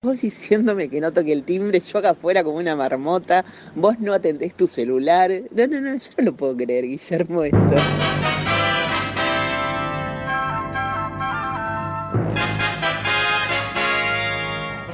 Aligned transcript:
Vos 0.00 0.20
diciéndome 0.20 0.88
que 0.88 1.00
no 1.00 1.12
toque 1.12 1.32
el 1.32 1.42
timbre, 1.42 1.80
yo 1.80 1.98
acá 1.98 2.10
afuera 2.10 2.44
como 2.44 2.58
una 2.58 2.76
marmota, 2.76 3.44
vos 3.74 3.98
no 3.98 4.12
atendés 4.12 4.54
tu 4.54 4.68
celular. 4.68 5.28
No, 5.50 5.66
no, 5.66 5.80
no, 5.80 5.98
yo 5.98 6.10
no 6.18 6.24
lo 6.24 6.36
puedo 6.36 6.56
creer, 6.56 6.84
Guillermo, 6.86 7.42
esto. 7.42 7.74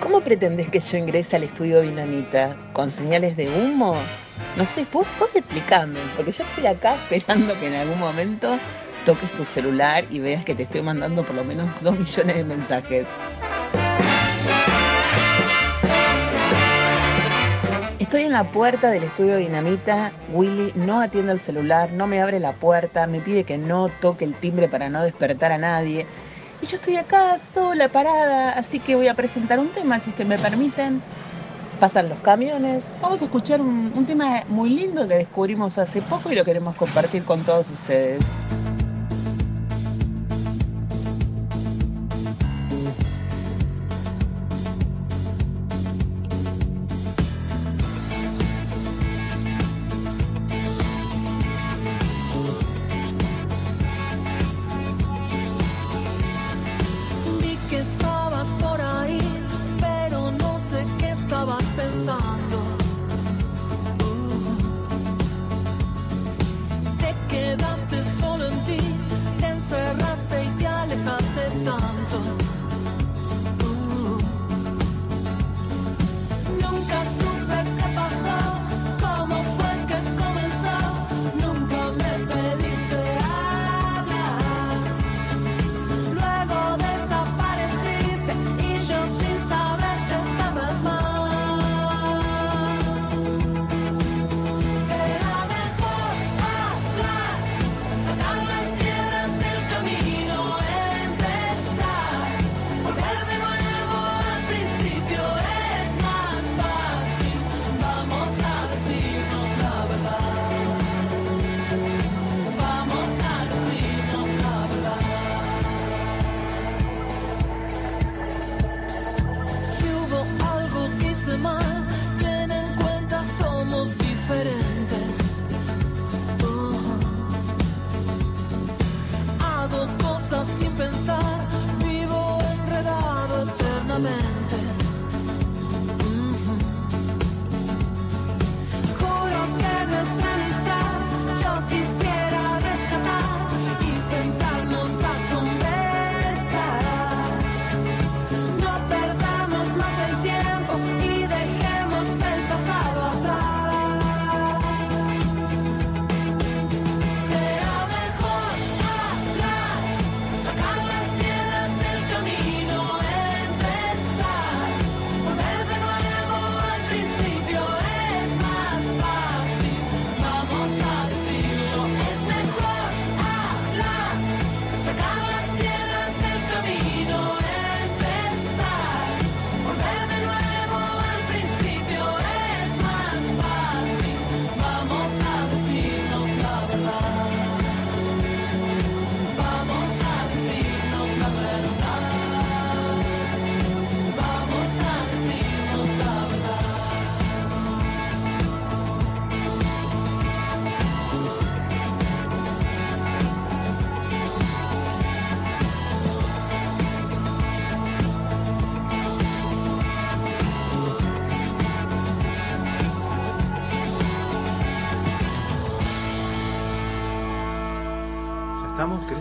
¿Cómo 0.01 0.23
pretendés 0.23 0.71
que 0.71 0.81
yo 0.81 0.97
ingrese 0.97 1.37
al 1.37 1.43
estudio 1.43 1.83
Dinamita? 1.83 2.57
¿Con 2.73 2.91
señales 2.91 3.37
de 3.37 3.47
humo? 3.47 3.97
No 4.57 4.65
sé, 4.65 4.87
vos, 4.91 5.07
vos 5.21 5.37
explicame, 5.37 5.99
porque 6.17 6.33
yo 6.33 6.45
estoy 6.45 6.65
acá 6.65 6.95
esperando 7.11 7.53
que 7.61 7.67
en 7.67 7.75
algún 7.75 7.99
momento 7.99 8.59
toques 9.05 9.31
tu 9.33 9.45
celular 9.45 10.03
y 10.09 10.21
veas 10.21 10.47
que 10.47 10.55
te 10.55 10.63
estoy 10.63 10.81
mandando 10.81 11.27
por 11.27 11.37
lo 11.37 11.45
menos 11.45 11.69
dos 11.83 11.99
millones 11.99 12.37
de 12.37 12.45
mensajes. 12.45 13.07
Estoy 18.15 18.27
en 18.27 18.33
la 18.33 18.45
puerta 18.45 18.93
del 18.93 19.03
estudio 19.03 19.39
Dinamita. 19.39 20.13
Willy 20.33 20.71
no 20.77 21.01
atiende 21.01 21.33
el 21.33 21.41
celular, 21.41 21.91
no 21.91 22.07
me 22.07 22.23
abre 22.23 22.39
la 22.39 22.53
puerta, 22.53 23.09
me 23.09 23.19
pide 23.19 23.43
que 23.43 23.59
no 23.59 23.89
toque 23.89 24.25
el 24.25 24.35
timbre 24.35 24.69
para 24.69 24.89
no 24.89 25.03
despertar 25.03 25.51
a 25.51 25.59
nadie. 25.59 26.07
Y 26.63 26.67
yo 26.67 26.77
estoy 26.77 26.95
acá 26.95 27.41
sola, 27.53 27.89
parada, 27.89 28.53
así 28.53 28.79
que 28.79 28.95
voy 28.95 29.09
a 29.09 29.15
presentar 29.15 29.59
un 29.59 29.67
tema, 29.71 29.99
si 29.99 30.11
es 30.11 30.17
que 30.17 30.25
me 30.25 30.39
permiten. 30.39 31.03
Pasan 31.81 32.09
los 32.09 32.19
camiones. 32.19 32.85
Vamos 33.03 33.21
a 33.21 33.25
escuchar 33.25 33.61
un, 33.61 33.93
un 33.97 34.07
tema 34.07 34.45
muy 34.47 34.71
lindo 34.71 35.09
que 35.09 35.17
descubrimos 35.17 35.77
hace 35.79 36.01
poco 36.01 36.31
y 36.31 36.37
lo 36.37 36.45
queremos 36.45 36.77
compartir 36.77 37.25
con 37.25 37.43
todos 37.43 37.69
ustedes. 37.69 38.25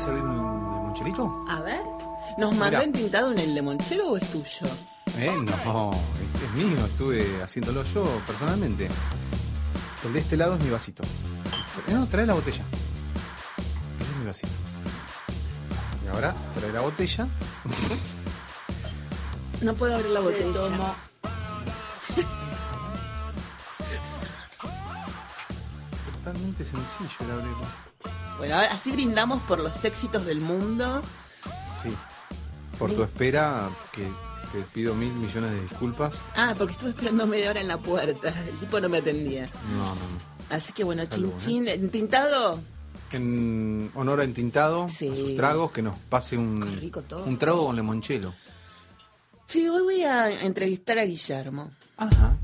Abrir 0.07 0.23
un 0.23 0.35
limoncherito? 0.35 1.45
A 1.49 1.61
ver, 1.61 1.81
¿nos 2.37 2.55
mandó 2.55 2.81
entintado 2.81 3.31
en 3.31 3.39
el 3.39 3.55
limonchero 3.55 4.09
o 4.11 4.17
es 4.17 4.29
tuyo? 4.31 4.67
Eh, 5.17 5.31
no, 5.43 5.91
este 6.21 6.45
es 6.45 6.51
mío, 6.53 6.85
estuve 6.85 7.43
haciéndolo 7.43 7.83
yo 7.83 8.03
personalmente. 8.25 8.89
El 10.05 10.13
de 10.13 10.19
este 10.19 10.35
lado 10.37 10.55
es 10.55 10.61
mi 10.63 10.69
vasito. 10.69 11.03
Eh, 11.03 11.93
No, 11.93 12.05
trae 12.07 12.25
la 12.25 12.33
botella. 12.33 12.63
Ese 14.01 14.11
es 14.11 14.17
mi 14.17 14.25
vasito. 14.25 14.51
Y 16.05 16.07
ahora 16.09 16.33
trae 16.55 16.71
la 16.73 16.81
botella. 16.81 17.27
No 19.61 19.73
puedo 19.75 19.95
abrir 19.95 20.11
la 20.11 20.19
botella. 20.19 20.95
Totalmente 26.23 26.65
sencillo 26.65 27.09
el 27.21 27.31
abrirlo. 27.31 27.82
Bueno, 28.37 28.57
así 28.57 28.91
brindamos 28.91 29.41
por 29.43 29.59
los 29.59 29.83
éxitos 29.85 30.25
del 30.25 30.41
mundo. 30.41 31.01
Sí. 31.81 31.89
Por 32.77 32.91
tu 32.93 33.03
espera, 33.03 33.69
que 33.91 34.03
te 34.51 34.61
pido 34.73 34.93
mil 34.95 35.13
millones 35.13 35.51
de 35.51 35.61
disculpas. 35.61 36.19
Ah, 36.35 36.53
porque 36.57 36.73
estuve 36.73 36.89
esperando 36.91 37.25
media 37.27 37.51
hora 37.51 37.61
en 37.61 37.67
la 37.67 37.77
puerta. 37.77 38.29
El 38.47 38.57
tipo 38.57 38.79
no 38.79 38.89
me 38.89 38.97
atendía. 38.97 39.47
No, 39.71 39.85
no, 39.85 39.95
no. 39.95 40.55
Así 40.55 40.73
que 40.73 40.83
bueno, 40.83 41.03
Salud, 41.05 41.31
chin 41.37 41.65
chin, 41.65 41.67
entintado. 41.67 42.59
En 43.11 43.91
honor 43.93 44.21
a 44.21 44.23
Entintado, 44.23 44.89
Sí. 44.89 45.07
a 45.07 45.15
sus 45.15 45.35
tragos, 45.35 45.71
que 45.71 45.83
nos 45.83 45.97
pase 45.99 46.35
un, 46.35 46.59
Qué 46.61 46.75
rico 46.77 47.01
todo. 47.03 47.23
un 47.25 47.37
trago 47.37 47.67
con 47.67 47.75
limonchelo. 47.75 48.33
Sí, 49.45 49.67
hoy 49.69 49.83
voy 49.83 50.01
a 50.03 50.41
entrevistar 50.41 50.97
a 50.97 51.05
Guillermo. 51.05 51.69
Ajá. 51.97 52.35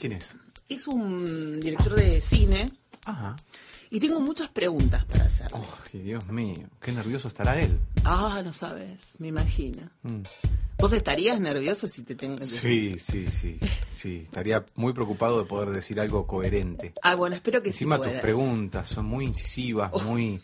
¿Quién 0.00 0.12
es? 0.12 0.38
Es 0.70 0.86
un 0.88 1.60
director 1.60 1.94
de 1.94 2.20
cine 2.22 2.66
Ajá. 3.06 3.36
y 3.90 4.00
tengo 4.00 4.20
muchas 4.20 4.48
preguntas 4.48 5.04
para 5.04 5.24
hacerle. 5.24 5.58
Ay, 5.94 6.00
Dios 6.00 6.26
mío, 6.28 6.68
qué 6.80 6.92
nervioso 6.92 7.28
estará 7.28 7.60
él. 7.60 7.78
Ah, 8.04 8.42
no 8.44 8.52
sabes, 8.52 9.12
me 9.18 9.28
imagino. 9.28 9.88
Mm. 10.02 10.22
¿Vos 10.78 10.92
estarías 10.92 11.40
nervioso 11.40 11.86
si 11.88 12.02
te 12.02 12.14
tengo 12.14 12.38
Sí, 12.44 12.96
sí, 12.98 13.26
sí. 13.28 13.58
Sí, 13.90 14.16
estaría 14.22 14.64
muy 14.74 14.92
preocupado 14.92 15.38
de 15.38 15.46
poder 15.46 15.70
decir 15.70 15.98
algo 16.00 16.26
coherente. 16.26 16.92
Ah, 17.02 17.14
bueno, 17.14 17.36
espero 17.36 17.62
que 17.62 17.70
Encima 17.70 17.96
sí 17.96 18.00
tus 18.00 18.06
puedas. 18.08 18.22
preguntas 18.22 18.88
son 18.88 19.06
muy 19.06 19.24
incisivas, 19.24 19.90
muy, 20.04 20.42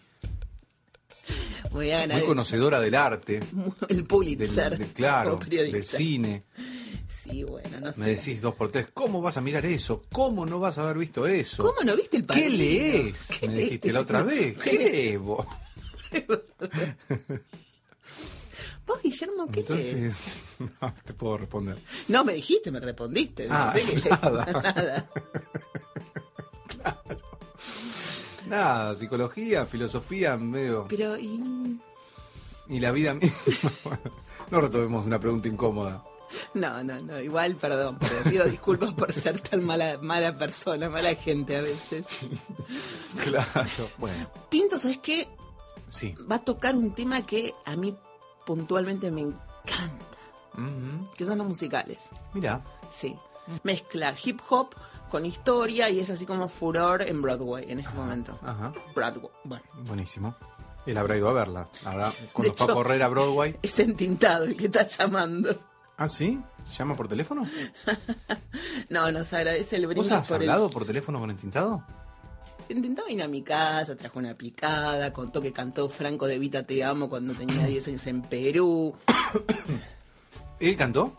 a 1.74 1.78
ganar 1.98 2.08
muy 2.08 2.20
el- 2.20 2.26
conocedora 2.26 2.80
del 2.80 2.94
arte, 2.94 3.40
el 3.88 4.04
Pulitzer. 4.04 4.78
del- 4.78 4.88
claro, 4.92 5.38
del 5.48 5.84
cine. 5.84 6.44
Sí, 7.22 7.44
bueno, 7.44 7.78
no 7.80 7.92
sé. 7.92 8.00
Me 8.00 8.06
decís 8.08 8.40
dos 8.42 8.54
por 8.54 8.70
tres, 8.72 8.88
¿cómo 8.92 9.20
vas 9.22 9.36
a 9.36 9.40
mirar 9.40 9.64
eso? 9.66 10.02
¿Cómo 10.12 10.44
no 10.44 10.58
vas 10.58 10.78
a 10.78 10.82
haber 10.82 10.98
visto 10.98 11.26
eso? 11.26 11.62
¿Cómo 11.62 11.80
no 11.84 11.94
viste 11.96 12.16
el 12.16 12.22
¿Qué 12.26 12.28
padrino? 12.28 12.56
lees? 12.56 13.28
¿Qué 13.38 13.48
Me 13.48 13.54
dijiste 13.54 13.86
lees? 13.88 13.94
la 13.94 14.00
otra 14.00 14.22
vez. 14.22 14.56
¿Qué 14.58 14.72
lees 14.78 15.18
vos? 15.20 15.46
¿Vos, 18.86 19.00
Guillermo, 19.02 19.46
qué 19.52 19.60
lees? 19.60 19.92
Entonces, 19.94 20.24
no 20.80 20.94
te 21.04 21.14
puedo 21.14 21.38
responder. 21.38 21.78
No, 22.08 22.24
me 22.24 22.34
dijiste, 22.34 22.70
me 22.72 22.80
respondiste. 22.80 23.46
Ah, 23.50 23.72
¿De 23.74 23.82
qué 23.82 24.08
nada. 24.22 24.44
Nada. 24.44 25.10
Nada, 28.48 28.94
psicología, 28.94 29.66
filosofía, 29.66 30.36
medio. 30.36 30.86
Pero, 30.88 31.16
y... 31.16 31.80
Y 32.68 32.80
la 32.80 32.90
vida 32.92 33.14
misma. 33.14 34.00
No 34.50 34.60
retomemos 34.60 35.06
una 35.06 35.18
pregunta 35.20 35.48
incómoda. 35.48 36.04
No, 36.54 36.82
no, 36.84 37.00
no, 37.00 37.20
igual, 37.20 37.56
perdón, 37.56 37.98
pero 38.00 38.22
pido 38.30 38.44
disculpas 38.46 38.92
por 38.94 39.12
ser 39.12 39.40
tan 39.40 39.64
mala, 39.64 39.98
mala 40.00 40.36
persona, 40.38 40.88
mala 40.90 41.14
gente 41.14 41.56
a 41.56 41.62
veces. 41.62 42.06
Claro. 43.22 43.88
Bueno, 43.98 44.30
Tinto, 44.48 44.78
¿sabes 44.78 44.98
qué? 44.98 45.28
sí. 45.88 46.14
Va 46.30 46.36
a 46.36 46.44
tocar 46.44 46.74
un 46.74 46.94
tema 46.94 47.24
que 47.26 47.54
a 47.64 47.76
mí 47.76 47.94
puntualmente 48.46 49.10
me 49.10 49.20
encanta, 49.20 50.06
que 51.16 51.24
son 51.26 51.38
los 51.38 51.46
musicales. 51.46 51.98
Mirá. 52.34 52.62
Sí. 52.90 53.16
Mezcla 53.64 54.14
hip 54.24 54.40
hop 54.48 54.74
con 55.10 55.26
historia 55.26 55.90
y 55.90 56.00
es 56.00 56.08
así 56.10 56.24
como 56.24 56.48
furor 56.48 57.02
en 57.02 57.20
Broadway 57.20 57.70
en 57.70 57.80
este 57.80 57.94
momento. 57.94 58.38
Ajá. 58.42 58.72
Broadway. 58.94 59.30
Bueno, 59.44 59.64
Buenísimo. 59.84 60.34
Él 60.86 60.96
habrá 60.96 61.16
ido 61.16 61.28
a 61.28 61.32
verla. 61.32 61.68
Habrá, 61.84 62.10
De 62.10 62.16
cuando 62.32 62.54
fue 62.54 62.72
a 62.72 62.74
correr 62.74 63.02
a 63.02 63.08
Broadway. 63.08 63.56
es 63.62 63.78
entintado 63.78 64.44
el 64.44 64.56
que 64.56 64.66
está 64.66 64.86
llamando. 64.86 65.54
Ah, 66.02 66.08
¿sí? 66.08 66.40
¿Llama 66.76 66.96
por 66.96 67.06
teléfono? 67.06 67.46
No, 68.88 69.10
nos 69.10 69.32
agradece 69.32 69.76
el 69.76 69.86
¿Vos 69.86 69.94
brindis 69.94 70.12
has 70.12 70.28
por 70.28 70.34
hablado 70.34 70.68
por 70.68 70.84
teléfono 70.84 71.20
con 71.20 71.30
el 71.30 71.36
tintado? 71.36 71.84
el... 72.68 72.76
Intentaba 72.76 73.10
ir 73.10 73.22
a 73.22 73.28
mi 73.28 73.42
casa, 73.42 73.96
trajo 73.96 74.18
una 74.18 74.34
picada, 74.34 75.12
contó 75.12 75.40
que 75.40 75.52
cantó 75.52 75.88
Franco 75.88 76.26
de 76.26 76.38
Vita 76.38 76.64
Te 76.64 76.82
Amo 76.82 77.08
cuando 77.08 77.34
tenía 77.34 77.66
10 77.66 77.88
años 77.88 78.06
en 78.08 78.22
Perú. 78.22 78.94
¿Él 80.60 80.76
cantó? 80.76 81.16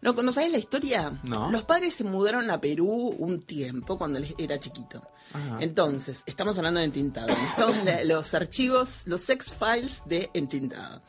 No, 0.00 0.12
¿no 0.14 0.32
sabes 0.32 0.50
la 0.50 0.58
historia? 0.58 1.20
No. 1.22 1.50
Los 1.50 1.64
padres 1.64 1.94
se 1.94 2.04
mudaron 2.04 2.50
a 2.50 2.60
Perú 2.60 3.14
un 3.18 3.42
tiempo 3.42 3.98
cuando 3.98 4.18
él 4.18 4.34
era 4.38 4.58
chiquito. 4.58 5.02
Ajá. 5.32 5.58
Entonces, 5.60 6.22
estamos 6.26 6.56
hablando 6.56 6.80
de 6.80 6.86
Entintado. 6.86 7.28
Estamos 7.28 7.76
los 8.04 8.32
archivos, 8.34 9.02
los 9.06 9.20
sex 9.20 9.52
files 9.52 10.02
de 10.06 10.30
Entintado. 10.32 11.02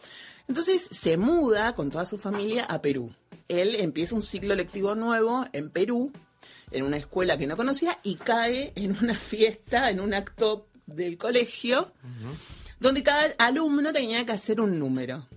Entonces 0.47 0.87
se 0.91 1.17
muda 1.17 1.75
con 1.75 1.89
toda 1.89 2.05
su 2.05 2.17
familia 2.17 2.65
a 2.65 2.81
Perú. 2.81 3.13
Él 3.47 3.75
empieza 3.75 4.15
un 4.15 4.23
ciclo 4.23 4.55
lectivo 4.55 4.95
nuevo 4.95 5.45
en 5.53 5.69
Perú, 5.69 6.11
en 6.71 6.83
una 6.83 6.97
escuela 6.97 7.37
que 7.37 7.47
no 7.47 7.57
conocía, 7.57 7.99
y 8.03 8.15
cae 8.15 8.73
en 8.75 8.97
una 9.01 9.15
fiesta, 9.15 9.89
en 9.89 9.99
un 9.99 10.13
acto 10.13 10.67
del 10.85 11.17
colegio, 11.17 11.91
donde 12.79 13.03
cada 13.03 13.33
alumno 13.39 13.91
tenía 13.91 14.25
que 14.25 14.31
hacer 14.31 14.61
un 14.61 14.77
número. 14.79 15.27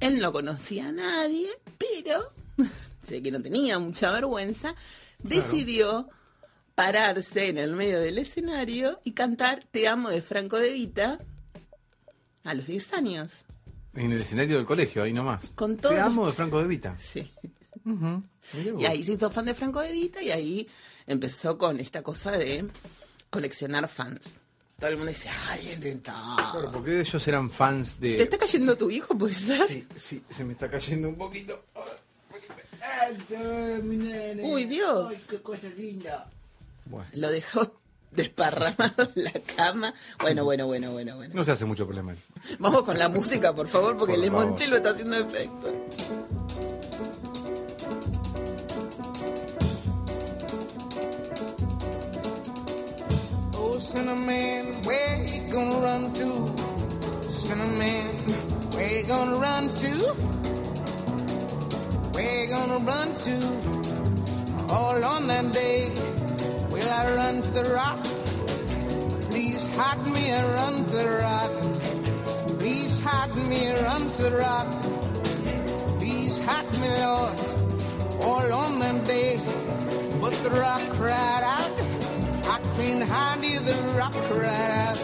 Él 0.00 0.20
no 0.20 0.32
conocía 0.32 0.88
a 0.88 0.92
nadie, 0.92 1.48
pero 1.76 2.32
sé 3.02 3.22
que 3.22 3.30
no 3.30 3.42
tenía 3.42 3.78
mucha 3.78 4.10
vergüenza, 4.12 4.74
decidió 5.22 6.08
pararse 6.74 7.48
en 7.48 7.58
el 7.58 7.72
medio 7.72 8.00
del 8.00 8.18
escenario 8.18 9.00
y 9.02 9.12
cantar 9.12 9.64
Te 9.64 9.88
amo 9.88 10.10
de 10.10 10.22
Franco 10.22 10.58
de 10.58 10.72
Vita 10.72 11.18
a 12.44 12.54
los 12.54 12.66
10 12.66 12.92
años. 12.92 13.44
En 13.94 14.12
el 14.12 14.20
escenario 14.20 14.56
del 14.56 14.66
colegio, 14.66 15.02
ahí 15.02 15.12
nomás. 15.12 15.52
Con 15.54 15.76
todo 15.76 15.92
Te 15.92 16.00
amo 16.00 16.26
de 16.26 16.32
Franco 16.32 16.60
de 16.60 16.68
Vita. 16.68 16.96
Sí. 16.98 17.30
Y 18.78 18.84
ahí 18.84 19.02
se 19.02 19.12
hizo 19.12 19.30
fan 19.30 19.46
de 19.46 19.54
Franco 19.54 19.80
de 19.80 19.92
Vita 19.92 20.22
y 20.22 20.30
ahí 20.30 20.68
empezó 21.06 21.56
con 21.56 21.80
esta 21.80 22.02
cosa 22.02 22.32
de 22.32 22.68
coleccionar 23.30 23.88
fans. 23.88 24.36
Todo 24.78 24.90
el 24.90 24.96
mundo 24.96 25.10
dice, 25.10 25.28
ay, 25.48 25.72
intentado. 25.74 26.36
Claro, 26.36 26.72
porque 26.72 27.00
ellos 27.00 27.26
eran 27.26 27.50
fans 27.50 27.98
de... 27.98 28.16
¿Te 28.16 28.22
está 28.24 28.38
cayendo 28.38 28.76
tu 28.76 28.90
hijo, 28.90 29.16
puede 29.18 29.34
ser? 29.34 29.66
Sí, 29.66 29.86
sí, 29.96 30.22
se 30.28 30.44
me 30.44 30.52
está 30.52 30.70
cayendo 30.70 31.08
un 31.08 31.16
poquito. 31.16 31.64
Uy, 34.42 34.64
Dios. 34.66 35.12
qué 35.28 35.42
cosa 35.42 35.68
linda. 35.76 36.28
Bueno, 36.86 37.08
Lo 37.14 37.30
dejó 37.30 37.80
desparramado 38.10 39.10
en 39.14 39.24
la 39.24 39.32
cama. 39.56 39.94
Bueno, 40.20 40.44
bueno, 40.44 40.66
bueno, 40.66 40.92
bueno, 40.92 41.16
bueno. 41.16 41.34
no 41.34 41.44
se 41.44 41.52
hace 41.52 41.64
mucho 41.64 41.86
problema. 41.86 42.14
Vamos 42.58 42.82
con 42.82 42.98
la 42.98 43.08
música, 43.08 43.54
por 43.54 43.68
favor, 43.68 43.96
porque 43.96 44.14
Por 44.14 44.24
el 44.24 44.30
limonchelo 44.30 44.76
está 44.76 44.90
haciendo 44.90 45.16
efecto. 45.16 45.72
Oh, 53.54 53.78
Cinnamon, 53.78 54.82
where 54.84 55.24
you 55.26 55.52
gonna 55.52 55.78
run 55.80 56.12
to? 56.14 57.30
Cinnamon, 57.30 58.06
where 58.74 59.00
you 59.00 59.06
gonna 59.06 59.36
run 59.36 59.68
to? 59.74 59.92
Where 62.14 62.44
you 62.44 62.48
gonna 62.50 62.78
run 62.78 63.08
to? 63.26 64.72
All 64.72 65.04
on 65.04 65.26
that 65.28 65.52
day, 65.52 65.90
will 66.78 66.90
I 66.90 67.14
run 67.14 67.42
to 67.42 67.50
the 67.50 67.64
rock? 67.74 68.02
Please 69.30 69.66
hide 69.76 70.04
me 70.06 70.30
and 70.30 70.46
run 70.54 70.84
to 70.84 70.96
the 70.96 71.08
rock. 71.26 71.52
Please 72.58 73.00
hide 73.00 73.34
me 73.50 73.66
and 73.66 73.78
run 73.82 74.02
to 74.16 74.22
the 74.22 74.36
rock. 74.36 74.68
Please 75.98 76.38
hide 76.44 76.70
me, 76.80 76.90
Lord, 77.04 77.36
all 78.22 78.52
on 78.52 78.78
that 78.80 79.04
day. 79.04 79.40
But 80.20 80.34
the 80.44 80.50
rock 80.50 80.84
cried 80.98 81.44
out. 81.56 81.72
I 82.54 82.58
can't 82.76 83.02
hide 83.02 83.44
you, 83.44 83.60
the 83.60 83.78
rock 83.96 84.16
cried 84.30 84.72
out. 84.86 84.98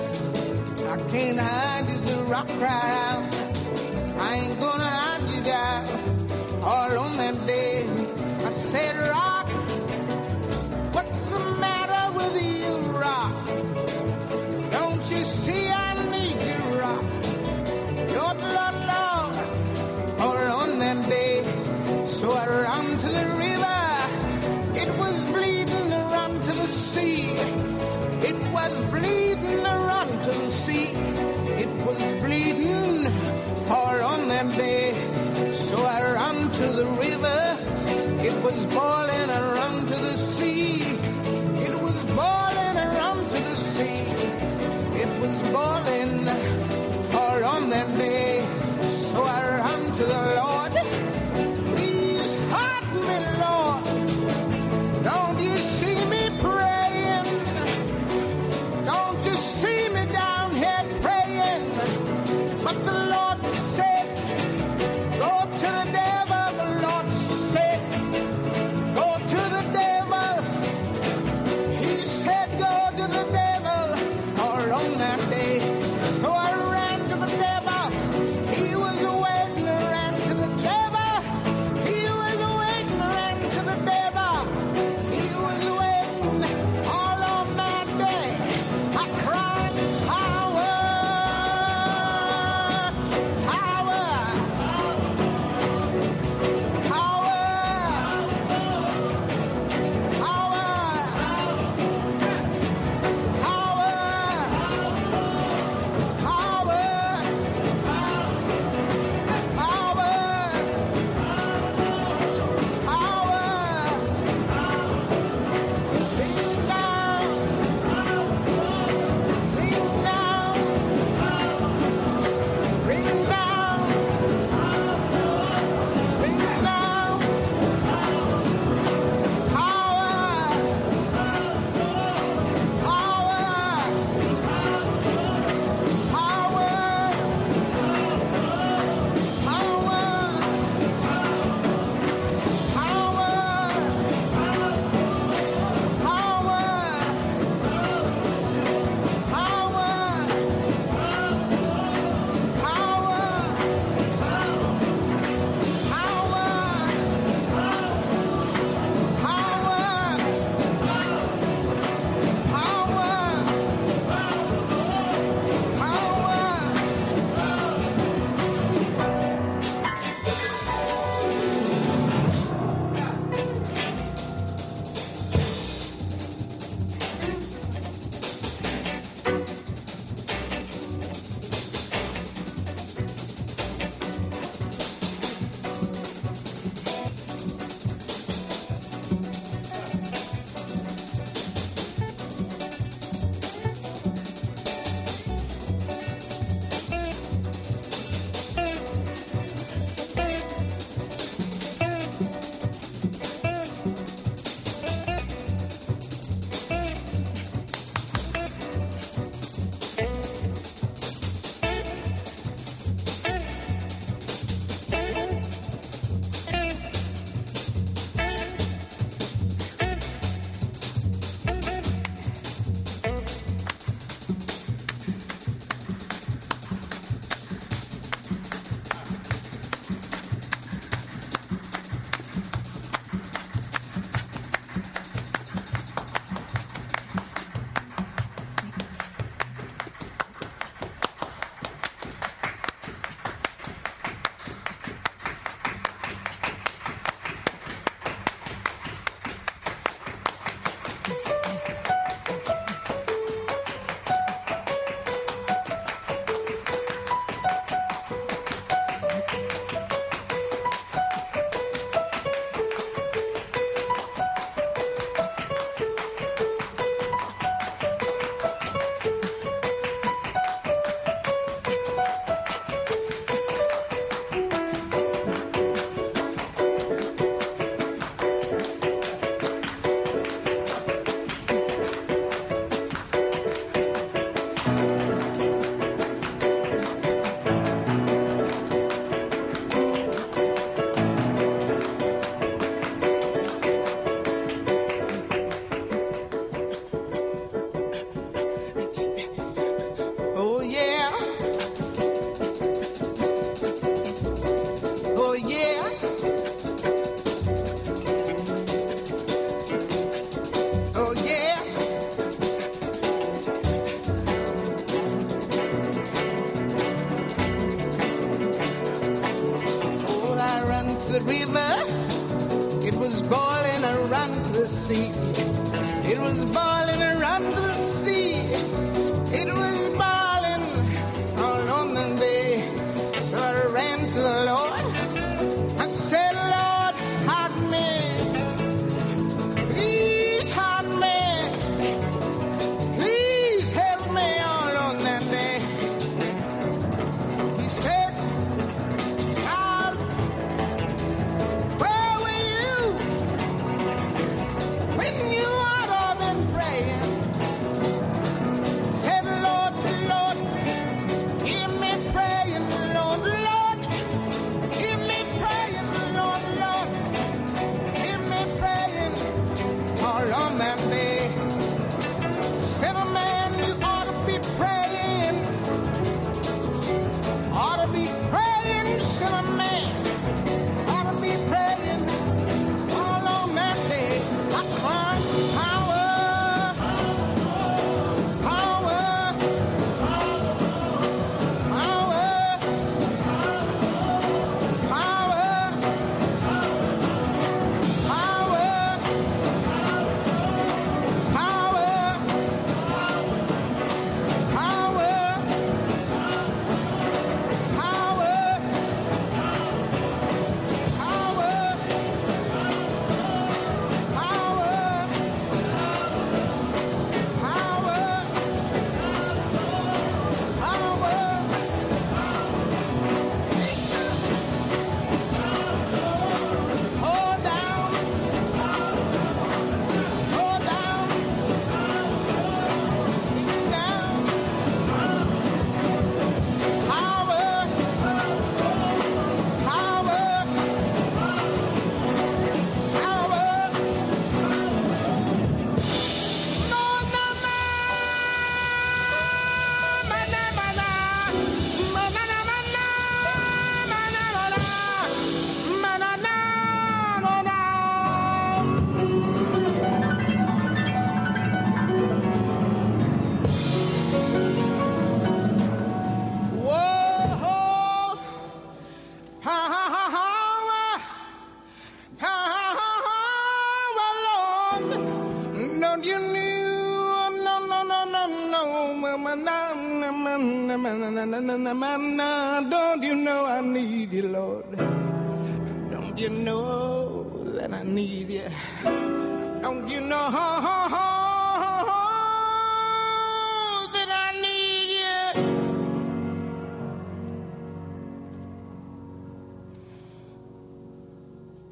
I 0.95 0.97
can't 1.11 1.39
hide 1.39 1.89
you, 1.89 1.99
the 1.99 2.17
rock 2.31 2.49
cried 2.59 2.93
out. 3.09 3.25
I 4.21 4.35
ain't 4.37 4.61
gonna 4.61 4.74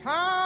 How 0.05 0.42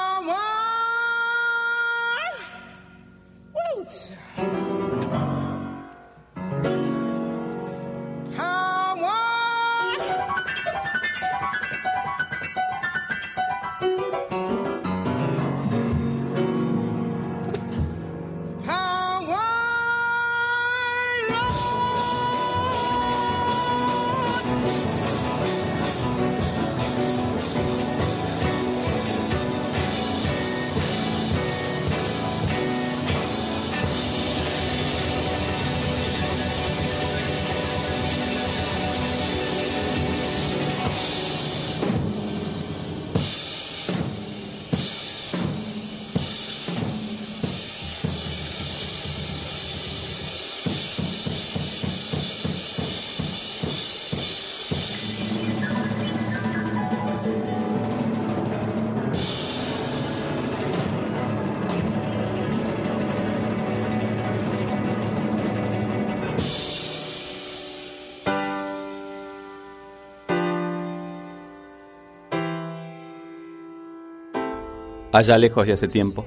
Allá 75.17 75.39
lejos 75.39 75.67
y 75.67 75.73
hace 75.73 75.89
tiempo, 75.89 76.27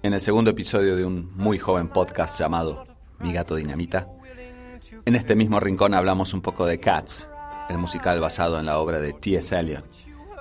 en 0.00 0.12
el 0.14 0.20
segundo 0.20 0.52
episodio 0.52 0.94
de 0.94 1.04
un 1.04 1.34
muy 1.34 1.58
joven 1.58 1.88
podcast 1.88 2.38
llamado 2.38 2.84
Mi 3.18 3.32
gato 3.32 3.56
dinamita, 3.56 4.06
en 5.04 5.16
este 5.16 5.34
mismo 5.34 5.58
rincón 5.58 5.94
hablamos 5.94 6.32
un 6.32 6.40
poco 6.40 6.64
de 6.64 6.78
Cats, 6.78 7.28
el 7.68 7.76
musical 7.76 8.20
basado 8.20 8.60
en 8.60 8.66
la 8.66 8.78
obra 8.78 9.00
de 9.00 9.14
T.S. 9.14 9.58
Eliot, 9.58 9.84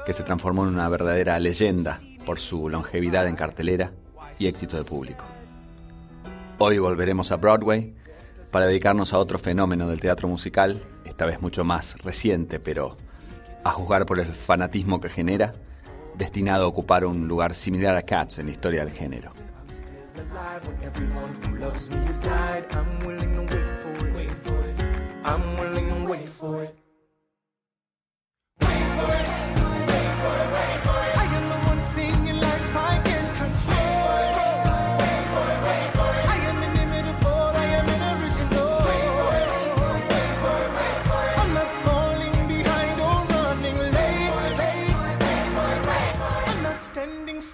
que 0.06 0.14
se 0.14 0.22
transformó 0.22 0.68
en 0.68 0.76
una 0.76 0.88
verdadera 0.88 1.40
leyenda 1.40 2.00
por 2.28 2.40
su 2.40 2.70
longevidad 2.70 3.28
en 3.28 3.36
cartelera 3.36 3.92
y 4.38 4.46
éxito 4.46 4.78
de 4.78 4.84
público. 4.84 5.26
Hoy 6.60 6.78
volveremos 6.78 7.32
a 7.32 7.38
Broadway 7.38 7.96
para 8.52 8.68
dedicarnos 8.68 9.14
a 9.14 9.18
otro 9.18 9.40
fenómeno 9.40 9.88
del 9.88 10.00
teatro 10.00 10.28
musical, 10.28 10.84
esta 11.06 11.26
vez 11.26 11.42
mucho 11.42 11.64
más 11.64 11.98
reciente, 12.04 12.60
pero 12.60 12.96
a 13.64 13.72
juzgar 13.72 14.06
por 14.06 14.20
el 14.20 14.28
fanatismo 14.28 15.02
que 15.02 15.10
genera, 15.10 15.56
destinado 16.18 16.66
a 16.66 16.68
ocupar 16.68 17.06
un 17.06 17.28
lugar 17.28 17.54
similar 17.54 17.96
a 17.96 18.02
Cats 18.02 18.40
en 18.40 18.48
la 18.48 18.52
historia 18.52 18.86
del 18.86 18.94
género. 18.94 19.32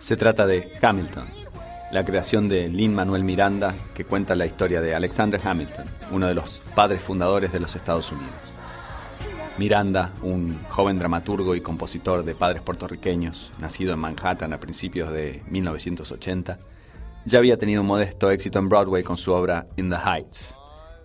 Se 0.09 0.17
trata 0.17 0.47
de 0.47 0.67
Hamilton, 0.81 1.27
la 1.91 2.03
creación 2.03 2.49
de 2.49 2.67
Lin 2.67 2.95
Manuel 2.95 3.23
Miranda 3.23 3.75
que 3.93 4.05
cuenta 4.05 4.33
la 4.33 4.47
historia 4.47 4.81
de 4.81 4.95
Alexander 4.95 5.39
Hamilton, 5.43 5.85
uno 6.09 6.25
de 6.25 6.33
los 6.33 6.63
padres 6.73 6.99
fundadores 6.99 7.51
de 7.51 7.59
los 7.59 7.75
Estados 7.75 8.11
Unidos. 8.11 8.33
Miranda, 9.59 10.11
un 10.23 10.63
joven 10.69 10.97
dramaturgo 10.97 11.53
y 11.53 11.61
compositor 11.61 12.23
de 12.23 12.33
padres 12.33 12.63
puertorriqueños, 12.63 13.53
nacido 13.59 13.93
en 13.93 13.99
Manhattan 13.99 14.51
a 14.51 14.59
principios 14.59 15.11
de 15.11 15.43
1980, 15.47 16.57
ya 17.25 17.37
había 17.37 17.59
tenido 17.59 17.81
un 17.81 17.87
modesto 17.87 18.31
éxito 18.31 18.57
en 18.57 18.67
Broadway 18.67 19.03
con 19.03 19.15
su 19.15 19.31
obra 19.31 19.67
In 19.77 19.91
the 19.91 19.95
Heights. 19.95 20.55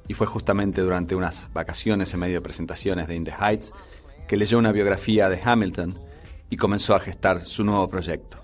Y 0.08 0.14
fue 0.14 0.26
justamente 0.26 0.80
durante 0.80 1.14
unas 1.14 1.50
vacaciones 1.52 2.14
en 2.14 2.20
medio 2.20 2.36
de 2.36 2.40
presentaciones 2.40 3.06
de 3.08 3.16
In 3.16 3.24
the 3.24 3.34
Heights 3.38 3.74
que 4.26 4.38
leyó 4.38 4.56
una 4.56 4.72
biografía 4.72 5.28
de 5.28 5.42
Hamilton 5.44 5.92
y 6.48 6.56
comenzó 6.56 6.94
a 6.94 7.00
gestar 7.00 7.42
su 7.42 7.64
nuevo 7.64 7.86
proyecto. 7.86 8.43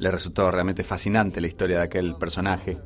Le 0.00 0.10
resultó 0.10 0.50
realmente 0.50 0.82
fascinante 0.82 1.40
la 1.40 1.46
historia 1.46 1.78
de 1.78 1.84
aquel 1.84 2.16
personaje, 2.16 2.78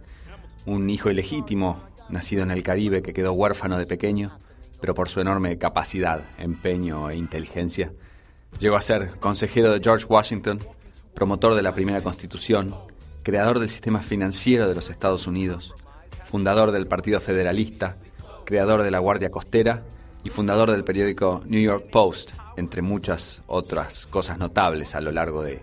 un 0.66 0.90
hijo 0.90 1.10
ilegítimo, 1.10 1.82
nacido 2.10 2.42
en 2.42 2.50
el 2.50 2.62
Caribe 2.62 3.00
que 3.00 3.14
quedó 3.14 3.32
huérfano 3.32 3.78
de 3.78 3.86
pequeño 3.86 4.38
pero 4.84 4.94
por 4.94 5.08
su 5.08 5.22
enorme 5.22 5.56
capacidad, 5.56 6.20
empeño 6.36 7.08
e 7.08 7.16
inteligencia, 7.16 7.94
llegó 8.58 8.76
a 8.76 8.82
ser 8.82 9.18
consejero 9.18 9.72
de 9.72 9.80
George 9.82 10.04
Washington, 10.06 10.58
promotor 11.14 11.54
de 11.54 11.62
la 11.62 11.72
primera 11.72 12.02
constitución, 12.02 12.74
creador 13.22 13.60
del 13.60 13.70
sistema 13.70 14.00
financiero 14.00 14.68
de 14.68 14.74
los 14.74 14.90
Estados 14.90 15.26
Unidos, 15.26 15.74
fundador 16.26 16.70
del 16.70 16.86
Partido 16.86 17.18
Federalista, 17.20 17.96
creador 18.44 18.82
de 18.82 18.90
la 18.90 18.98
Guardia 18.98 19.30
Costera 19.30 19.84
y 20.22 20.28
fundador 20.28 20.70
del 20.70 20.84
periódico 20.84 21.40
New 21.46 21.62
York 21.62 21.88
Post, 21.90 22.32
entre 22.58 22.82
muchas 22.82 23.40
otras 23.46 24.06
cosas 24.06 24.36
notables 24.36 24.94
a 24.94 25.00
lo 25.00 25.12
largo 25.12 25.42
de 25.42 25.62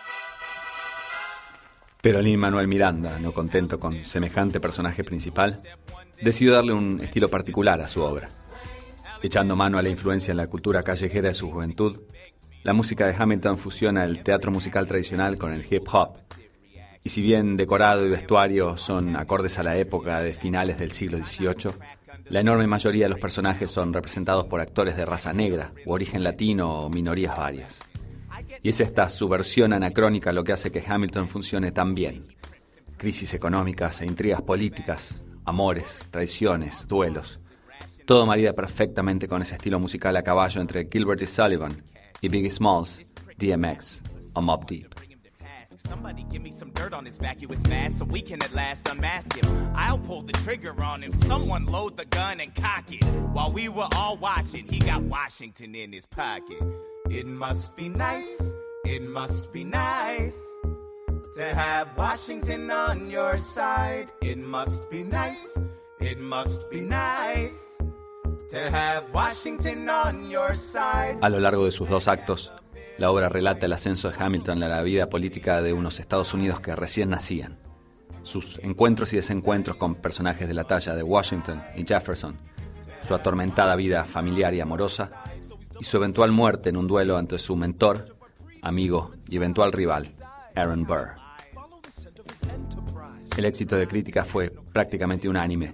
Pero 2.01 2.21
Lin 2.21 2.39
Manuel 2.39 2.67
Miranda, 2.67 3.19
no 3.19 3.31
contento 3.31 3.79
con 3.79 4.03
semejante 4.03 4.59
personaje 4.59 5.03
principal, 5.03 5.61
decidió 6.21 6.53
darle 6.53 6.73
un 6.73 6.99
estilo 7.01 7.29
particular 7.29 7.79
a 7.81 7.87
su 7.87 8.01
obra. 8.01 8.29
Echando 9.21 9.55
mano 9.55 9.77
a 9.77 9.83
la 9.83 9.89
influencia 9.89 10.31
en 10.31 10.37
la 10.37 10.47
cultura 10.47 10.81
callejera 10.81 11.27
de 11.27 11.35
su 11.35 11.51
juventud, 11.51 12.01
la 12.63 12.73
música 12.73 13.05
de 13.05 13.15
Hamilton 13.17 13.57
fusiona 13.57 14.03
el 14.03 14.23
teatro 14.23 14.51
musical 14.51 14.87
tradicional 14.87 15.37
con 15.37 15.51
el 15.51 15.65
hip 15.69 15.87
hop. 15.91 16.17
Y 17.03 17.09
si 17.09 17.21
bien 17.21 17.57
decorado 17.57 18.05
y 18.05 18.09
vestuario 18.09 18.77
son 18.77 19.15
acordes 19.15 19.59
a 19.59 19.63
la 19.63 19.77
época 19.77 20.21
de 20.21 20.33
finales 20.33 20.77
del 20.79 20.91
siglo 20.91 21.17
XVIII, 21.17 21.73
la 22.29 22.39
enorme 22.39 22.67
mayoría 22.67 23.05
de 23.05 23.09
los 23.09 23.19
personajes 23.19 23.69
son 23.69 23.93
representados 23.93 24.45
por 24.45 24.61
actores 24.61 24.95
de 24.95 25.05
raza 25.05 25.33
negra, 25.33 25.71
u 25.85 25.91
origen 25.91 26.23
latino 26.23 26.81
o 26.81 26.89
minorías 26.89 27.37
varias. 27.37 27.79
Y 28.63 28.69
es 28.69 28.79
esta 28.79 29.09
subversión 29.09 29.73
anacrónica 29.73 30.31
lo 30.31 30.43
que 30.43 30.53
hace 30.53 30.71
que 30.71 30.83
Hamilton 30.85 31.27
funcione 31.27 31.71
tan 31.71 31.95
bien. 31.95 32.27
Crisis 32.97 33.33
económicas 33.33 34.01
e 34.01 34.05
intrigas 34.05 34.41
políticas, 34.43 35.21
amores, 35.45 36.01
traiciones, 36.11 36.87
duelos. 36.87 37.39
Todo 38.05 38.25
marida 38.25 38.53
perfectamente 38.53 39.27
con 39.27 39.41
ese 39.41 39.55
estilo 39.55 39.79
musical 39.79 40.15
a 40.15 40.23
caballo 40.23 40.61
entre 40.61 40.87
Gilbert 40.91 41.21
y 41.21 41.27
Sullivan 41.27 41.83
y 42.21 42.29
Biggie 42.29 42.51
Smalls, 42.51 43.01
DMX 43.37 44.01
o 44.33 44.41
Mob 44.41 44.65
Deep. 44.67 44.93
I'll 49.73 49.97
pull 49.97 50.21
the 50.21 50.33
trigger 50.43 50.73
on 50.83 51.01
him. 51.01 51.11
Someone 51.27 51.65
load 51.65 51.97
the 51.97 52.05
gun 52.05 52.39
and 52.39 52.53
cock 52.53 52.91
it. 52.91 53.03
While 53.33 53.51
we 53.51 53.67
were 53.67 53.87
all 53.95 54.17
watching, 54.17 54.67
he 54.67 54.79
got 54.79 55.01
Washington 55.03 55.75
in 55.75 55.91
his 55.91 56.05
pocket. 56.05 56.61
It 57.13 57.27
must 57.27 57.75
be 57.75 57.89
nice. 57.89 58.55
It 58.85 59.01
must 59.03 59.51
be 59.51 59.65
nice. 59.65 60.37
to 61.33 61.55
have 61.55 61.89
Washington 61.97 62.69
on 62.71 63.09
your 63.09 63.37
side. 63.37 64.07
It 64.21 64.37
must 64.37 64.89
be 64.89 65.03
nice, 65.03 65.61
it 65.99 66.19
must 66.19 66.69
be 66.69 66.81
nice 66.81 67.77
to 68.49 68.69
have 68.69 69.05
Washington 69.13 69.89
on 69.89 70.29
your 70.29 70.55
side. 70.55 71.17
A 71.21 71.29
lo 71.29 71.39
largo 71.39 71.65
de 71.65 71.71
sus 71.71 71.89
dos 71.89 72.07
actos, 72.07 72.51
la 72.97 73.11
obra 73.11 73.29
relata 73.29 73.65
el 73.65 73.73
ascenso 73.73 74.09
de 74.09 74.15
Hamilton 74.19 74.63
a 74.63 74.67
la 74.67 74.81
vida 74.81 75.09
política 75.09 75.61
de 75.61 75.73
unos 75.73 75.99
Estados 75.99 76.33
Unidos 76.33 76.59
que 76.59 76.75
recién 76.75 77.09
nacían. 77.11 77.59
Sus 78.23 78.59
encuentros 78.59 79.13
y 79.13 79.15
desencuentros 79.15 79.77
con 79.77 79.95
personajes 79.95 80.47
de 80.47 80.53
la 80.53 80.65
talla 80.65 80.95
de 80.95 81.01
Washington 81.01 81.63
y 81.75 81.85
Jefferson, 81.85 82.37
su 83.01 83.15
atormentada 83.15 83.75
vida 83.75 84.03
familiar 84.03 84.53
y 84.53 84.59
amorosa, 84.59 85.20
y 85.81 85.83
su 85.83 85.97
eventual 85.97 86.31
muerte 86.31 86.69
en 86.69 86.77
un 86.77 86.85
duelo 86.85 87.17
ante 87.17 87.39
su 87.39 87.55
mentor, 87.55 88.15
amigo 88.61 89.13
y 89.27 89.37
eventual 89.37 89.71
rival, 89.71 90.11
Aaron 90.55 90.83
Burr. 90.83 91.15
El 93.35 93.45
éxito 93.45 93.75
de 93.75 93.87
crítica 93.87 94.23
fue 94.23 94.51
prácticamente 94.51 95.27
unánime 95.27 95.73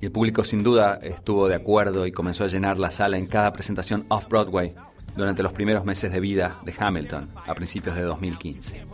y 0.00 0.06
el 0.06 0.12
público 0.12 0.44
sin 0.44 0.62
duda 0.62 1.00
estuvo 1.02 1.48
de 1.48 1.56
acuerdo 1.56 2.06
y 2.06 2.12
comenzó 2.12 2.44
a 2.44 2.46
llenar 2.46 2.78
la 2.78 2.92
sala 2.92 3.18
en 3.18 3.26
cada 3.26 3.52
presentación 3.52 4.04
off-Broadway 4.08 4.72
durante 5.16 5.42
los 5.42 5.52
primeros 5.52 5.84
meses 5.84 6.12
de 6.12 6.20
vida 6.20 6.60
de 6.64 6.72
Hamilton 6.78 7.30
a 7.44 7.52
principios 7.52 7.96
de 7.96 8.02
2015. 8.02 8.86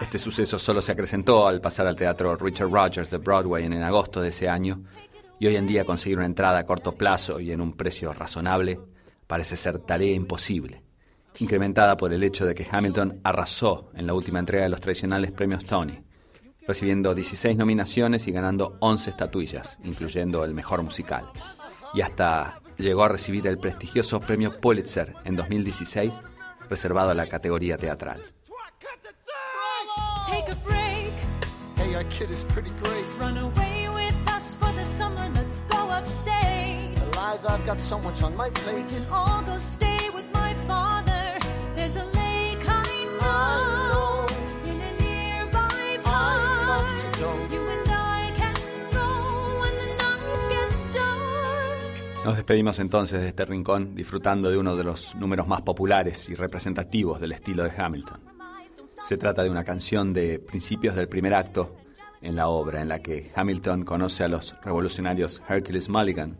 Este 0.00 0.18
suceso 0.18 0.58
solo 0.58 0.82
se 0.82 0.90
acrecentó 0.90 1.46
al 1.46 1.60
pasar 1.60 1.86
al 1.86 1.94
teatro 1.94 2.34
Richard 2.34 2.68
Rogers 2.68 3.12
de 3.12 3.18
Broadway 3.18 3.64
en, 3.64 3.74
agosto 3.74 4.20
de 4.20 4.30
ese 4.30 4.48
año 4.48 4.82
y 5.38 5.46
hoy 5.46 5.54
en 5.54 5.68
día 5.68 5.84
conseguir 5.84 6.18
una 6.18 6.26
entrada 6.26 6.58
a 6.58 6.66
corto 6.66 6.96
plazo 6.96 7.38
y 7.38 7.52
en 7.52 7.60
un 7.60 7.74
precio 7.74 8.12
razonable 8.12 8.80
parece 9.28 9.56
ser 9.56 9.78
tarea 9.78 10.12
imposible, 10.12 10.82
incrementada 11.38 11.96
por 11.96 12.12
el 12.12 12.24
hecho 12.24 12.44
de 12.44 12.56
que 12.56 12.66
Hamilton 12.68 13.20
arrasó 13.22 13.92
en 13.94 14.08
la 14.08 14.14
última 14.14 14.40
entrega 14.40 14.64
de 14.64 14.70
los 14.70 14.80
tradicionales 14.80 15.30
premios 15.30 15.64
Tony 15.64 16.02
recibiendo 16.68 17.14
16 17.14 17.56
nominaciones 17.56 18.28
y 18.28 18.30
ganando 18.30 18.76
11 18.80 19.08
estatuillas, 19.10 19.78
incluyendo 19.84 20.44
el 20.44 20.52
mejor 20.52 20.82
musical. 20.82 21.24
Y 21.94 22.02
hasta 22.02 22.60
llegó 22.76 23.04
a 23.04 23.08
recibir 23.08 23.46
el 23.46 23.56
prestigioso 23.56 24.20
premio 24.20 24.52
Pulitzer 24.60 25.14
en 25.24 25.34
2016, 25.34 26.12
reservado 26.68 27.10
a 27.10 27.14
la 27.14 27.26
categoría 27.26 27.78
teatral. 27.78 28.20
Hey, 30.30 30.44
I've 37.28 37.66
got 37.66 37.78
so 37.78 37.98
much 37.98 38.22
on 38.22 38.34
my 38.36 38.48
plate. 38.48 38.74
We 38.74 38.82
can 38.84 39.04
all 39.12 39.42
go 39.42 39.58
stay 39.58 40.08
with 40.14 40.24
my 40.32 40.54
father. 40.66 41.38
There's 41.76 41.96
a 41.96 42.04
lake 42.04 42.66
I 42.66 43.06
know. 43.20 44.26
Nos 52.24 52.36
despedimos 52.36 52.78
entonces 52.78 53.20
de 53.20 53.28
este 53.28 53.44
rincón 53.44 53.94
disfrutando 53.94 54.50
de 54.50 54.56
uno 54.56 54.74
de 54.74 54.84
los 54.84 55.14
números 55.14 55.46
más 55.46 55.60
populares 55.62 56.28
y 56.30 56.34
representativos 56.34 57.20
del 57.20 57.32
estilo 57.32 57.62
de 57.62 57.72
Hamilton. 57.76 58.20
Se 59.04 59.18
trata 59.18 59.42
de 59.42 59.50
una 59.50 59.64
canción 59.64 60.14
de 60.14 60.38
principios 60.38 60.94
del 60.94 61.08
primer 61.08 61.34
acto 61.34 61.76
en 62.20 62.36
la 62.36 62.48
obra, 62.48 62.80
en 62.80 62.88
la 62.88 63.00
que 63.00 63.30
Hamilton 63.34 63.84
conoce 63.84 64.24
a 64.24 64.28
los 64.28 64.54
revolucionarios 64.62 65.42
Hercules 65.48 65.88
Mulligan, 65.88 66.36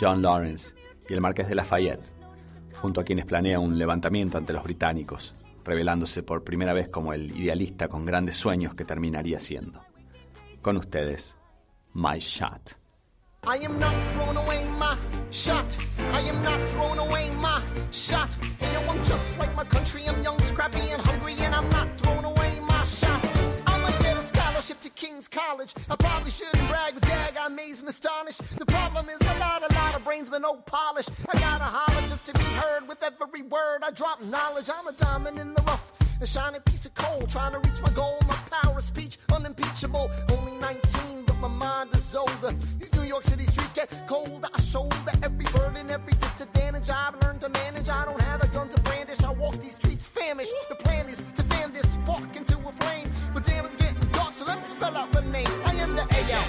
John 0.00 0.22
Lawrence 0.22 0.74
y 1.08 1.12
el 1.12 1.20
Marqués 1.20 1.48
de 1.48 1.54
Lafayette, 1.54 2.04
junto 2.80 3.00
a 3.00 3.04
quienes 3.04 3.26
planea 3.26 3.58
un 3.58 3.78
levantamiento 3.78 4.38
ante 4.38 4.52
los 4.52 4.64
británicos, 4.64 5.34
revelándose 5.64 6.22
por 6.22 6.44
primera 6.44 6.72
vez 6.72 6.88
como 6.88 7.12
el 7.12 7.36
idealista 7.36 7.88
con 7.88 8.04
grandes 8.04 8.36
sueños 8.36 8.74
que 8.74 8.84
terminaría 8.84 9.38
siendo. 9.38 9.80
Con 10.60 10.76
ustedes, 10.76 11.36
My 11.94 12.18
Shot. 12.18 12.82
I 13.44 13.56
am 13.64 13.76
not 13.80 13.94
throwing 14.14 14.36
away 14.36 14.68
my 14.78 14.96
shot. 15.32 15.76
I 16.12 16.20
am 16.28 16.44
not 16.44 16.60
throwing 16.70 17.00
away 17.00 17.28
my 17.40 17.60
shot. 17.90 18.36
Yo, 18.72 18.80
I'm 18.88 19.02
just 19.02 19.36
like 19.36 19.52
my 19.56 19.64
country. 19.64 20.02
I'm 20.06 20.22
young, 20.22 20.38
scrappy, 20.38 20.78
and 20.92 21.02
hungry, 21.02 21.34
and 21.40 21.52
I'm 21.52 21.68
not 21.70 21.88
throwing 21.98 22.24
away 22.24 22.31
King's 25.22 25.28
College. 25.28 25.74
I 25.88 25.96
probably 25.96 26.30
shouldn't 26.30 26.68
brag, 26.68 26.94
but 26.94 27.02
dag, 27.02 27.36
I'm 27.38 27.52
amazed 27.52 27.80
and 27.80 27.88
astonished. 27.88 28.40
The 28.58 28.66
problem 28.66 29.08
is 29.08 29.20
a 29.20 29.38
lot, 29.38 29.62
a 29.62 29.72
lot 29.74 29.94
of 29.94 30.04
brains, 30.04 30.28
but 30.28 30.40
no 30.40 30.54
polish. 30.54 31.06
I 31.32 31.38
gotta 31.38 31.64
holler 31.64 32.00
just 32.08 32.26
to 32.26 32.32
be 32.32 32.44
heard 32.44 32.88
with 32.88 33.02
every 33.02 33.42
word. 33.42 33.82
I 33.82 33.90
drop 33.90 34.24
knowledge. 34.24 34.68
I'm 34.74 34.86
a 34.86 34.92
diamond 34.92 35.38
in 35.38 35.54
the 35.54 35.62
rough 35.62 35.92
A 36.20 36.26
shining 36.26 36.60
piece 36.62 36.86
of 36.86 36.94
coal, 36.94 37.26
trying 37.28 37.52
to 37.52 37.58
reach 37.58 37.80
my 37.82 37.90
goal. 37.90 38.18
My 38.26 38.34
power 38.50 38.78
of 38.78 38.84
speech, 38.84 39.18
unimpeachable. 39.32 40.10
Only 40.30 40.56
19, 40.56 41.24
but 41.26 41.36
my 41.36 41.48
mind 41.48 41.90
is 41.94 42.16
older. 42.16 42.52
These 42.80 42.92
New 42.94 43.02
York 43.04 43.24
City 43.24 43.44
streets 43.44 43.74
get 43.74 43.88
colder. 44.08 44.48
I 44.52 44.60
shoulder 44.60 45.12
every 45.22 45.44
burden, 45.56 45.90
every 45.90 46.14
disadvantage 46.14 46.90
I've 46.90 47.14
learned 47.22 47.42
to 47.42 47.48
manage. 47.48 47.88
I 47.88 48.04
don't 48.06 48.20
have 48.22 48.42
a 48.42 48.48
gun 48.48 48.68
to 48.70 48.80
brandish. 48.80 49.22
I 49.22 49.32
walk 49.32 49.56
these 49.60 49.76
streets 49.76 50.06
famished. 50.06 50.52
The 50.68 50.76
plan 50.76 51.08
is 51.08 51.22
to 51.36 51.42
fan 51.44 51.72
this 51.72 51.92
spark 51.92 52.34
into 52.34 52.58
a 52.58 52.72
flame. 52.72 53.11
So 54.42 54.48
let 54.48 54.60
me 54.60 54.66
spell 54.66 54.96
out 54.96 55.12
the 55.12 55.22
name. 55.22 55.46
I 55.64 55.72
am 55.74 55.94
the 55.94 56.02
A-L-E-X-A-N-D-E-R. 56.02 56.44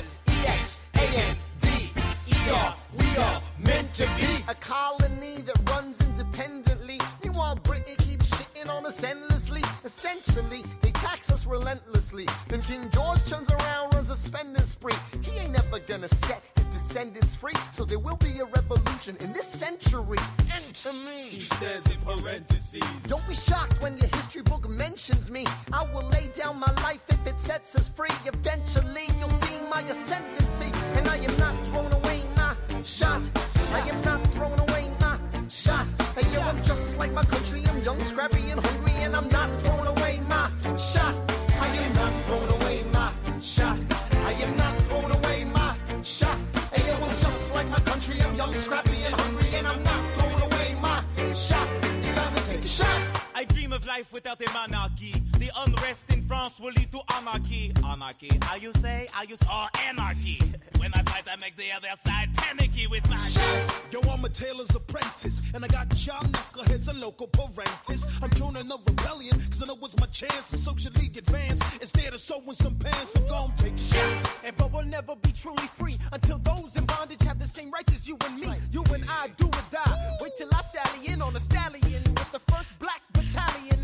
We 2.97 3.17
are 3.17 3.41
meant 3.59 3.91
to 3.91 4.07
be 4.17 4.43
a 4.47 4.55
colony 4.55 5.41
that 5.41 5.69
runs 5.69 6.01
independently. 6.01 6.99
Meanwhile, 7.23 7.57
Britain 7.63 7.95
keeps 7.97 8.31
shitting 8.31 8.69
on 8.69 8.85
us 8.87 9.03
endlessly. 9.03 9.61
Essentially, 9.83 10.63
they 10.81 10.92
tax 11.03 11.29
us 11.31 11.45
relentlessly. 11.45 12.27
Then 12.47 12.61
King 12.61 12.89
George 12.89 13.23
turns 13.29 13.49
around, 13.49 13.93
runs 13.93 14.09
a 14.09 14.15
spending 14.15 14.63
spree. 14.63 14.99
He 15.21 15.39
ain't 15.39 15.53
never 15.53 15.79
gonna 15.79 16.07
set 16.07 16.41
his 16.55 16.65
descendants 16.65 17.35
free. 17.35 17.53
So 17.71 17.83
there 17.85 17.99
will 17.99 18.17
be 18.17 18.39
a 18.39 18.45
revolution 18.45 19.17
in 19.19 19.33
this 19.33 19.47
century. 19.47 20.17
Enter 20.55 20.93
me. 20.93 21.21
He 21.41 21.45
says 21.61 21.85
in 21.87 21.99
parentheses. 22.01 22.83
Don't 23.07 23.27
be 23.27 23.35
shocked 23.35 23.81
when 23.81 23.97
your 23.97 24.07
history 24.07 24.41
book 24.41 24.67
mentions 24.69 25.29
me. 25.29 25.45
I 25.71 25.83
will 25.93 26.07
lay 26.09 26.29
down 26.33 26.59
my 26.59 26.71
life 26.87 27.03
if 27.09 27.25
it 27.27 27.39
sets 27.39 27.75
us 27.75 27.89
free. 27.89 28.15
Eventually, 28.25 29.07
you'll 29.19 29.37
see 29.45 29.59
my 29.69 29.81
ascendancy. 29.81 30.71
And 30.97 31.07
I 31.07 31.17
am 31.17 31.35
not 31.37 31.53
throwing 31.67 31.93
away 31.93 32.23
my 32.35 32.55
shot. 32.83 33.29
I 33.73 33.79
am 33.89 34.01
not 34.03 34.33
throwing 34.33 34.59
away 34.59 34.91
my 34.99 35.17
shot. 35.49 35.85
Hey, 36.15 36.25
yo, 36.33 36.41
I'm 36.41 36.61
just 36.63 36.97
like 36.97 37.11
my 37.11 37.25
country. 37.25 37.63
I'm 37.67 37.81
young, 37.83 37.99
scrappy, 37.99 38.49
and 38.51 38.59
hungry. 38.59 38.82
And 39.03 39.17
I'm 39.17 39.27
not 39.27 39.49
throwing 39.61 39.87
away 39.87 40.21
my 40.29 40.49
shot. 40.77 41.13
I 41.59 41.67
am 41.67 41.93
not 41.93 42.13
throwing 42.23 42.61
away 42.61 42.83
my 42.93 43.11
shot. 43.41 43.77
I 44.13 44.31
am 44.31 44.55
not 44.55 44.81
throwing 44.87 45.11
away 45.11 45.43
my 45.43 45.77
shot. 46.01 46.37
Hey, 46.71 46.89
I'm 46.89 47.09
just 47.09 47.53
like 47.53 47.67
my 47.67 47.81
country. 47.81 48.21
I'm 48.21 48.33
young, 48.35 48.53
scrappy, 48.53 49.03
and 49.05 49.13
hungry. 49.13 49.49
And 49.55 49.67
I'm 49.67 49.83
not 49.83 50.15
throwing 50.15 50.41
away 50.41 50.77
my 50.81 51.03
shot. 51.33 51.67
It's 51.99 52.13
time 52.15 52.33
to 52.33 52.49
take 52.49 52.63
a 52.63 52.67
shot. 52.67 52.99
I 53.35 53.43
dream 53.43 53.73
of 53.73 53.85
life 53.85 54.09
without 54.13 54.41
a 54.41 54.49
monarchy. 54.53 55.21
The 55.53 55.61
unrest 55.61 56.05
in 56.11 56.23
France 56.23 56.59
will 56.59 56.71
lead 56.71 56.91
to 56.91 57.01
anarchy. 57.15 57.73
Anarchy, 57.85 58.37
how 58.41 58.55
you 58.55 58.71
say? 58.81 59.07
How 59.11 59.23
you 59.23 59.37
say? 59.37 59.47
or 59.51 59.67
anarchy? 59.87 60.39
When 60.77 60.91
I 60.93 61.03
fight, 61.03 61.25
I 61.31 61.35
make 61.41 61.55
the 61.55 61.71
other 61.75 61.89
side 62.05 62.29
panicky 62.35 62.87
with 62.87 63.07
my 63.09 63.19
Yo, 63.91 63.99
I'm 64.09 64.25
a 64.25 64.29
tailor's 64.29 64.73
apprentice, 64.75 65.41
and 65.53 65.63
I 65.63 65.67
got 65.67 65.87
y'all 66.05 66.23
knuckleheads 66.23 66.87
and 66.87 66.99
local 66.99 67.27
parentis. 67.27 68.05
I'm 68.21 68.31
joining 68.31 68.71
a 68.71 68.75
rebellion, 68.85 69.39
cause 69.49 69.61
I 69.63 69.67
know 69.67 69.77
it's 69.83 69.97
my 69.99 70.07
chance 70.07 70.49
to 70.51 70.57
socially 70.57 71.11
advance. 71.15 71.61
Instead 71.79 72.13
of 72.13 72.19
sewing 72.19 72.53
some 72.53 72.75
pants, 72.75 73.15
I'm 73.15 73.25
gonna 73.27 73.53
take 73.57 73.77
shots. 73.77 74.39
And 74.43 74.57
but 74.57 74.71
we'll 74.71 74.85
never 74.85 75.15
be 75.15 75.31
truly 75.33 75.67
free 75.67 75.97
until 76.11 76.39
those 76.39 76.75
in 76.75 76.85
bondage 76.85 77.21
have 77.23 77.37
the 77.39 77.47
same 77.47 77.69
rights 77.69 77.93
as 77.93 78.07
you 78.07 78.17
and 78.25 78.39
me. 78.39 78.49
You 78.71 78.83
and 78.93 79.05
I 79.07 79.27
do 79.37 79.45
or 79.45 79.65
die. 79.69 80.17
Wait 80.19 80.31
till 80.37 80.49
I 80.51 80.61
sally 80.61 81.07
in 81.07 81.21
on 81.21 81.35
a 81.35 81.39
stallion 81.39 82.03
with 82.05 82.31
the 82.31 82.39
first 82.51 82.71
black 82.79 83.01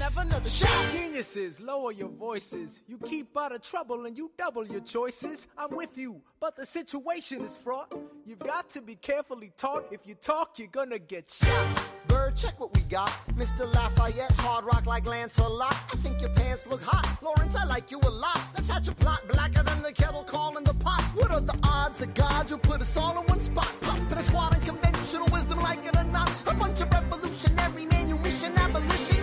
Have 0.09 0.17
another 0.17 0.49
shot. 0.49 0.91
Geniuses, 0.91 1.61
lower 1.61 1.91
your 1.91 2.09
voices. 2.09 2.81
You 2.87 2.97
keep 2.97 3.37
out 3.37 3.51
of 3.51 3.61
trouble 3.61 4.05
and 4.05 4.17
you 4.17 4.31
double 4.39 4.65
your 4.65 4.79
choices. 4.81 5.45
I'm 5.55 5.69
with 5.75 5.99
you, 5.99 6.19
but 6.39 6.55
the 6.55 6.65
situation 6.65 7.41
is 7.43 7.55
fraught. 7.55 7.93
You've 8.25 8.39
got 8.39 8.69
to 8.69 8.81
be 8.81 8.95
carefully 8.95 9.51
taught. 9.55 9.85
If 9.91 10.07
you 10.07 10.15
talk, 10.15 10.57
you're 10.57 10.69
gonna 10.69 10.97
get 10.97 11.29
shot. 11.29 11.89
Bird, 12.07 12.35
check 12.35 12.59
what 12.59 12.73
we 12.73 12.81
got. 12.81 13.11
Mr. 13.35 13.71
Lafayette, 13.71 14.31
hard 14.37 14.65
rock 14.65 14.87
like 14.87 15.05
Lancelot. 15.05 15.73
I 15.73 15.95
think 15.97 16.21
your 16.21 16.31
pants 16.31 16.65
look 16.65 16.81
hot. 16.81 17.05
Lawrence, 17.21 17.55
I 17.55 17.65
like 17.65 17.91
you 17.91 17.99
a 17.99 18.09
lot. 18.09 18.41
Let's 18.55 18.67
hatch 18.67 18.87
a 18.87 18.93
plot 18.93 19.21
blacker 19.31 19.61
than 19.61 19.83
the 19.83 19.91
kettle 19.91 20.23
calling 20.23 20.63
the 20.63 20.73
pot. 20.73 21.03
What 21.13 21.29
are 21.29 21.41
the 21.41 21.59
odds 21.63 21.99
that 21.99 22.15
God 22.15 22.49
will 22.49 22.57
put 22.57 22.81
us 22.81 22.97
all 22.97 23.19
in 23.21 23.27
one 23.27 23.39
spot? 23.39 23.71
Pop 23.81 24.11
in 24.11 24.17
a 24.17 24.23
squad 24.23 24.55
and 24.55 24.63
conventional 24.63 25.27
wisdom, 25.27 25.59
like 25.61 25.85
it 25.85 25.95
or 25.95 26.03
not. 26.05 26.31
A 26.47 26.55
bunch 26.55 26.81
of 26.81 26.89
revolutionary 26.91 27.85
manumission 27.85 28.57
abolitionists. 28.57 29.18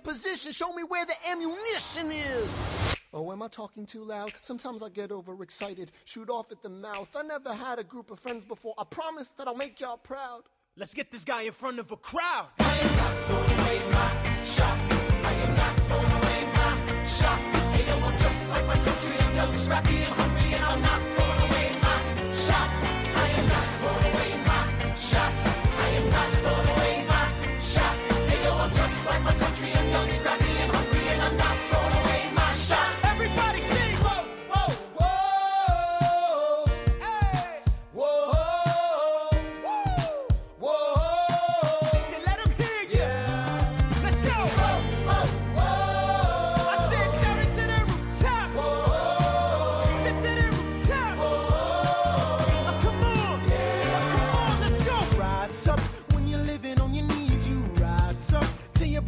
Give 0.00 0.06
me 0.06 0.12
a 0.12 0.14
position, 0.14 0.52
show 0.52 0.72
me 0.72 0.82
where 0.82 1.04
the 1.04 1.14
ammunition 1.30 2.10
is. 2.12 2.96
Oh, 3.12 3.32
am 3.32 3.42
I 3.42 3.48
talking 3.48 3.86
too 3.86 4.04
loud? 4.04 4.32
Sometimes 4.40 4.82
I 4.82 4.88
get 4.88 5.10
overexcited, 5.10 5.90
shoot 6.04 6.30
off 6.30 6.52
at 6.52 6.62
the 6.62 6.68
mouth. 6.68 7.14
I 7.16 7.22
never 7.22 7.52
had 7.52 7.78
a 7.78 7.84
group 7.84 8.10
of 8.10 8.20
friends 8.20 8.44
before. 8.44 8.74
I 8.78 8.84
promise 8.84 9.32
that 9.32 9.48
I'll 9.48 9.56
make 9.56 9.80
y'all 9.80 9.96
proud. 9.96 10.42
Let's 10.76 10.94
get 10.94 11.10
this 11.10 11.24
guy 11.24 11.42
in 11.42 11.52
front 11.52 11.78
of 11.78 11.90
a 11.90 11.96
crowd. 11.96 12.48
I 12.60 12.78
am 12.78 12.96
not 12.96 13.12
throwing 13.26 13.60
away 13.60 13.92
my 13.92 14.44
shot. 14.44 14.78
I 15.24 15.32
am 15.32 15.56
not 15.56 15.80
throwing 15.80 16.12
away 16.12 16.52
my 16.54 17.06
shot. 17.06 17.38
Hey, 17.38 17.86
yo, 17.86 18.06
I'm 18.06 18.18
just 18.18 18.50
like 18.50 18.66
my 18.66 18.76
country. 18.76 19.16
I'm 19.18 19.36
young, 19.36 19.52
scrappy, 19.52 19.96
and 19.96 20.14
hungry, 20.14 20.54
and 20.54 20.64
I'm 20.64 20.82
not 20.82 21.29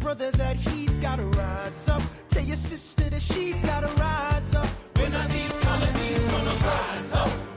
brother 0.03 0.31
that 0.31 0.57
he's 0.57 0.99
gotta 0.99 1.23
rise 1.23 1.87
up. 1.87 2.01
Tell 2.29 2.43
your 2.43 2.57
sister 2.57 3.09
that 3.09 3.21
she's 3.21 3.61
gotta 3.61 3.87
rise 4.01 4.53
up. 4.53 4.67
When 4.97 5.15
are 5.15 5.27
these 5.29 5.57
colonies 5.59 6.25
gonna 6.25 6.55
rise 6.65 7.13
up? 7.13 7.53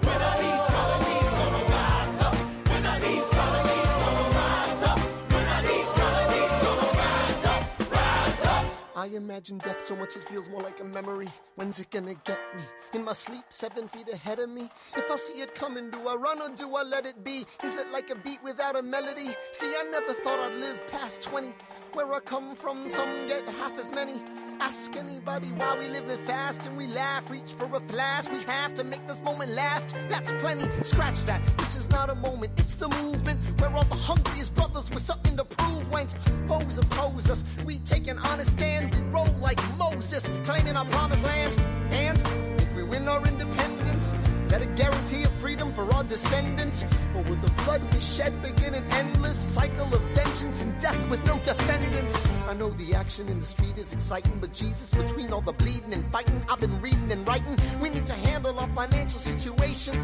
I 9.07 9.11
imagine 9.11 9.59
death 9.59 9.85
so 9.85 9.95
much 9.95 10.17
it 10.17 10.25
feels 10.25 10.49
more 10.49 10.61
like 10.63 10.81
a 10.81 10.85
memory. 10.85 11.29
When's 11.55 11.79
it 11.79 11.91
gonna 11.91 12.15
get 12.25 12.41
me? 12.57 12.63
In 12.93 13.05
my 13.05 13.13
sleep, 13.13 13.45
seven 13.51 13.87
feet 13.87 14.09
ahead 14.13 14.41
of 14.41 14.51
me. 14.51 14.69
If 14.97 15.09
I 15.09 15.15
see 15.15 15.35
it 15.43 15.55
coming, 15.55 15.91
do 15.91 16.09
I 16.09 16.17
run 16.17 16.43
or 16.43 16.49
do 16.57 16.75
I 16.75 16.83
let 16.83 17.07
it 17.07 17.23
be? 17.23 17.47
Is 17.63 17.77
it 17.77 17.93
like 17.93 18.11
a 18.11 18.17
beat 18.17 18.43
without 18.43 18.75
a 18.75 18.83
melody? 18.83 19.37
See, 19.53 19.73
I 19.79 19.85
never 19.93 20.13
thought 20.13 20.41
I'd 20.41 20.57
live 20.57 20.91
past 20.91 21.23
20. 21.23 21.55
Where 21.97 22.13
I 22.13 22.21
come 22.21 22.55
from, 22.55 22.87
some 22.89 23.27
get 23.27 23.49
half 23.49 23.79
as 23.79 23.91
many. 23.91 24.21
Ask 24.61 24.95
anybody 24.97 25.47
why 25.53 25.79
we 25.79 25.89
living 25.89 26.19
fast 26.19 26.67
and 26.67 26.77
we 26.77 26.89
laugh. 26.89 27.31
Reach 27.31 27.53
for 27.53 27.75
a 27.75 27.81
flash. 27.81 28.29
We 28.29 28.43
have 28.43 28.75
to 28.75 28.85
make 28.85 29.07
this 29.07 29.23
moment 29.23 29.53
last. 29.53 29.97
That's 30.11 30.31
plenty. 30.33 30.69
Scratch 30.83 31.25
that. 31.25 31.41
This 31.57 31.75
is 31.75 31.89
not 31.89 32.11
a 32.11 32.15
moment. 32.15 32.53
It's 32.59 32.75
the 32.75 32.91
movement 33.01 33.41
where 33.59 33.71
all 33.75 33.85
the 33.85 33.97
hungriest 33.97 34.55
brothers 34.55 34.91
with 34.91 35.01
something 35.01 35.39
to 35.39 35.45
prove 35.45 35.91
went. 35.91 36.15
Foes 36.47 36.77
oppose 36.77 37.31
us. 37.31 37.45
We 37.65 37.79
take 37.79 38.09
an 38.09 38.19
honest 38.19 38.53
stand. 38.53 38.95
We 38.95 39.01
roll 39.05 39.35
like 39.41 39.59
Moses, 39.79 40.31
claiming 40.45 40.77
our 40.77 40.85
promised 40.85 41.25
land. 41.25 41.59
And 41.93 42.61
if 42.61 42.77
we 42.77 42.83
win 42.83 43.09
our 43.09 43.27
independence, 43.27 44.13
is 44.45 44.51
that 44.51 44.61
a 44.61 44.67
guarantee 44.67 45.25
freedom 45.47 45.73
for 45.73 45.89
our 45.95 46.03
descendants? 46.03 46.85
Or 47.15 47.23
will 47.23 47.37
the 47.37 47.53
blood 47.63 47.81
we 47.95 48.01
shed 48.01 48.33
begin 48.43 48.75
an 48.75 48.85
endless 48.91 49.39
cycle 49.39 49.87
of 49.95 50.03
vengeance 50.11 50.61
and 50.61 50.77
death 50.81 51.01
with 51.09 51.25
no 51.25 51.39
defendants? 51.39 52.19
I 52.49 52.55
know 52.55 52.71
the 52.71 52.97
action 52.97 53.29
in 53.29 53.39
the 53.39 53.47
street 53.47 53.79
is 53.79 53.93
exciting, 53.93 54.39
but 54.41 54.53
Jesus, 54.53 54.91
between 54.91 55.33
all 55.33 55.41
the 55.41 55.53
bleeding 55.53 55.93
and 55.93 56.05
fighting, 56.11 56.45
I've 56.49 56.59
been 56.59 56.81
reading 56.81 57.13
and 57.13 57.25
writing. 57.29 57.57
We 57.81 57.91
need 57.91 58.07
to 58.07 58.15
handle 58.29 58.59
our 58.59 58.69
financial 58.71 59.21
situation. 59.21 59.95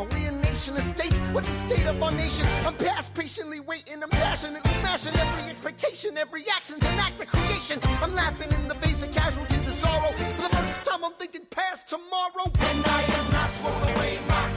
Are 0.00 0.08
we 0.14 0.24
a 0.24 0.32
nation 0.32 0.76
of 0.76 0.82
states? 0.82 1.20
What's 1.30 1.48
the 1.48 1.68
state 1.68 1.86
of 1.86 2.02
our 2.02 2.10
nation? 2.10 2.44
I'm 2.66 2.74
past 2.74 3.14
patiently 3.14 3.60
waiting, 3.60 4.02
I'm 4.02 4.10
passionately 4.10 4.72
smashing 4.80 5.14
every 5.14 5.48
expectation, 5.48 6.18
every 6.18 6.42
action's 6.56 6.84
an 6.84 6.98
act 6.98 7.22
of 7.22 7.28
creation. 7.28 7.78
I'm 8.02 8.14
laughing 8.16 8.50
in 8.50 8.66
the 8.66 8.74
face 8.74 9.04
of 9.04 9.12
casualties 9.12 9.64
of 9.64 9.74
sorrow. 9.74 10.10
For 10.38 10.48
the 10.48 10.56
first 10.56 10.86
time, 10.86 11.04
I'm 11.04 11.14
thinking 11.20 11.46
past 11.50 11.86
tomorrow. 11.86 12.46
And 12.70 12.84
I 12.84 13.02
am 13.18 13.26
not 13.30 13.50
throwing 13.58 13.96
away 13.96 14.18
my 14.28 14.48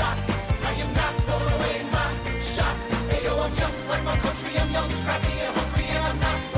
shot. 0.00 0.16
I 0.68 0.72
am 0.84 0.90
not 1.00 1.12
throwing 1.24 1.52
away 1.56 1.76
my 1.96 2.08
shot. 2.54 2.76
Hey, 3.10 3.24
yo, 3.26 3.32
I'm 3.44 3.54
just 3.62 3.88
like 3.90 4.04
my 4.10 4.16
country. 4.24 4.52
I'm 4.60 4.70
young, 4.76 4.90
scrappy, 5.00 5.34
and 5.46 5.54
hungry, 5.58 5.86
and 5.94 6.02
I'm 6.08 6.18
not 6.26 6.49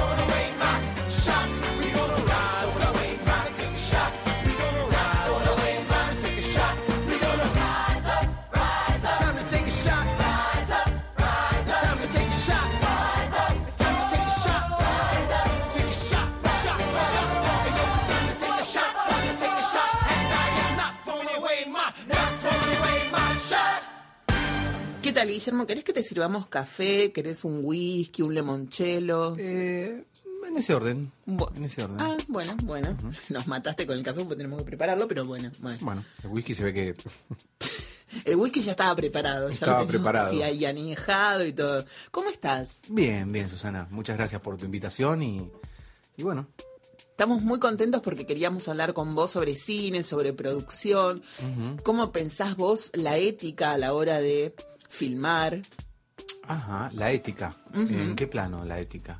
¿Qué 25.22 25.26
tal, 25.26 25.35
Guillermo? 25.35 25.66
¿Querés 25.68 25.85
que 25.85 25.92
te 25.92 26.02
sirvamos 26.02 26.48
café? 26.48 27.12
¿Querés 27.12 27.44
un 27.44 27.61
whisky, 27.62 28.22
un 28.22 28.35
limoncello? 28.35 29.37
Eh, 29.38 30.04
en 30.48 30.56
ese 30.56 30.74
orden. 30.74 31.12
En 31.54 31.62
ese 31.64 31.85
orden. 31.85 31.96
Ah, 32.00 32.16
bueno, 32.26 32.56
bueno. 32.64 32.98
Nos 33.28 33.46
mataste 33.46 33.87
con 33.87 33.96
el 33.96 34.02
café 34.02 34.18
porque 34.18 34.35
tenemos 34.35 34.58
que 34.58 34.64
prepararlo, 34.64 35.06
pero 35.06 35.24
bueno. 35.24 35.52
bueno. 35.61 35.78
Bueno, 35.80 36.04
el 36.24 36.30
whisky 36.30 36.54
se 36.54 36.64
ve 36.64 36.74
que. 36.74 36.96
El 38.24 38.35
whisky 38.35 38.62
ya 38.62 38.72
estaba 38.72 38.96
preparado. 38.96 39.48
Ya 39.50 39.54
Estaba 39.54 39.82
lo 39.82 39.87
preparado. 39.87 40.26
así 40.26 40.42
ahí 40.42 40.64
añejado 40.64 41.46
y 41.46 41.52
todo. 41.52 41.85
¿Cómo 42.11 42.28
estás? 42.28 42.80
Bien, 42.88 43.30
bien, 43.30 43.48
Susana. 43.48 43.87
Muchas 43.92 44.16
gracias 44.16 44.40
por 44.40 44.56
tu 44.56 44.64
invitación 44.64 45.22
y. 45.22 45.48
Y 46.16 46.24
bueno. 46.24 46.48
Estamos 46.98 47.42
muy 47.42 47.61
contentos 47.61 48.02
porque 48.02 48.26
queríamos 48.26 48.66
hablar 48.66 48.92
con 48.92 49.14
vos 49.14 49.30
sobre 49.30 49.54
cine, 49.54 50.02
sobre 50.02 50.32
producción. 50.32 51.22
¿Cómo 51.85 52.11
pensás 52.11 52.56
vos 52.56 52.90
la 52.92 53.18
ética 53.18 53.70
a 53.70 53.78
la 53.78 53.92
hora 53.92 54.20
de 54.20 54.52
filmar? 54.92 55.62
Ajá, 56.46 56.90
la 56.92 57.11
ética. 57.12 57.57
¿En 57.72 58.14
qué 58.14 58.26
plano 58.26 58.64
la 58.64 58.78
ética? 58.78 59.18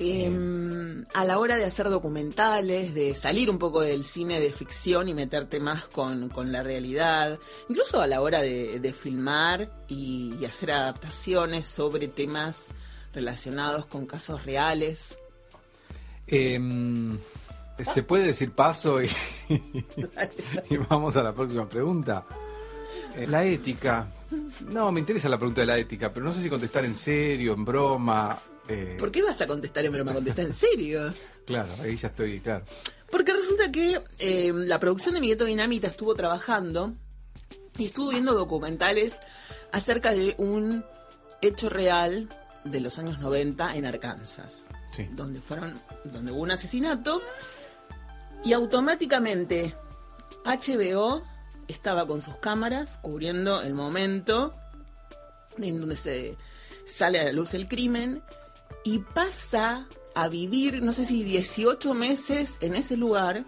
Eh, 0.00 1.04
a 1.14 1.24
la 1.24 1.38
hora 1.38 1.56
de 1.56 1.66
hacer 1.66 1.88
documentales, 1.88 2.94
de 2.94 3.14
salir 3.14 3.48
un 3.48 3.58
poco 3.58 3.82
del 3.82 4.02
cine 4.02 4.40
de 4.40 4.50
ficción 4.50 5.08
y 5.08 5.14
meterte 5.14 5.60
más 5.60 5.84
con, 5.84 6.30
con 6.30 6.50
la 6.50 6.62
realidad, 6.64 7.38
incluso 7.68 8.00
a 8.00 8.06
la 8.06 8.20
hora 8.20 8.40
de, 8.40 8.80
de 8.80 8.92
filmar 8.92 9.70
y, 9.86 10.34
y 10.40 10.44
hacer 10.46 10.72
adaptaciones 10.72 11.66
sobre 11.66 12.08
temas 12.08 12.68
relacionados 13.12 13.86
con 13.86 14.06
casos 14.06 14.44
reales. 14.44 15.18
Em, 16.26 17.18
¿Se 17.78 18.02
puede 18.02 18.26
decir 18.26 18.50
paso 18.52 19.00
y, 19.02 19.08
y 20.70 20.76
vamos 20.88 21.16
a 21.16 21.22
la 21.22 21.34
próxima 21.34 21.68
pregunta? 21.68 22.24
Eh, 23.16 23.26
la 23.26 23.44
ética. 23.44 24.08
No, 24.70 24.90
me 24.92 25.00
interesa 25.00 25.28
la 25.28 25.38
pregunta 25.38 25.60
de 25.62 25.66
la 25.66 25.78
ética, 25.78 26.12
pero 26.12 26.24
no 26.26 26.32
sé 26.32 26.42
si 26.42 26.48
contestar 26.50 26.84
en 26.84 26.94
serio, 26.94 27.54
en 27.54 27.64
broma. 27.64 28.38
eh, 28.68 28.96
¿Por 28.98 29.10
qué 29.10 29.22
vas 29.22 29.40
a 29.40 29.46
contestar 29.46 29.84
en 29.84 29.92
broma? 29.92 30.12
Contesta 30.14 30.42
en 30.42 30.54
serio. 30.54 31.12
Claro, 31.44 31.68
ahí 31.82 31.94
ya 31.94 32.08
estoy, 32.08 32.40
claro. 32.40 32.64
Porque 33.10 33.34
resulta 33.34 33.70
que 33.70 34.00
eh, 34.18 34.50
la 34.54 34.80
producción 34.80 35.14
de 35.14 35.20
Migueto 35.20 35.44
Dinamita 35.44 35.88
estuvo 35.88 36.14
trabajando 36.14 36.94
y 37.76 37.84
estuvo 37.84 38.08
viendo 38.08 38.32
documentales 38.32 39.20
acerca 39.70 40.12
de 40.12 40.34
un 40.38 40.86
hecho 41.42 41.68
real 41.68 42.30
de 42.64 42.80
los 42.80 42.98
años 42.98 43.18
90 43.18 43.76
en 43.76 43.84
Arkansas, 43.84 44.64
Sí. 44.90 45.06
donde 45.12 45.42
fueron, 45.42 45.78
donde 46.04 46.32
hubo 46.32 46.40
un 46.40 46.50
asesinato 46.52 47.20
y 48.42 48.54
automáticamente 48.54 49.74
HBO 50.46 51.22
estaba 51.68 52.06
con 52.06 52.22
sus 52.22 52.36
cámaras 52.36 52.98
cubriendo 53.02 53.62
el 53.62 53.74
momento 53.74 54.54
en 55.58 55.80
donde 55.80 55.96
se 55.96 56.36
sale 56.86 57.20
a 57.20 57.24
la 57.24 57.32
luz 57.32 57.54
el 57.54 57.68
crimen 57.68 58.22
y 58.84 58.98
pasa 58.98 59.86
a 60.14 60.28
vivir, 60.28 60.82
no 60.82 60.92
sé 60.92 61.04
si 61.04 61.24
18 61.24 61.94
meses 61.94 62.56
en 62.60 62.74
ese 62.74 62.96
lugar 62.96 63.44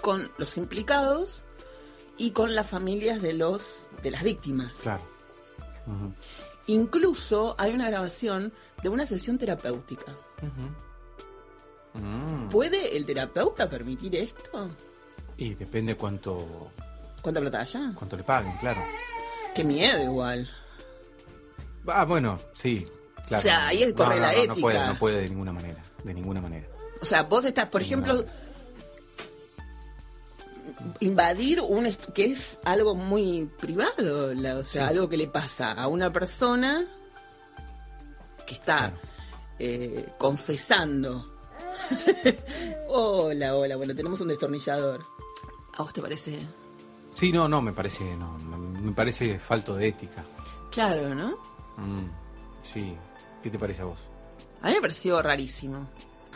con 0.00 0.30
los 0.38 0.56
implicados 0.56 1.44
y 2.18 2.32
con 2.32 2.54
las 2.54 2.68
familias 2.68 3.22
de 3.22 3.32
los 3.32 3.88
de 4.02 4.10
las 4.10 4.22
víctimas. 4.22 4.78
Claro. 4.80 5.02
Incluso 6.66 7.56
hay 7.58 7.72
una 7.72 7.88
grabación 7.88 8.52
de 8.82 8.88
una 8.88 9.06
sesión 9.06 9.38
terapéutica. 9.38 10.12
Mm. 11.94 12.48
¿Puede 12.48 12.96
el 12.96 13.04
terapeuta 13.04 13.68
permitir 13.68 14.14
esto? 14.16 14.70
Y 15.42 15.54
depende 15.54 15.96
cuánto, 15.96 16.70
¿Cuánta 17.20 17.40
plata 17.40 17.60
haya? 17.60 17.92
cuánto 17.96 18.16
le 18.16 18.22
paguen, 18.22 18.56
claro. 18.58 18.80
Qué 19.54 19.64
miedo 19.64 20.00
igual. 20.02 20.48
Ah, 21.88 22.04
bueno, 22.04 22.38
sí, 22.52 22.86
claro. 23.26 23.40
O 23.40 23.42
sea, 23.42 23.66
ahí 23.66 23.92
corre 23.92 24.20
la 24.20 24.30
no, 24.32 24.36
No 24.38 24.42
ética. 24.44 24.60
puede, 24.60 24.86
no 24.86 24.98
puede 24.98 25.20
de 25.22 25.28
ninguna 25.28 25.52
manera, 25.52 25.82
de 26.04 26.14
ninguna 26.14 26.40
manera. 26.40 26.68
O 27.00 27.04
sea, 27.04 27.24
vos 27.24 27.44
estás, 27.44 27.66
por 27.66 27.82
ejemplo, 27.82 28.24
invadir 31.00 31.60
un 31.60 31.92
que 32.14 32.26
es 32.26 32.58
algo 32.64 32.94
muy 32.94 33.50
privado, 33.58 34.32
la- 34.34 34.56
o 34.56 34.64
sea, 34.64 34.88
algo 34.88 35.08
que 35.08 35.16
le 35.16 35.26
pasa 35.26 35.72
a 35.72 35.88
una 35.88 36.12
persona 36.12 36.84
que 38.46 38.54
está 38.54 38.76
Claro. 38.78 38.96
eh, 39.58 40.06
confesando. 40.18 41.28
hola, 42.88 43.56
hola, 43.56 43.76
bueno, 43.76 43.94
tenemos 43.94 44.20
un 44.20 44.28
destornillador. 44.28 45.04
¿A 45.76 45.82
vos 45.82 45.92
te 45.92 46.00
parece? 46.02 46.38
Sí, 47.10 47.30
no, 47.32 47.48
no, 47.48 47.60
me 47.62 47.72
parece, 47.72 48.04
no, 48.16 48.38
me 48.38 48.92
parece 48.92 49.38
falto 49.38 49.74
de 49.74 49.88
ética. 49.88 50.24
Claro, 50.70 51.14
¿no? 51.14 51.30
Mm, 51.76 52.08
sí, 52.62 52.94
¿qué 53.42 53.50
te 53.50 53.58
parece 53.58 53.82
a 53.82 53.86
vos? 53.86 53.98
A 54.62 54.68
mí 54.68 54.74
me 54.74 54.80
pareció 54.80 55.20
rarísimo. 55.20 55.88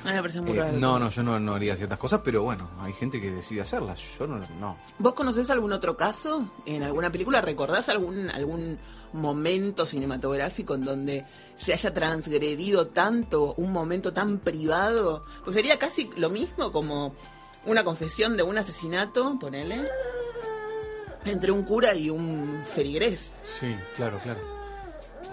A 0.04 0.08
mí 0.08 0.12
me 0.14 0.20
pareció 0.20 0.42
muy 0.42 0.52
Eh, 0.52 0.60
raro. 0.60 0.76
no, 0.78 0.98
no, 0.98 1.08
yo 1.08 1.22
no, 1.22 1.40
no 1.40 1.54
haría 1.54 1.74
ciertas 1.74 1.98
cosas, 1.98 2.20
pero 2.22 2.42
bueno, 2.42 2.68
hay 2.80 2.92
gente 2.92 3.18
que 3.20 3.30
decide 3.30 3.62
hacerlas. 3.62 3.98
Yo 4.18 4.26
no, 4.26 4.38
no. 4.60 4.76
¿Vos 4.98 5.14
conocés 5.14 5.48
algún 5.50 5.72
otro 5.72 5.96
caso 5.96 6.50
en 6.66 6.82
alguna 6.82 7.10
película? 7.10 7.40
¿Recordás 7.40 7.88
algún, 7.88 8.28
algún 8.30 8.78
momento 9.14 9.86
cinematográfico 9.86 10.74
en 10.74 10.84
donde 10.84 11.24
se 11.56 11.72
haya 11.72 11.94
transgredido 11.94 12.88
tanto 12.88 13.54
un 13.54 13.72
momento 13.72 14.12
tan 14.12 14.38
privado? 14.38 15.24
Pues 15.44 15.56
sería 15.56 15.78
casi 15.78 16.10
lo 16.18 16.28
mismo 16.28 16.70
como 16.72 17.14
una 17.66 17.84
confesión 17.84 18.36
de 18.36 18.42
un 18.42 18.56
asesinato, 18.58 19.38
ponele, 19.38 19.84
entre 21.24 21.50
un 21.52 21.62
cura 21.64 21.94
y 21.94 22.10
un 22.10 22.62
ferigrés. 22.64 23.36
Sí, 23.44 23.74
claro, 23.96 24.20
claro. 24.22 24.40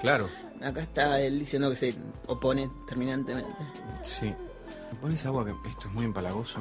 Claro, 0.02 0.30
Acá 0.62 0.82
está 0.82 1.20
él 1.22 1.40
diciendo 1.40 1.70
que 1.70 1.76
se 1.76 1.94
opone 2.28 2.70
terminantemente. 2.88 3.52
sí. 4.02 4.34
¿Me 4.92 5.00
pones 5.00 5.26
agua? 5.26 5.44
que 5.44 5.52
Esto 5.68 5.88
es 5.88 5.94
muy 5.94 6.06
empalagoso. 6.06 6.60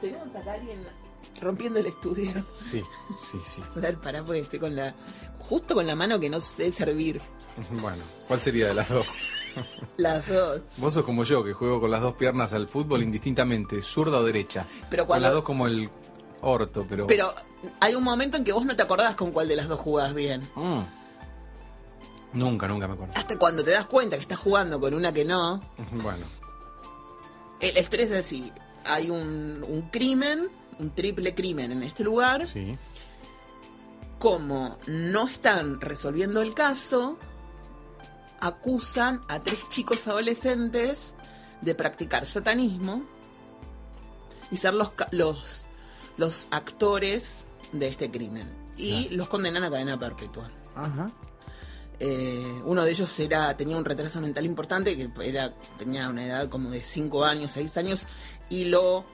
Tenemos 0.00 0.34
acá 0.34 0.50
a 0.50 0.54
alguien 0.54 0.78
rompiendo 1.40 1.78
el 1.80 1.86
estudio. 1.86 2.32
Sí, 2.54 2.82
sí, 3.20 3.38
sí. 3.44 3.62
A 3.76 3.78
ver, 3.78 3.98
pará, 4.00 4.22
porque 4.24 4.40
estoy 4.40 4.58
con 4.58 4.74
la. 4.74 4.94
Justo 5.38 5.74
con 5.74 5.86
la 5.86 5.94
mano 5.94 6.18
que 6.18 6.28
no 6.28 6.40
sé 6.40 6.72
servir. 6.72 7.20
Bueno, 7.70 8.02
¿cuál 8.26 8.40
sería 8.40 8.66
de 8.68 8.74
las 8.74 8.88
dos? 8.88 9.06
Las 9.96 10.26
dos. 10.28 10.60
Vos 10.78 10.94
sos 10.94 11.04
como 11.04 11.24
yo, 11.24 11.42
que 11.44 11.52
juego 11.52 11.80
con 11.80 11.90
las 11.90 12.02
dos 12.02 12.14
piernas 12.14 12.52
al 12.52 12.68
fútbol 12.68 13.02
indistintamente, 13.02 13.80
zurda 13.82 14.18
o 14.18 14.24
derecha. 14.24 14.66
Pero 14.90 15.06
Con 15.06 15.22
las 15.22 15.32
dos 15.32 15.42
como 15.44 15.66
el 15.66 15.88
orto, 16.42 16.84
pero... 16.88 17.06
Pero 17.06 17.32
hay 17.80 17.94
un 17.94 18.04
momento 18.04 18.36
en 18.36 18.44
que 18.44 18.52
vos 18.52 18.64
no 18.64 18.76
te 18.76 18.82
acordás 18.82 19.14
con 19.14 19.32
cuál 19.32 19.48
de 19.48 19.56
las 19.56 19.68
dos 19.68 19.80
jugás 19.80 20.14
bien. 20.14 20.42
Mm. 20.54 20.80
Nunca, 22.34 22.68
nunca 22.68 22.86
me 22.86 22.94
acuerdo. 22.94 23.14
Hasta 23.16 23.38
cuando 23.38 23.64
te 23.64 23.70
das 23.70 23.86
cuenta 23.86 24.16
que 24.16 24.22
estás 24.22 24.38
jugando 24.38 24.78
con 24.78 24.92
una 24.94 25.12
que 25.12 25.24
no. 25.24 25.62
Bueno, 25.92 26.26
El 27.60 27.78
historia 27.78 28.04
es 28.06 28.12
así. 28.12 28.52
Hay 28.84 29.08
un, 29.10 29.64
un 29.66 29.88
crimen, 29.90 30.48
un 30.78 30.90
triple 30.90 31.34
crimen 31.34 31.72
en 31.72 31.82
este 31.82 32.04
lugar. 32.04 32.46
sí. 32.46 32.76
Como 34.18 34.78
no 34.86 35.28
están 35.28 35.78
resolviendo 35.78 36.40
el 36.40 36.54
caso, 36.54 37.18
acusan 38.40 39.22
a 39.28 39.40
tres 39.40 39.68
chicos 39.68 40.06
adolescentes 40.08 41.14
de 41.60 41.74
practicar 41.74 42.26
satanismo 42.26 43.04
y 44.50 44.56
ser 44.56 44.74
los, 44.74 44.92
los, 45.10 45.66
los 46.16 46.48
actores 46.50 47.46
de 47.72 47.88
este 47.88 48.10
crimen. 48.10 48.52
Y 48.76 49.08
los 49.10 49.28
condenan 49.28 49.64
a 49.64 49.70
cadena 49.70 49.98
perpetua. 49.98 50.50
Ajá. 50.74 51.10
Eh, 51.98 52.60
uno 52.66 52.84
de 52.84 52.90
ellos 52.90 53.18
era 53.20 53.56
tenía 53.56 53.76
un 53.76 53.84
retraso 53.84 54.20
mental 54.20 54.44
importante, 54.44 54.96
que 54.96 55.10
era 55.26 55.54
tenía 55.78 56.10
una 56.10 56.26
edad 56.26 56.48
como 56.50 56.70
de 56.70 56.80
5 56.80 57.24
años, 57.24 57.52
6 57.52 57.76
años, 57.78 58.06
y 58.50 58.66
lo 58.66 59.06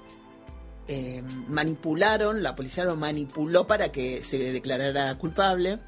eh, 0.88 1.22
manipularon, 1.48 2.42
la 2.42 2.56
policía 2.56 2.84
lo 2.84 2.96
manipuló 2.96 3.68
para 3.68 3.92
que 3.92 4.24
se 4.24 4.52
declarara 4.52 5.16
culpable. 5.16 5.78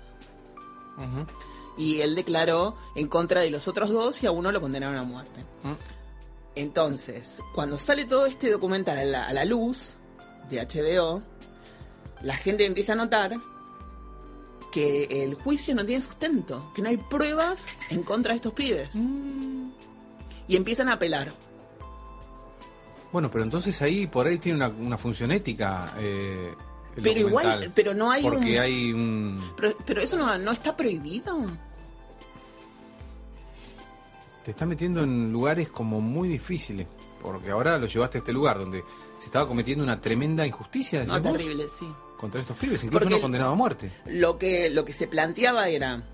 Ujú. 0.97 1.27
Y 1.77 2.01
él 2.01 2.15
declaró 2.15 2.77
en 2.95 3.09
contra 3.09 3.41
de 3.41 3.51
los 3.51 3.67
otros 3.69 3.91
dos 3.91 4.23
y 4.23 4.27
a 4.27 4.31
uno 4.31 4.53
lo 4.53 4.61
condenaron 4.61 4.97
a 4.97 5.03
muerte. 5.03 5.41
Mm. 5.63 5.73
Entonces, 6.57 7.41
cuando 7.55 7.79
sale 7.79 8.05
todo 8.05 8.27
este 8.27 8.51
documental 8.51 8.99
a 8.99 9.05
la, 9.05 9.27
a 9.27 9.33
la 9.33 9.45
luz 9.45 9.97
de 10.49 10.65
HBO, 10.65 11.23
la 12.23 12.37
gente 12.37 12.65
empieza 12.65 12.93
a 12.93 12.97
notar 12.97 13.37
que 14.71 15.05
el 15.23 15.35
juicio 15.35 15.75
no 15.75 15.85
tiene 15.85 16.01
sustento, 16.01 16.73
que 16.75 16.83
no 16.83 16.89
hay 16.89 16.97
pruebas 16.97 17.67
en 17.91 18.03
contra 18.03 18.33
de 18.33 18.37
estos 18.37 18.53
pibes. 18.53 18.91
Y 20.47 20.57
empiezan 20.57 20.89
a 20.89 20.95
apelar. 20.95 21.33
Bueno, 23.13 23.31
pero 23.31 23.45
entonces 23.45 23.81
ahí 23.83 24.07
por 24.07 24.27
ahí 24.27 24.39
tiene 24.39 24.57
una, 24.57 24.69
una 24.69 24.99
función 24.99 25.31
ética. 25.31 25.95
eh, 25.99 26.55
el 26.97 27.03
Pero 27.03 27.21
igual, 27.21 27.73
pero 27.75 27.95
no 27.95 28.11
hay 28.11 28.23
Porque 28.23 28.53
un- 28.55 28.59
hay 28.59 28.93
un... 28.93 29.53
Pero, 29.57 29.77
pero 29.85 30.01
eso 30.01 30.17
no, 30.17 30.37
no 30.39 30.53
está 30.53 30.77
prohibido. 30.77 31.37
Te 34.45 34.51
está 34.51 34.67
metiendo 34.67 35.03
en 35.03 35.33
lugares 35.33 35.69
como 35.69 36.01
muy 36.01 36.29
difíciles. 36.29 36.87
porque 37.23 37.51
ahora 37.51 37.79
lo 37.79 37.87
llevaste 37.87 38.19
a 38.19 38.21
este 38.21 38.33
lugar 38.35 38.59
donde 38.59 38.85
se 39.19 39.25
estaba 39.27 39.49
cometiendo 39.49 39.83
una 39.83 39.99
tremenda 39.99 40.47
injusticia 40.47 41.03
No, 41.07 41.23
terrible, 41.23 41.65
sí. 41.79 41.87
contra 42.19 42.39
estos 42.43 42.55
pibes, 42.59 42.85
incluso 42.85 42.93
Porque 43.01 43.07
uno 43.07 43.17
el- 43.17 43.23
condenado 43.23 43.53
a 43.53 43.55
muerte. 43.55 43.91
Lo 44.05 44.37
que, 44.39 44.69
lo 44.69 44.85
que 44.85 44.93
se 44.93 45.07
planteaba 45.09 45.69
era, 45.69 46.05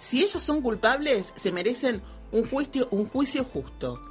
si 0.00 0.18
ellos 0.24 0.42
son 0.42 0.60
culpables, 0.60 1.32
se 1.36 1.52
merecen 1.52 2.02
un 2.32 2.48
juicio, 2.50 2.88
un 2.90 3.08
juicio 3.08 3.44
justo, 3.44 4.02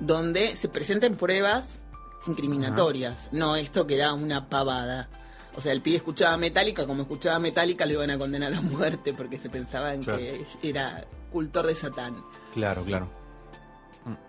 donde 0.00 0.56
se 0.56 0.68
presenten 0.70 1.14
pruebas 1.16 1.82
incriminatorias, 2.28 3.28
no 3.32 3.56
esto 3.56 3.86
que 3.86 3.94
era 3.96 4.12
una 4.14 4.48
pavada. 4.48 5.08
O 5.56 5.60
sea, 5.60 5.72
el 5.72 5.80
pibe 5.80 5.96
escuchaba 5.96 6.36
Metallica, 6.36 6.86
como 6.86 7.02
escuchaba 7.02 7.38
Metallica 7.38 7.86
lo 7.86 7.92
iban 7.94 8.10
a 8.10 8.18
condenar 8.18 8.52
a 8.54 8.60
muerte 8.60 9.12
porque 9.14 9.38
se 9.38 9.48
pensaban 9.48 10.02
Claro. 10.02 10.18
que 10.18 10.46
era 10.62 11.04
cultor 11.32 11.66
de 11.66 11.74
Satán. 11.74 12.22
Claro, 12.52 12.84
claro. 12.84 13.08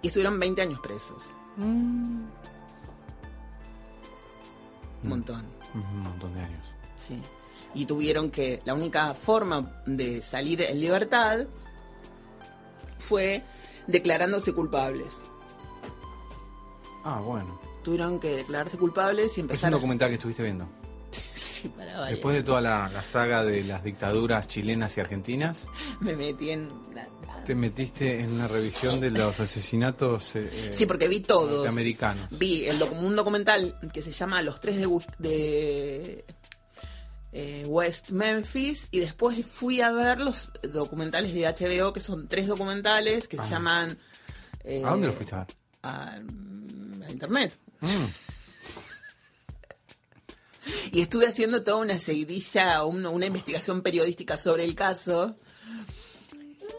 Y 0.01 0.07
estuvieron 0.07 0.39
20 0.39 0.61
años 0.61 0.79
presos. 0.79 1.31
Un 1.57 2.29
montón. 5.03 5.45
Un 5.73 5.99
montón 6.01 6.33
de 6.33 6.41
años. 6.41 6.67
Sí. 6.95 7.21
Y 7.73 7.85
tuvieron 7.85 8.31
que. 8.31 8.61
La 8.65 8.73
única 8.73 9.13
forma 9.13 9.81
de 9.85 10.21
salir 10.21 10.61
en 10.61 10.79
libertad 10.79 11.45
fue 12.97 13.43
declarándose 13.85 14.53
culpables. 14.53 15.21
Ah, 17.03 17.19
bueno. 17.23 17.59
Tuvieron 17.87 18.19
que 18.19 18.35
declararse 18.35 18.77
culpables 18.77 19.29
y 19.29 19.31
Es 19.31 19.37
un 19.37 19.41
empezar 19.45 19.71
documental 19.71 20.09
que 20.09 20.15
estuviste 20.15 20.43
viendo. 20.43 20.67
Sí, 21.35 21.69
para. 21.69 22.03
Después 22.07 22.35
de 22.35 22.43
toda 22.43 22.59
la, 22.59 22.89
la 22.93 23.01
saga 23.01 23.45
de 23.45 23.63
las 23.63 23.81
dictaduras 23.81 24.45
chilenas 24.49 24.97
y 24.97 24.99
argentinas, 24.99 25.67
Me 26.01 26.17
metí 26.17 26.49
en. 26.49 26.69
te 27.45 27.55
metiste 27.55 28.19
en 28.19 28.33
una 28.33 28.47
revisión 28.49 28.99
de 28.99 29.09
los 29.09 29.39
asesinatos 29.47 30.35
eh, 30.35 30.49
eh, 30.51 30.71
Sí, 30.73 30.85
porque 30.85 31.07
vi 31.07 31.21
todos. 31.21 31.49
norteamericanos. 31.49 32.27
Vi 32.37 32.65
el 32.65 32.83
un 32.83 33.15
documental 33.15 33.79
que 33.93 34.01
se 34.01 34.11
llama 34.11 34.41
Los 34.41 34.59
tres 34.59 34.75
de, 35.17 36.25
eh, 37.31 37.63
West 37.67 38.11
Memphis 38.11 38.89
y 38.91 38.99
después 38.99 39.43
fui 39.45 39.79
a 39.79 39.91
ver 39.91 40.19
los 40.19 40.51
documentales 40.73 41.33
de 41.33 41.45
HBO, 41.47 41.93
que 41.93 42.01
son 42.01 42.27
tres 42.27 42.47
documentales 42.47 43.27
que 43.29 43.37
se 43.37 43.43
Ah. 43.43 43.49
llaman... 43.49 43.97
eh, 44.65 44.83
¿A 44.85 44.89
dónde 44.91 45.07
lo 45.07 45.13
fuiste 45.13 45.33
a 45.35 45.39
ver? 45.39 45.47
a, 45.83 46.11
a 47.05 47.11
internet. 47.11 47.57
Mm. 47.81 48.05
Y 50.91 51.01
estuve 51.01 51.27
haciendo 51.27 51.63
toda 51.63 51.77
una 51.77 51.97
seguidilla, 51.99 52.83
un- 52.83 53.05
una 53.05 53.25
investigación 53.25 53.81
periodística 53.81 54.35
sobre 54.37 54.63
el 54.63 54.75
caso. 54.75 55.35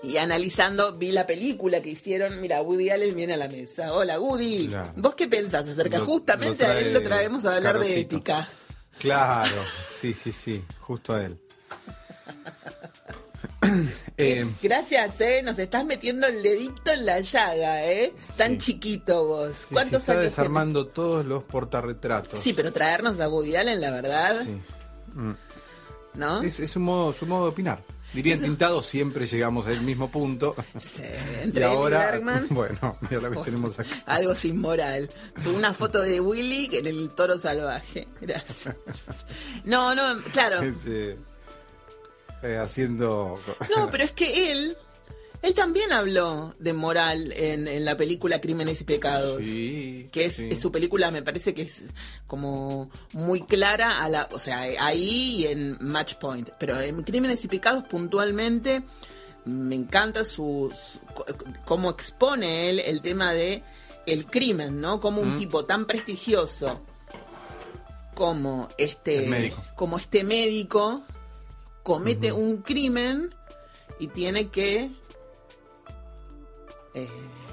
Y 0.03 0.17
analizando, 0.19 0.97
vi 0.97 1.11
la 1.11 1.27
película 1.27 1.81
que 1.83 1.91
hicieron. 1.91 2.41
Mira, 2.41 2.63
Woody 2.63 2.91
Allen 2.91 3.15
viene 3.17 3.35
a 3.35 3.37
la 3.37 3.49
mesa. 3.49 3.93
Hola, 3.95 4.21
Woody. 4.21 4.69
Claro. 4.69 4.93
¿Vos 4.97 5.15
qué 5.15 5.27
pensás 5.29 5.67
acerca? 5.69 5.99
Lo- 5.99 6.05
Justamente 6.07 6.65
lo 6.65 6.71
a 6.71 6.79
él 6.79 6.93
lo 6.95 7.03
traemos 7.03 7.45
a 7.45 7.57
hablar 7.57 7.79
de 7.79 8.01
ética. 8.01 8.49
Claro, 8.99 9.57
sí, 9.91 10.13
sí, 10.13 10.33
sí, 10.33 10.63
justo 10.81 11.15
a 11.15 11.25
él. 11.25 11.39
Eh, 14.19 14.45
Gracias, 14.63 15.21
¿eh? 15.21 15.43
Nos 15.45 15.59
estás 15.61 15.85
metiendo 15.85 16.27
el 16.27 16.43
dedito 16.43 16.91
en 16.93 17.07
la 17.07 17.21
llaga, 17.21 17.85
¿eh? 17.85 18.13
Tan 18.37 18.59
chiquito 18.59 19.27
vos. 19.27 19.53
sí, 19.57 19.65
sí, 19.69 19.75
¿Cuántos 19.75 20.01
está 20.01 20.13
años 20.13 20.25
desarmando 20.25 20.87
todos 20.89 21.25
los 21.25 21.45
portarretratos. 21.45 22.41
Sí, 22.41 22.53
pero 22.53 22.73
traernos 22.73 23.21
a 23.21 23.29
Woody 23.29 23.55
Allen, 23.57 23.81
la 23.81 23.91
verdad, 23.93 24.35
Sí. 24.45 24.59
Mm. 25.15 25.33
¿no? 26.15 26.43
Es, 26.43 26.59
es 26.61 26.75
un 26.77 26.83
modo, 26.83 27.13
su 27.13 27.27
modo 27.27 27.45
de 27.45 27.51
opinar. 27.51 27.81
Diría 28.13 28.35
en 28.35 28.41
Tintado, 28.41 28.83
siempre 28.83 29.27
llegamos 29.27 29.67
al 29.67 29.83
mismo 29.83 30.11
punto. 30.11 30.55
y 30.75 31.43
entre 31.45 31.61
y 31.61 31.65
ahora, 31.65 32.11
Bergman. 32.11 32.47
bueno, 32.51 32.97
mira 33.03 33.21
lo 33.23 33.31
que 33.33 33.41
tenemos 33.51 33.79
acá. 33.79 33.91
Algo 34.07 34.35
sin 34.35 34.59
moral. 34.59 35.11
Tuve 35.45 35.55
una 35.55 35.75
foto 35.75 36.01
de 36.01 36.19
Willy 36.21 36.71
en 36.73 36.87
el 36.87 37.15
toro 37.15 37.39
salvaje. 37.39 38.09
Gracias. 38.21 38.75
No, 39.65 39.95
no, 39.95 40.21
claro. 40.33 40.63
Es, 40.63 40.87
eh, 40.87 41.19
eh, 42.43 42.57
haciendo... 42.57 43.39
No, 43.77 43.91
pero 43.91 44.05
es 44.05 44.13
que 44.13 44.53
él, 44.53 44.77
él 45.43 45.55
también 45.55 45.93
habló 45.93 46.55
de 46.59 46.73
moral 46.73 47.33
en, 47.37 47.69
en 47.69 47.85
la 47.85 47.97
película 47.97 48.41
Crímenes 48.41 48.81
y 48.81 48.85
Pecados. 48.85 49.41
Sí, 49.45 50.09
Que 50.13 50.27
es, 50.27 50.37
sí. 50.37 50.49
es 50.51 50.61
su 50.61 50.71
película, 50.73 51.11
me 51.11 51.23
parece 51.23 51.55
que 51.55 51.63
es 51.63 51.83
como 52.27 52.91
muy 53.13 53.43
clara 53.43 54.03
a 54.03 54.09
la, 54.09 54.29
o 54.33 54.39
sea, 54.39 54.61
ahí 54.81 55.37
y 55.41 55.47
en 55.47 55.77
Match 55.81 56.15
Point. 56.17 56.51
Pero 56.59 56.81
en 56.81 57.03
Crímenes 57.03 57.45
y 57.45 57.49
Pecados 57.49 57.85
puntualmente 57.85 58.83
me 59.45 59.75
encanta 59.77 60.25
su, 60.25 60.71
su- 60.75 61.01
cómo 61.65 61.91
expone 61.91 62.69
él 62.71 62.81
el 62.81 63.01
tema 63.01 63.33
de 63.33 63.63
el 64.07 64.27
crimen, 64.27 64.81
¿no? 64.81 65.01
Como 65.01 65.21
un 65.23 65.35
Mm. 65.35 65.39
tipo 65.39 65.65
tan 65.67 65.87
prestigioso 65.87 66.81
como 68.15 68.69
este 68.79 69.53
como 69.75 69.97
este 69.97 70.25
médico 70.25 71.03
comete 71.83 72.33
un 72.33 72.59
crimen 72.59 73.35
y 73.99 74.09
tiene 74.09 74.49
que 74.49 74.91
eh, 76.95 77.09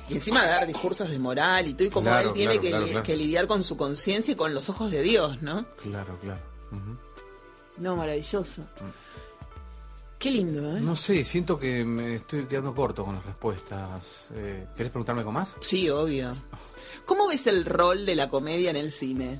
y 0.10 0.14
encima 0.16 0.46
dar 0.46 0.68
discursos 0.68 1.10
de 1.10 1.18
moral 1.20 1.68
y 1.68 1.74
todo 1.74 1.88
y 1.88 1.92
como 1.92 2.08
Claro, 2.08 2.30
él 2.30 2.34
tiene 2.34 2.54
claro, 2.54 2.62
que, 2.62 2.70
claro, 2.70 2.86
li- 2.86 2.92
claro. 2.92 3.06
que 3.06 3.16
lidiar 3.18 3.48
con 3.48 3.64
su 3.64 3.76
conciencia 3.78 4.32
y 4.34 4.36
con 4.36 4.54
los 4.54 4.70
ojos 4.70 4.92
de 4.92 5.02
Dios, 5.02 5.42
¿no? 5.42 5.66
Claro, 5.82 6.18
claro. 6.22 6.42
No, 7.78 7.96
maravilloso. 7.96 8.64
Qué 10.20 10.32
lindo, 10.32 10.78
¿eh? 10.78 10.82
No 10.82 10.96
sé, 10.96 11.24
siento 11.24 11.58
que 11.60 11.84
me 11.84 12.16
estoy 12.16 12.46
quedando 12.46 12.74
corto 12.74 13.04
con 13.04 13.16
las 13.16 13.26
respuestas. 13.26 14.30
Eh, 14.34 14.66
¿Querés 14.78 14.92
preguntarme 14.92 15.22
algo 15.22 15.32
más? 15.32 15.56
Sí, 15.60 15.90
obvio. 15.90 16.36
¿Cómo 17.06 17.28
ves 17.28 17.48
el 17.48 17.66
rol 17.66 18.06
de 18.06 18.16
la 18.16 18.30
comedia 18.30 18.70
en 18.70 18.78
el 18.78 18.92
cine? 18.92 19.40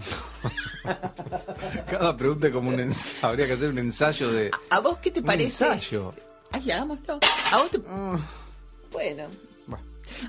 Cada 1.90 2.16
pregunta 2.16 2.46
es 2.48 2.52
como 2.52 2.70
un 2.70 2.80
ensayo. 2.80 3.26
Habría 3.26 3.46
que 3.46 3.52
hacer 3.52 3.70
un 3.70 3.78
ensayo 3.78 4.32
de. 4.32 4.50
¿A 4.70 4.80
vos 4.80 4.98
qué 4.98 5.10
te 5.10 5.20
un 5.20 5.26
parece? 5.26 5.64
ensayo. 5.64 6.12
Ay, 6.52 6.70
hagámoslo. 6.70 7.18
¿A 7.52 7.58
vos 7.58 7.70
te... 7.70 7.78
Bueno. 7.78 8.20
Bueno. 9.66 9.84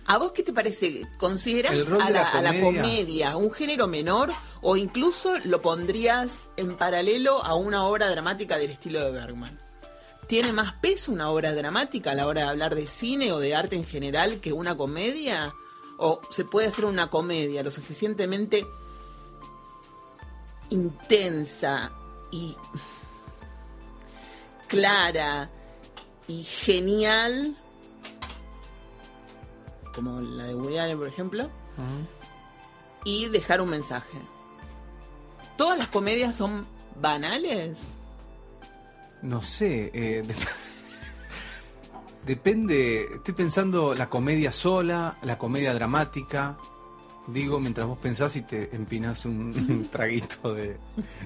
¿A 0.05 0.17
vos 0.17 0.31
qué 0.33 0.43
te 0.43 0.53
parece? 0.53 1.07
¿Considerás 1.17 1.73
a 1.91 2.09
la, 2.09 2.09
la 2.09 2.29
a 2.29 2.41
la 2.41 2.49
comedia. 2.51 2.81
comedia 2.81 3.37
un 3.37 3.51
género 3.51 3.87
menor 3.87 4.31
o 4.61 4.77
incluso 4.77 5.37
lo 5.45 5.61
pondrías 5.61 6.49
en 6.57 6.75
paralelo 6.77 7.43
a 7.43 7.55
una 7.55 7.85
obra 7.85 8.09
dramática 8.09 8.57
del 8.57 8.71
estilo 8.71 8.99
de 9.03 9.11
Bergman? 9.11 9.57
¿Tiene 10.27 10.53
más 10.53 10.73
peso 10.73 11.11
una 11.11 11.29
obra 11.29 11.53
dramática 11.53 12.11
a 12.11 12.15
la 12.15 12.27
hora 12.27 12.43
de 12.43 12.49
hablar 12.49 12.75
de 12.75 12.87
cine 12.87 13.31
o 13.33 13.39
de 13.39 13.55
arte 13.55 13.75
en 13.75 13.85
general 13.85 14.39
que 14.39 14.53
una 14.53 14.77
comedia? 14.77 15.51
¿O 15.97 16.21
se 16.31 16.45
puede 16.45 16.67
hacer 16.67 16.85
una 16.85 17.09
comedia 17.09 17.63
lo 17.63 17.71
suficientemente 17.71 18.65
intensa 20.71 21.91
y 22.31 22.55
clara 24.67 25.49
y 26.27 26.43
genial 26.43 27.55
como 29.93 30.21
la 30.21 30.45
de 30.45 30.55
Woody 30.55 30.77
Allen, 30.77 30.97
por 30.97 31.07
ejemplo, 31.07 31.49
y 33.03 33.27
dejar 33.27 33.59
un 33.61 33.69
mensaje. 33.69 34.17
¿Todas 35.57 35.77
las 35.77 35.87
comedias 35.87 36.35
son 36.35 36.65
banales? 36.99 37.79
No 39.21 39.41
sé. 39.41 39.91
eh, 39.93 40.21
de- 40.21 40.35
Depende. 42.25 43.05
Estoy 43.15 43.33
pensando 43.33 43.93
la 43.95 44.07
comedia 44.09 44.51
sola, 44.53 45.17
la 45.23 45.37
comedia 45.37 45.73
dramática. 45.73 46.57
Digo, 47.33 47.59
mientras 47.59 47.87
vos 47.87 47.97
pensás 47.97 48.35
y 48.35 48.41
te 48.41 48.75
empinas 48.75 49.25
un, 49.25 49.87
traguito 49.91 50.53
de, 50.53 50.77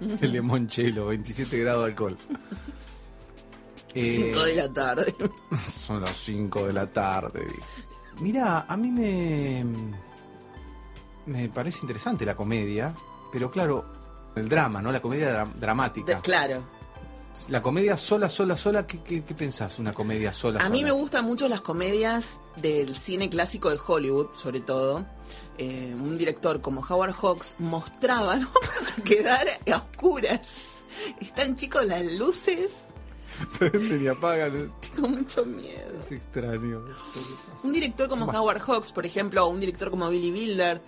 de 0.01 0.27
limonchelo, 0.27 1.07
27 1.07 1.57
grados 1.59 1.83
de 1.83 1.89
alcohol. 1.91 2.17
Eh, 3.93 4.09
5 4.33 4.43
de 4.43 4.55
la 4.55 4.73
tarde. 4.73 5.15
Son 5.57 6.01
las 6.01 6.11
5 6.17 6.67
de 6.67 6.73
la 6.73 6.87
tarde. 6.87 7.47
Mira, 8.19 8.65
a 8.67 8.77
mí 8.77 8.91
me. 8.91 9.65
Me 11.25 11.49
parece 11.49 11.79
interesante 11.81 12.23
la 12.25 12.35
comedia, 12.35 12.93
pero 13.31 13.49
claro, 13.49 13.85
el 14.35 14.47
drama, 14.47 14.81
¿no? 14.81 14.91
La 14.91 15.01
comedia 15.01 15.31
dra- 15.45 15.53
dramática. 15.55 16.15
De- 16.15 16.21
claro. 16.21 16.63
La 17.49 17.61
comedia 17.61 17.97
sola, 17.97 18.29
sola, 18.29 18.55
sola, 18.57 18.87
¿qué, 18.87 19.01
qué, 19.01 19.23
qué 19.23 19.33
pensás? 19.33 19.77
Una 19.79 19.91
comedia 19.93 20.31
sola, 20.31 20.59
A 20.59 20.63
sola. 20.63 20.73
mí 20.73 20.83
me 20.83 20.91
gustan 20.91 21.25
mucho 21.25 21.47
las 21.47 21.61
comedias 21.61 22.39
del 22.55 22.95
cine 22.95 23.29
clásico 23.29 23.69
de 23.69 23.77
Hollywood, 23.85 24.27
sobre 24.33 24.61
todo. 24.61 25.05
Eh, 25.57 25.93
un 25.93 26.17
director 26.17 26.61
como 26.61 26.81
Howard 26.81 27.13
Hawks 27.13 27.55
mostraba, 27.59 28.35
no 28.39 28.47
vamos 28.53 28.93
a 28.97 29.01
quedar 29.03 29.47
a 29.71 29.77
oscuras. 29.77 30.69
Están 31.19 31.55
chicos 31.55 31.85
las 31.85 32.03
luces, 32.03 32.83
Prenden 33.59 34.01
y 34.05 34.07
apagan. 34.07 34.71
tengo 34.95 35.09
mucho 35.09 35.45
miedo. 35.45 35.97
Es 35.99 36.11
extraño. 36.13 36.85
Un 37.65 37.73
director 37.73 38.07
como 38.07 38.25
Howard 38.27 38.61
Hawks, 38.61 38.93
por 38.93 39.05
ejemplo, 39.05 39.45
o 39.45 39.49
un 39.49 39.59
director 39.59 39.89
como 39.91 40.07
Billy 40.09 40.31
Wilder, 40.31 40.81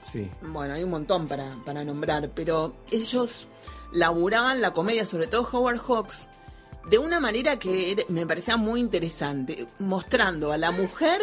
Sí. 0.00 0.30
Bueno, 0.40 0.74
hay 0.74 0.84
un 0.84 0.90
montón 0.90 1.26
para, 1.26 1.56
para 1.64 1.82
nombrar, 1.82 2.30
pero 2.32 2.76
ellos 2.92 3.48
laburaban 3.92 4.60
la 4.60 4.72
comedia, 4.72 5.06
sobre 5.06 5.26
todo 5.26 5.48
Howard 5.50 5.80
Hawks, 5.80 6.28
de 6.88 6.98
una 6.98 7.20
manera 7.20 7.58
que 7.58 8.04
me 8.08 8.26
parecía 8.26 8.56
muy 8.56 8.80
interesante, 8.80 9.66
mostrando 9.78 10.52
a 10.52 10.58
la 10.58 10.70
mujer 10.70 11.20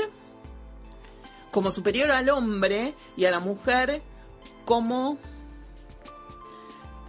como 1.51 1.71
superior 1.71 2.11
al 2.11 2.29
hombre 2.29 2.95
y 3.15 3.25
a 3.25 3.31
la 3.31 3.39
mujer 3.39 4.01
como 4.65 5.17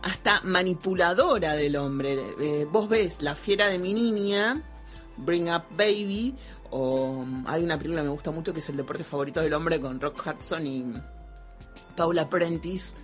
hasta 0.02 0.42
manipuladora 0.42 1.54
del 1.54 1.76
hombre. 1.76 2.16
Eh, 2.38 2.68
vos 2.70 2.88
ves 2.88 3.22
La 3.22 3.34
fiera 3.34 3.68
de 3.68 3.78
mi 3.78 3.94
niña, 3.94 4.62
Bring 5.16 5.50
Up 5.50 5.64
Baby, 5.76 6.34
o 6.70 7.24
mm, 7.24 7.44
hay 7.46 7.64
una 7.64 7.78
película 7.78 8.02
que 8.02 8.08
me 8.08 8.12
gusta 8.12 8.30
mucho 8.30 8.52
que 8.52 8.60
es 8.60 8.68
El 8.68 8.76
deporte 8.76 9.02
favorito 9.02 9.40
del 9.40 9.54
hombre 9.54 9.80
con 9.80 9.98
Rock 10.00 10.22
Hudson 10.26 10.66
y 10.66 10.84
Paula 11.96 12.28
Prentice, 12.28 12.94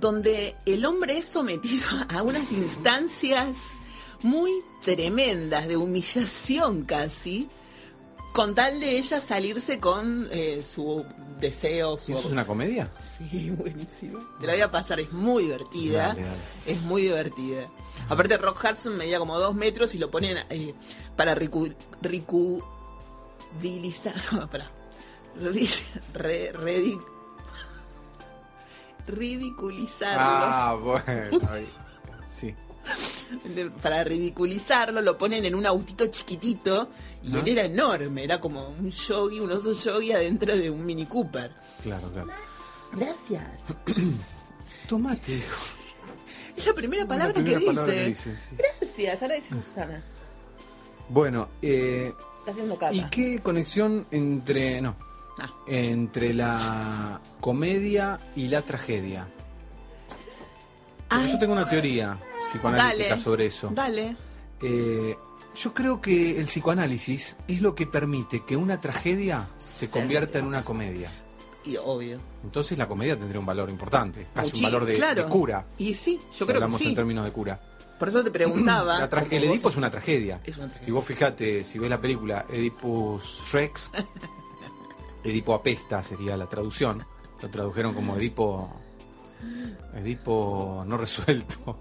donde 0.00 0.56
el 0.66 0.84
hombre 0.84 1.18
es 1.18 1.26
sometido 1.26 1.86
a 2.08 2.22
unas 2.22 2.52
instancias 2.52 3.56
muy 4.22 4.52
tremendas 4.82 5.68
de 5.68 5.76
humillación 5.76 6.84
casi, 6.84 7.48
con 8.32 8.54
tal 8.54 8.80
de 8.80 8.98
ella 8.98 9.20
salirse 9.20 9.80
con 9.80 10.28
eh, 10.30 10.62
su 10.62 11.04
deseo, 11.40 11.98
su 11.98 12.12
¿Eso 12.12 12.20
es 12.26 12.32
una 12.32 12.44
comedia? 12.46 12.90
Sí, 13.00 13.50
buenísimo. 13.56 14.18
Te 14.40 14.46
la 14.46 14.52
voy 14.54 14.62
a 14.62 14.70
pasar, 14.70 15.00
es 15.00 15.12
muy 15.12 15.44
divertida. 15.44 16.08
Dale, 16.08 16.22
dale. 16.22 16.36
Es 16.66 16.80
muy 16.82 17.02
divertida. 17.02 17.68
Aparte, 18.08 18.38
Rock 18.38 18.64
Hudson 18.64 18.96
medía 18.96 19.18
como 19.18 19.38
dos 19.38 19.54
metros 19.54 19.94
y 19.94 19.98
lo 19.98 20.10
ponen 20.10 20.36
eh, 20.50 20.74
para 21.16 21.34
ricu, 21.34 21.68
ridiculizar. 22.02 24.14
No, 24.32 24.48
para. 24.50 24.70
re- 26.14 26.52
ridiculizarlo. 29.08 30.20
Ah, 30.20 30.78
bueno. 30.80 31.40
Sí. 32.28 32.54
Para 33.82 34.04
ridiculizarlo, 34.04 35.00
lo 35.02 35.18
ponen 35.18 35.44
en 35.44 35.54
un 35.54 35.66
autito 35.66 36.06
chiquitito 36.06 36.88
y 37.22 37.34
Ah. 37.36 37.40
él 37.40 37.48
era 37.48 37.64
enorme. 37.64 38.24
Era 38.24 38.40
como 38.40 38.68
un 38.68 38.90
yogi, 38.90 39.40
un 39.40 39.50
oso 39.50 39.72
yogi 39.72 40.12
adentro 40.12 40.56
de 40.56 40.70
un 40.70 40.84
Mini 40.86 41.06
Cooper. 41.06 41.52
Claro, 41.82 42.10
claro. 42.12 42.28
Gracias. 42.92 43.44
Tomate, 44.88 45.32
dijo. 45.34 45.56
Es 46.56 46.66
la 46.66 46.72
primera 46.74 47.06
palabra, 47.06 47.34
primera 47.34 47.60
que, 47.60 47.66
palabra 47.66 47.92
dice. 47.92 48.04
que 48.04 48.08
dice, 48.08 48.36
sí. 48.36 48.56
Gracias, 48.80 49.22
ahora 49.22 49.34
dice 49.34 49.54
Susana. 49.54 50.02
Bueno, 51.10 51.48
eh, 51.62 52.12
Está 52.40 52.52
haciendo 52.52 52.76
cata. 52.78 52.94
¿y 52.94 53.04
qué 53.10 53.40
conexión 53.40 54.06
entre. 54.10 54.80
No. 54.80 54.96
Ah. 55.40 55.50
Entre 55.66 56.34
la 56.34 57.20
comedia 57.40 58.18
y 58.34 58.48
la 58.48 58.62
tragedia? 58.62 59.28
Ay. 61.10 61.32
Yo 61.32 61.38
tengo 61.38 61.52
una 61.52 61.68
teoría 61.68 62.18
psicoanalítica 62.48 63.10
Dale. 63.10 63.22
sobre 63.22 63.46
eso. 63.46 63.70
Dale. 63.74 64.16
Eh, 64.60 65.16
yo 65.54 65.74
creo 65.74 66.00
que 66.00 66.38
el 66.38 66.44
psicoanálisis 66.46 67.36
es 67.48 67.62
lo 67.62 67.74
que 67.74 67.86
permite 67.86 68.44
que 68.44 68.56
una 68.56 68.80
tragedia 68.80 69.48
se 69.58 69.88
convierta 69.88 70.38
en 70.38 70.46
una 70.46 70.64
comedia. 70.64 71.10
Y 71.64 71.76
obvio. 71.76 72.20
Entonces 72.44 72.78
la 72.78 72.86
comedia 72.88 73.18
tendría 73.18 73.40
un 73.40 73.46
valor 73.46 73.68
importante, 73.68 74.26
casi 74.34 74.56
un 74.56 74.62
valor 74.62 74.84
de, 74.84 74.94
claro. 74.94 75.24
de 75.24 75.28
cura. 75.28 75.66
Y 75.76 75.94
sí, 75.94 76.20
si 76.30 76.38
yo 76.38 76.46
creo 76.46 76.58
que 76.60 76.64
hablamos 76.64 76.80
sí. 76.80 76.88
en 76.88 76.94
términos 76.94 77.24
de 77.24 77.32
cura. 77.32 77.60
Por 77.98 78.08
eso 78.08 78.22
te 78.22 78.30
preguntaba. 78.30 78.98
La 78.98 79.26
el 79.30 79.44
Edipo 79.44 79.68
es 79.68 79.76
una 79.76 79.90
tragedia. 79.90 80.40
Es 80.44 80.56
una 80.56 80.66
Y 80.66 80.70
tragedia. 80.70 80.94
vos 80.94 81.04
fijate, 81.04 81.64
si 81.64 81.78
ves 81.78 81.90
la 81.90 82.00
película 82.00 82.46
Edipus 82.48 83.50
Rex, 83.52 83.90
Edipo 85.24 85.54
apesta 85.54 86.02
sería 86.02 86.36
la 86.36 86.46
traducción. 86.48 87.04
Lo 87.42 87.48
tradujeron 87.50 87.94
como 87.94 88.16
Edipo. 88.16 88.70
Edipo 89.94 90.84
no 90.86 90.96
resuelto. 90.96 91.78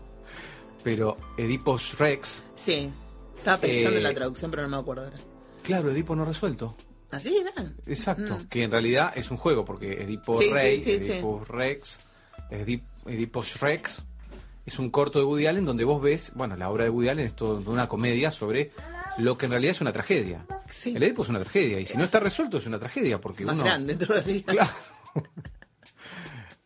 Pero 0.83 1.17
Edipus 1.37 1.97
Rex, 1.97 2.45
Sí. 2.55 2.89
Estaba 3.37 3.57
pensando 3.59 3.95
Eh, 3.95 3.97
en 3.97 4.03
la 4.03 4.13
traducción, 4.13 4.49
pero 4.49 4.63
no 4.63 4.69
me 4.69 4.77
acuerdo 4.77 5.03
ahora. 5.03 5.17
claro, 5.63 5.91
Edipo 5.91 6.15
no 6.15 6.25
resuelto. 6.25 6.75
¿Así 7.11 7.37
era? 7.37 7.51
Exacto, 7.85 8.35
Mm. 8.39 8.47
que 8.47 8.63
en 8.63 8.71
realidad 8.71 9.13
es 9.15 9.29
un 9.31 9.37
juego, 9.37 9.63
porque 9.63 10.01
Edipo 10.03 10.39
Sí, 10.39 10.51
Rey, 10.51 10.83
sí, 10.83 10.97
sí, 10.99 11.05
sí. 11.05 11.11
Edipus 11.13 11.47
Rex, 11.47 12.01
Edip- 12.51 12.83
Edipus 13.05 13.59
Rex, 13.61 14.05
es 14.65 14.79
un 14.79 14.89
corto 14.89 15.19
de 15.19 15.25
Woody 15.25 15.45
Allen 15.47 15.65
donde 15.65 15.83
vos 15.83 16.01
ves, 16.01 16.31
bueno, 16.35 16.55
la 16.57 16.69
obra 16.69 16.83
de 16.85 16.89
Woody 16.89 17.09
Allen 17.09 17.27
es 17.27 17.35
toda 17.35 17.59
una 17.69 17.87
comedia 17.87 18.31
sobre 18.31 18.71
lo 19.17 19.37
que 19.37 19.45
en 19.45 19.51
realidad 19.51 19.71
es 19.71 19.81
una 19.81 19.91
tragedia. 19.91 20.45
Sí. 20.69 20.93
El 20.95 21.03
Edipo 21.03 21.23
es 21.23 21.29
una 21.29 21.39
tragedia, 21.39 21.79
y 21.79 21.85
si 21.85 21.97
no 21.97 22.03
está 22.05 22.19
resuelto 22.19 22.57
es 22.57 22.65
una 22.65 22.79
tragedia, 22.79 23.19
porque 23.19 23.45
Más 23.45 23.55
uno... 23.55 23.63
grande 23.63 23.95
todavía. 23.95 24.43
Claro. 24.43 24.69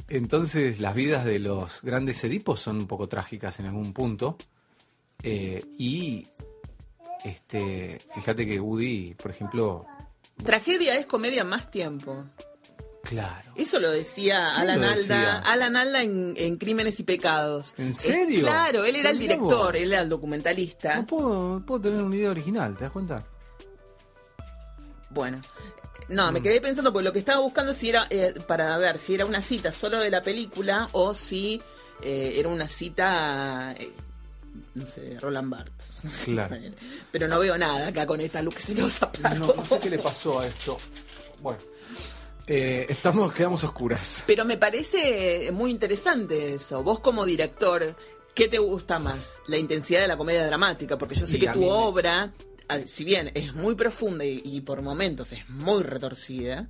Entonces 0.07 0.79
las 0.79 0.93
vidas 0.93 1.23
de 1.23 1.39
los 1.39 1.81
grandes 1.81 2.21
Edipos 2.23 2.59
son 2.59 2.77
un 2.77 2.87
poco 2.87 3.07
trágicas 3.07 3.59
en 3.59 3.67
algún 3.67 3.93
punto. 3.93 4.37
eh, 5.23 5.63
y 5.77 6.27
este, 7.23 8.01
fíjate 8.15 8.45
que 8.45 8.59
Woody, 8.59 9.13
por 9.13 9.31
ejemplo, 9.31 9.85
Tragedia 10.43 10.95
es 10.97 11.05
comedia 11.05 11.43
más 11.43 11.69
tiempo. 11.69 12.25
Claro. 13.11 13.51
Eso 13.55 13.79
lo 13.79 13.91
decía 13.91 14.49
¿Quién 14.55 14.61
Alan 14.69 14.81
lo 14.81 14.87
Alda, 14.87 14.95
decía? 14.97 15.37
Alan 15.39 15.75
Alda 15.75 16.01
en, 16.03 16.33
en 16.37 16.57
Crímenes 16.57 16.99
y 16.99 17.03
Pecados. 17.03 17.73
¿En 17.77 17.89
Eh, 17.89 17.93
serio? 17.93 18.41
claro, 18.41 18.83
él 18.85 18.95
era 18.95 19.09
el 19.11 19.19
director, 19.19 19.75
él 19.75 19.91
era 19.93 20.01
el 20.01 20.09
documentalista. 20.09 20.95
No 20.95 21.05
puedo, 21.05 21.61
puedo 21.65 21.81
tener 21.81 22.01
una 22.01 22.15
idea 22.15 22.31
original, 22.31 22.75
¿te 22.75 22.85
das 22.85 22.91
cuenta? 22.93 23.23
Bueno. 25.09 25.41
No, 26.09 26.29
Mm. 26.29 26.33
me 26.33 26.41
quedé 26.41 26.59
pensando 26.61 26.91
porque 26.91 27.05
lo 27.05 27.13
que 27.13 27.19
estaba 27.19 27.39
buscando 27.41 27.73
si 27.73 27.89
era 27.89 28.07
eh, 28.09 28.33
para 28.47 28.77
ver 28.77 28.97
si 28.97 29.13
era 29.13 29.25
una 29.25 29.41
cita 29.41 29.71
solo 29.71 29.99
de 29.99 30.09
la 30.09 30.21
película 30.21 30.87
o 30.93 31.13
si 31.13 31.61
eh, 32.01 32.33
era 32.37 32.49
una 32.49 32.67
cita 32.67 33.73
eh, 33.77 33.91
no 34.73 34.85
sé, 34.87 35.01
de 35.01 35.19
Roland 35.19 35.49
Barthes. 35.49 36.03
No 36.03 36.11
sé. 36.13 36.31
Claro. 36.31 36.55
Pero 37.11 37.27
no 37.27 37.39
veo 37.39 37.57
nada 37.57 37.87
acá 37.87 38.05
con 38.07 38.19
esta 38.21 38.41
luz 38.41 38.55
que 38.55 38.61
se 38.61 38.75
los 38.75 39.01
apagó. 39.03 39.35
No, 39.47 39.53
no 39.53 39.65
sé 39.65 39.79
qué 39.79 39.89
le 39.89 39.99
pasó 39.99 40.39
a 40.39 40.47
esto. 40.47 40.77
Bueno, 41.41 41.59
eh, 42.47 42.85
estamos, 42.89 43.31
quedamos 43.33 43.63
oscuras. 43.63 44.23
Pero 44.27 44.45
me 44.45 44.57
parece 44.57 45.51
muy 45.53 45.71
interesante 45.71 46.55
eso. 46.55 46.83
Vos 46.83 46.99
como 46.99 47.25
director, 47.25 47.95
¿qué 48.33 48.47
te 48.47 48.57
gusta 48.59 48.99
más? 48.99 49.39
La 49.47 49.57
intensidad 49.57 50.01
de 50.01 50.07
la 50.07 50.17
comedia 50.17 50.45
dramática, 50.45 50.97
porque 50.97 51.15
yo 51.15 51.27
sé 51.27 51.37
Y 51.37 51.39
que 51.41 51.47
tu 51.49 51.59
mí 51.59 51.67
obra, 51.69 52.31
ah, 52.67 52.79
si 52.85 53.03
bien 53.03 53.31
es 53.33 53.53
muy 53.53 53.75
profunda 53.75 54.25
y, 54.25 54.41
y 54.43 54.61
por 54.61 54.81
momentos 54.81 55.31
es 55.31 55.47
muy 55.49 55.83
retorcida, 55.83 56.67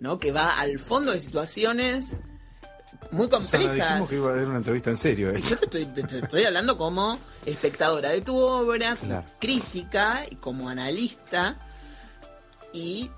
¿no? 0.00 0.18
Que 0.18 0.32
va 0.32 0.58
al 0.60 0.78
fondo 0.78 1.12
de 1.12 1.20
situaciones 1.20 2.16
muy 3.10 3.26
Susana, 3.26 3.30
complejas. 3.48 3.74
dijimos 3.88 4.08
que 4.08 4.14
iba 4.16 4.28
a 4.30 4.32
haber 4.32 4.48
una 4.48 4.58
entrevista 4.58 4.90
en 4.90 4.96
serio. 4.96 5.30
¿eh? 5.30 5.40
Yo 5.48 5.56
te 5.56 5.64
estoy, 5.66 5.86
te- 5.86 6.02
te 6.04 6.18
estoy 6.20 6.44
hablando 6.44 6.76
como 6.78 7.18
espectadora 7.44 8.10
de 8.10 8.20
tu 8.22 8.36
obra, 8.36 8.96
como 8.96 9.10
Claro. 9.10 9.26
crítica 9.40 10.24
y 10.30 10.36
como 10.36 10.68
analista 10.68 11.58
y 12.72 13.10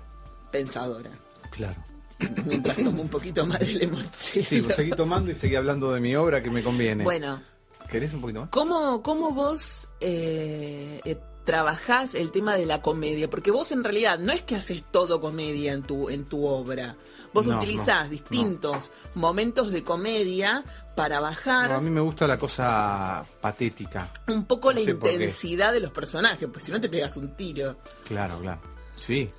pensadora. 0.51 1.09
Claro. 1.51 1.83
Mientras 2.45 2.77
tomo 2.77 3.01
un 3.01 3.09
poquito 3.09 3.45
más 3.45 3.59
de 3.59 3.67
limoncello. 3.73 4.45
Sí, 4.45 4.61
pues 4.61 4.75
seguí 4.75 4.91
tomando 4.91 5.31
y 5.31 5.35
seguí 5.35 5.55
hablando 5.55 5.91
de 5.91 5.99
mi 5.99 6.15
obra 6.15 6.41
que 6.41 6.49
me 6.49 6.63
conviene. 6.63 7.03
Bueno, 7.03 7.41
¿Querés 7.89 8.13
un 8.13 8.21
poquito 8.21 8.41
más? 8.41 8.49
¿cómo, 8.49 9.01
cómo 9.01 9.31
vos 9.31 9.87
eh, 10.01 10.99
eh, 11.05 11.17
trabajás 11.45 12.15
el 12.15 12.31
tema 12.31 12.55
de 12.55 12.65
la 12.65 12.81
comedia? 12.81 13.29
Porque 13.29 13.51
vos 13.51 13.71
en 13.71 13.83
realidad 13.83 14.19
no 14.19 14.33
es 14.33 14.41
que 14.41 14.55
haces 14.55 14.83
todo 14.91 15.21
comedia 15.21 15.73
en 15.73 15.83
tu, 15.83 16.09
en 16.09 16.25
tu 16.25 16.45
obra. 16.45 16.97
Vos 17.33 17.47
No, 17.47 17.57
utilizás 17.57 18.05
no, 18.05 18.11
distintos 18.11 18.91
momentos 19.13 19.71
de 19.71 19.83
comedia 19.83 20.63
para 20.95 21.19
bajar 21.19 21.71
a 21.71 21.79
mí 21.79 21.89
me 21.89 22.01
gusta 22.01 22.25
la 22.25 22.37
cosa 22.37 23.23
patética. 23.39 24.09
un 24.27 24.45
poco 24.45 24.71
la 24.71 24.81
intensidad 24.81 25.71
de 25.71 25.79
los 25.79 25.91
personajes, 25.91 26.49
pues 26.51 26.65
si 26.65 26.71
no 26.71 26.81
te 26.81 26.89
pegas 26.89 27.15
un 27.17 27.35
tiro. 27.35 27.77
Claro, 28.05 28.39
claro. 28.39 28.59
Sí. 28.95 29.29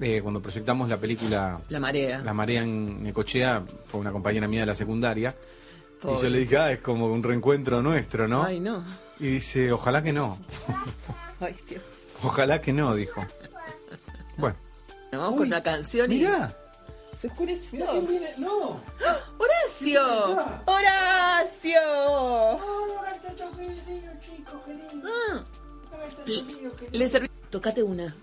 Eh, 0.00 0.20
cuando 0.22 0.40
proyectamos 0.40 0.88
la 0.88 0.96
película 0.96 1.60
La 1.68 1.78
marea. 1.80 2.22
La 2.24 2.32
Marea 2.32 2.62
en 2.62 3.02
Necochea, 3.02 3.62
fue 3.86 4.00
una 4.00 4.10
compañera 4.12 4.48
mía 4.48 4.60
de 4.60 4.66
la 4.66 4.74
secundaria. 4.74 5.34
Y 6.02 6.22
yo 6.22 6.30
le 6.30 6.38
dije, 6.38 6.56
ah, 6.56 6.72
es 6.72 6.78
como 6.80 7.06
un 7.12 7.22
reencuentro 7.22 7.82
nuestro, 7.82 8.26
¿no? 8.26 8.44
Ay, 8.44 8.58
no. 8.60 8.82
Y 9.18 9.26
dice, 9.26 9.70
ojalá 9.70 10.02
que 10.02 10.14
no. 10.14 10.38
Ay, 11.40 11.54
Dios. 11.68 11.82
Ojalá 12.22 12.60
que 12.62 12.72
no, 12.72 12.94
dijo. 12.94 13.22
Bueno. 14.38 14.56
Vamos 15.12 15.34
con 15.34 15.46
una 15.48 15.62
canción 15.62 16.10
y... 16.12 16.16
Mirá. 16.20 16.50
Se 17.20 17.26
oscureció. 17.26 17.84
No. 18.38 18.80
¡Horacio! 19.38 20.02
¡Horacio! 20.64 21.80
Ah. 25.04 25.44
Le- 26.26 26.98
Le 26.98 27.08
serví... 27.08 27.28
Tocate 27.50 27.82
una 27.82 28.14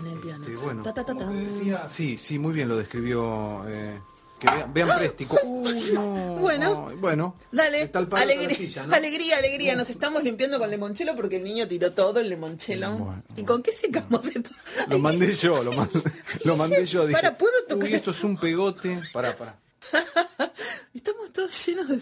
en 0.00 0.06
el 0.06 0.18
piano. 0.18 0.44
Este, 0.46 0.56
bueno, 0.56 0.82
Ta, 0.82 0.94
ta, 0.94 1.04
ta, 1.04 1.14
como 1.14 1.26
ta. 1.26 1.32
te 1.32 1.44
decía, 1.44 1.88
sí, 1.88 2.18
sí, 2.18 2.38
muy 2.38 2.52
bien 2.52 2.68
lo 2.68 2.76
describió. 2.76 3.64
eh, 3.68 3.98
que 4.38 4.46
vean, 4.46 4.72
vean 4.72 4.98
Préstico. 4.98 5.36
Uy, 5.44 5.90
no. 5.92 6.36
Bueno. 6.40 6.86
Ay, 6.90 6.96
bueno. 7.00 7.34
Dale, 7.50 7.90
alegría, 8.12 8.56
silla, 8.56 8.86
¿no? 8.86 8.94
alegría, 8.94 9.36
alegría. 9.38 9.74
Nos 9.74 9.90
estamos 9.90 10.22
limpiando 10.22 10.60
con 10.60 10.70
limonchelo 10.70 11.16
porque 11.16 11.36
el 11.36 11.44
niño 11.44 11.66
tiró 11.66 11.90
todo 11.90 12.20
el 12.20 12.28
limonchelo. 12.30 12.92
Bueno, 12.96 13.22
¿Y 13.36 13.42
con 13.42 13.62
qué 13.64 13.72
secamos 13.72 14.24
esto? 14.26 14.50
Lo 14.88 15.00
mandé 15.00 15.34
yo, 15.34 15.60
lo, 15.64 15.72
mandé, 15.72 16.00
lo 16.44 16.56
mandé 16.56 16.86
yo. 16.86 17.04
Dije, 17.06 17.20
Para, 17.20 17.36
¿puedo 17.36 17.52
tocar? 17.68 17.88
Uy, 17.88 17.94
esto 17.94 18.12
es 18.12 18.22
un 18.22 18.36
pegote. 18.36 19.00
Para, 19.12 19.36
para. 19.36 19.58
Estamos 20.94 21.32
todos 21.32 21.66
llenos 21.66 21.88
de, 21.88 22.00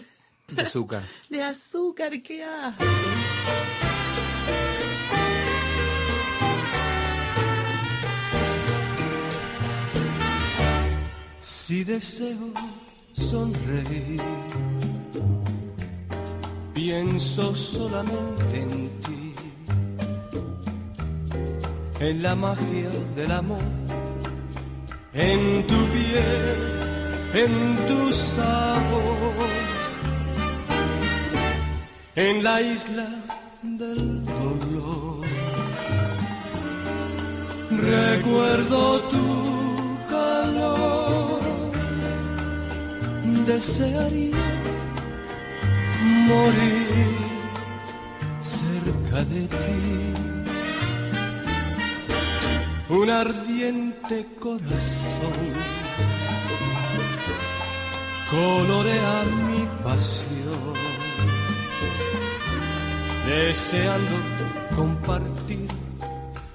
De 0.49 0.61
azúcar. 0.61 1.01
de 1.29 1.41
azúcar, 1.41 2.21
qué 2.21 2.43
asco. 2.43 2.83
Si 11.67 11.83
deseo 11.83 12.53
sonreír, 13.11 14.21
pienso 16.73 17.53
solamente 17.53 18.61
en 18.61 18.89
ti, 19.01 19.33
en 21.99 22.23
la 22.23 22.35
magia 22.35 22.89
del 23.17 23.31
amor, 23.33 23.67
en 25.13 25.67
tu 25.67 25.79
piel, 25.87 26.57
en 27.33 27.85
tu 27.85 28.13
sabor, 28.13 29.35
en 32.15 32.43
la 32.45 32.61
isla 32.61 33.09
del 33.61 34.23
dolor. 34.23 35.25
Recuerdo 37.71 39.01
tu 39.11 39.26
desearía 43.47 44.35
morir 46.27 47.15
cerca 48.41 49.23
de 49.33 49.47
ti. 49.47 50.13
Un 52.89 53.09
ardiente 53.09 54.25
corazón 54.39 55.39
colorea 58.29 59.23
mi 59.47 59.63
pasión, 59.83 60.75
deseando 63.25 64.17
compartir 64.75 65.69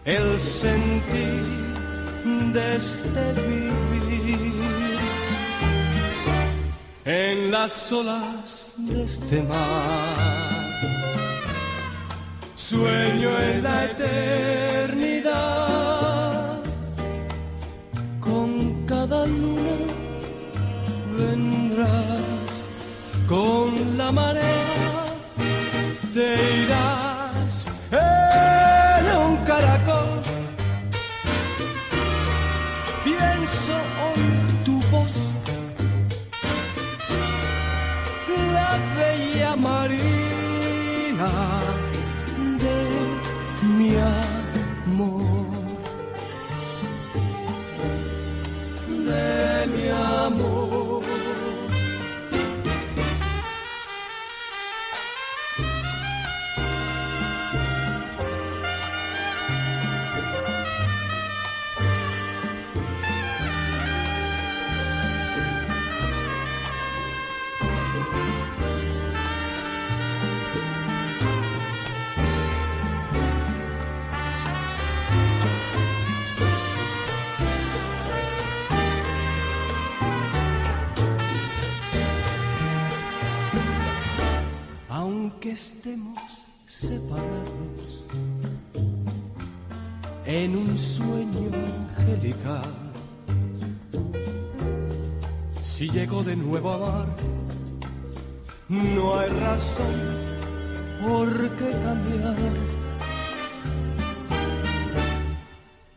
el 0.05 0.39
sentir 0.39 1.43
de 2.53 2.77
este 2.77 3.25
vivir 3.49 4.82
en 7.05 7.51
las 7.51 7.91
olas 7.93 8.75
de 8.77 9.05
este 9.05 9.43
mar. 9.43 10.17
Sueño 12.55 13.39
en 13.39 13.63
la 13.63 13.85
eternidad, 13.85 15.33
con 18.21 18.87
cada 18.87 19.27
luna 19.27 19.77
vendrás, 21.19 22.69
con 23.29 23.99
la 23.99 24.11
marea 24.13 25.03
te 26.15 26.37
irás 26.65 27.02
separados 86.83 88.05
en 90.27 90.57
un 90.57 90.77
sueño 90.77 91.51
angelical, 91.97 92.75
si 95.61 95.89
llego 95.89 96.25
de 96.25 96.35
nuevo 96.35 96.73
a 96.73 96.75
amar, 96.75 97.09
no 98.69 99.17
hay 99.17 99.31
razón 99.31 99.97
por 101.03 101.29
qué 101.59 101.71
cambiar. 101.85 102.53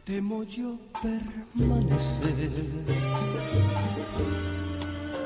Temo 0.04 0.44
yo 0.44 0.78
permanecer 1.02 2.52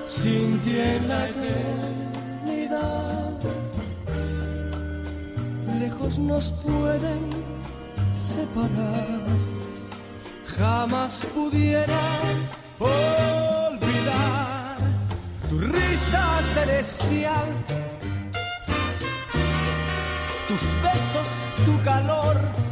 sin 0.08 0.58
ti 0.60 0.80
en 0.80 1.08
la 1.10 1.28
eternidad. 1.28 3.19
Nos 6.00 6.52
pueden 6.64 7.30
separar, 8.14 9.20
jamás 10.58 11.24
pudiera 11.36 12.00
olvidar 12.80 14.78
tu 15.50 15.60
risa 15.60 16.40
celestial, 16.54 17.54
tus 20.48 20.62
besos, 20.82 21.30
tu 21.66 21.84
calor. 21.84 22.69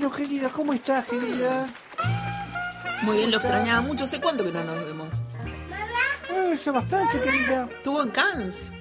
Bueno, 0.00 0.16
querida, 0.16 0.48
¿cómo 0.48 0.72
estás, 0.72 1.04
querida? 1.04 1.66
Muy 3.02 3.18
bien, 3.18 3.30
lo 3.30 3.36
extrañaba 3.36 3.82
mucho. 3.82 4.06
¿Sé 4.06 4.18
cuánto 4.18 4.42
que 4.42 4.50
no 4.50 4.64
nos 4.64 4.82
vemos? 4.82 5.12
Eh, 6.30 6.52
Hace 6.54 6.70
bastante, 6.70 7.20
querida. 7.20 7.68
Estuvo 7.70 8.02
en 8.02 8.08
Cannes. 8.08 8.72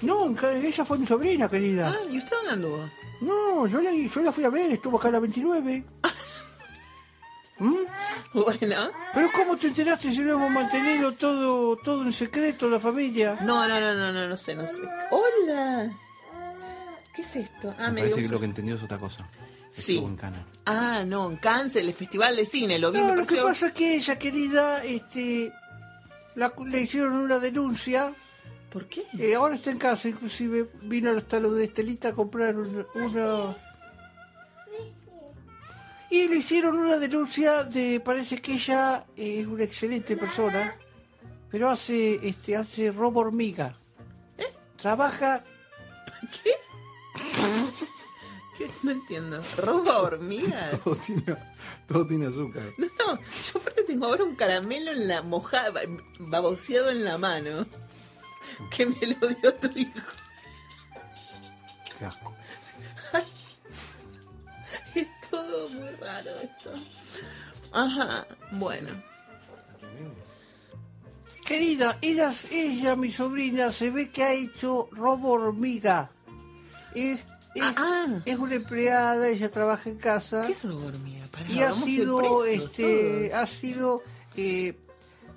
No, 0.00 0.34
ella 0.48 0.84
fue 0.86 0.96
mi 0.96 1.06
sobrina, 1.06 1.46
querida. 1.46 1.92
Ah, 1.94 2.08
¿y 2.10 2.16
usted 2.16 2.30
dónde 2.36 2.52
anduvo? 2.52 2.90
No, 3.20 3.66
yo 3.66 3.82
la, 3.82 3.90
yo 3.92 4.20
la 4.22 4.32
fui 4.32 4.44
a 4.44 4.48
ver, 4.48 4.72
estuvo 4.72 4.96
acá 4.96 5.08
a 5.08 5.10
la 5.10 5.18
29. 5.20 5.84
¿Mm? 7.58 7.74
Bueno. 8.32 8.90
Pero 9.12 9.28
¿cómo 9.36 9.58
te 9.58 9.66
enteraste 9.66 10.10
si 10.10 10.22
lo 10.22 10.36
hemos 10.36 10.50
mantenido 10.52 11.12
todo, 11.12 11.76
todo 11.76 12.02
en 12.02 12.14
secreto, 12.14 12.70
la 12.70 12.80
familia? 12.80 13.36
No, 13.42 13.68
no, 13.68 13.78
no, 13.78 13.92
no, 13.94 14.10
no, 14.10 14.26
no 14.26 14.36
sé, 14.38 14.54
no 14.54 14.66
sé. 14.66 14.80
¡Hola! 15.10 15.94
¿Qué 17.14 17.20
es 17.20 17.36
esto? 17.36 17.74
Ah, 17.78 17.88
Me 17.88 17.96
me 17.96 18.00
parece 18.00 18.22
que 18.22 18.28
lo 18.28 18.38
que 18.40 18.46
entendió 18.46 18.74
es 18.76 18.82
otra 18.82 18.96
cosa. 18.96 19.28
Sí. 19.82 19.98
En. 19.98 20.16
Ah, 20.64 21.04
no, 21.06 21.30
en 21.30 21.36
Cannes, 21.36 21.76
el 21.76 21.92
festival 21.92 22.34
de 22.36 22.46
cine, 22.46 22.78
lo 22.78 22.90
vi. 22.92 22.98
No, 22.98 23.14
lo 23.14 23.26
que 23.26 23.36
pasa 23.42 23.66
es 23.68 23.72
que 23.72 23.94
ella, 23.96 24.18
querida, 24.18 24.82
este, 24.84 25.52
la- 26.34 26.52
le 26.66 26.80
hicieron 26.80 27.14
una 27.14 27.38
denuncia. 27.38 28.12
¿Por 28.70 28.86
qué? 28.86 29.04
Eh, 29.18 29.34
ahora 29.34 29.54
está 29.54 29.70
en 29.70 29.78
casa, 29.78 30.08
inclusive 30.08 30.68
vino 30.82 31.10
hasta 31.16 31.38
lo 31.40 31.52
de 31.52 31.64
Estelita 31.64 32.08
a 32.08 32.12
comprar 32.14 32.56
un- 32.56 32.84
una... 32.94 33.56
Y 36.10 36.28
le 36.28 36.36
hicieron 36.36 36.76
una 36.78 36.96
denuncia 36.98 37.64
de, 37.64 38.00
parece 38.00 38.38
que 38.40 38.54
ella 38.54 39.04
es 39.16 39.46
una 39.46 39.64
excelente 39.64 40.16
persona, 40.16 40.74
pero 41.50 41.68
hace, 41.70 42.26
este, 42.26 42.56
hace 42.56 42.90
robo 42.92 43.20
hormiga. 43.20 43.76
Trabaja... 44.76 45.42
¿Qué? 46.42 46.50
¿Qué? 48.56 48.70
No 48.82 48.90
entiendo. 48.90 49.42
¿Roba 49.58 49.98
hormigas? 49.98 50.80
Todo 50.84 50.96
tiene, 50.96 51.36
todo 51.88 52.06
tiene 52.06 52.26
azúcar. 52.26 52.62
No, 52.78 52.86
no, 52.86 53.20
yo 53.20 53.58
aparte 53.58 53.82
tengo 53.84 54.06
ahora 54.06 54.24
un 54.24 54.36
caramelo 54.36 54.92
en 54.92 55.08
la 55.08 55.22
mojada, 55.22 55.80
baboseado 56.18 56.90
en 56.90 57.04
la 57.04 57.18
mano, 57.18 57.66
que 58.70 58.86
me 58.86 59.06
lo 59.06 59.28
dio 59.28 59.54
tu 59.54 59.78
hijo. 59.78 60.00
Qué 61.98 62.04
asco. 62.04 62.34
Es 64.94 65.08
todo 65.30 65.68
muy 65.68 65.90
raro 66.00 66.30
esto. 66.42 66.72
Ajá, 67.72 68.26
bueno. 68.52 69.02
Querida, 71.44 71.98
eras 72.02 72.46
ella, 72.50 72.96
mi 72.96 73.12
sobrina, 73.12 73.70
se 73.70 73.90
ve 73.90 74.10
que 74.10 74.24
ha 74.24 74.32
hecho 74.32 74.88
robo 74.90 75.32
hormiga. 75.32 76.10
Es, 76.94 77.20
es, 77.58 77.74
Ah, 77.76 78.20
es 78.24 78.36
una 78.38 78.54
empleada, 78.54 79.28
ella 79.28 79.50
trabaja 79.50 79.88
en 79.90 79.96
casa. 79.96 80.46
¿Qué 80.46 80.66
hormiga? 80.66 81.26
Pará, 81.30 81.50
y 81.50 81.60
ha 81.60 81.72
sido, 81.74 82.44
este, 82.44 83.28
todos. 83.30 83.42
ha 83.42 83.46
sido 83.46 84.02
eh, 84.36 84.76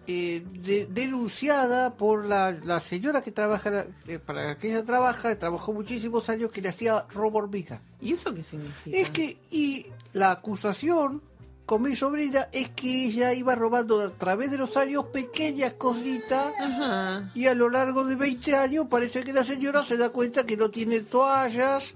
eh, 0.08 0.44
de- 0.54 0.88
denunciada 0.90 1.96
por 1.96 2.26
la, 2.26 2.52
la 2.52 2.80
señora 2.80 3.22
que 3.22 3.32
trabaja, 3.32 3.86
eh, 4.08 4.20
para 4.20 4.44
la 4.48 4.58
que 4.58 4.70
ella 4.70 4.84
trabaja, 4.84 5.38
trabajó 5.38 5.72
muchísimos 5.74 6.30
años, 6.30 6.50
que 6.52 6.62
le 6.62 6.70
hacía 6.70 7.06
robo 7.14 7.38
hormiga. 7.40 7.82
¿Y 8.02 8.14
eso 8.14 8.34
qué 8.34 8.44
significa? 8.44 8.98
Es 8.98 9.10
que, 9.12 9.38
y 9.52 9.86
la 10.14 10.32
acusación 10.32 11.22
con 11.70 11.84
mi 11.84 11.96
sobrina 11.96 12.48
es 12.52 12.70
que 12.70 13.06
ella 13.06 13.32
iba 13.32 13.54
robando 13.54 14.02
a 14.02 14.10
través 14.10 14.50
de 14.50 14.58
los 14.58 14.76
años 14.76 15.06
pequeñas 15.14 15.76
cositas 15.76 16.52
Ajá. 16.60 17.30
y 17.36 17.46
a 17.46 17.54
lo 17.54 17.70
largo 17.70 18.06
de 18.06 18.16
20 18.16 18.56
años 18.56 18.88
parece 18.90 19.24
que 19.24 19.32
la 19.32 19.44
señora 19.44 19.84
se 19.84 19.96
da 19.96 20.10
cuenta 20.10 20.48
que 20.48 20.58
no 20.58 20.72
tiene 20.72 21.02
toallas, 21.02 21.94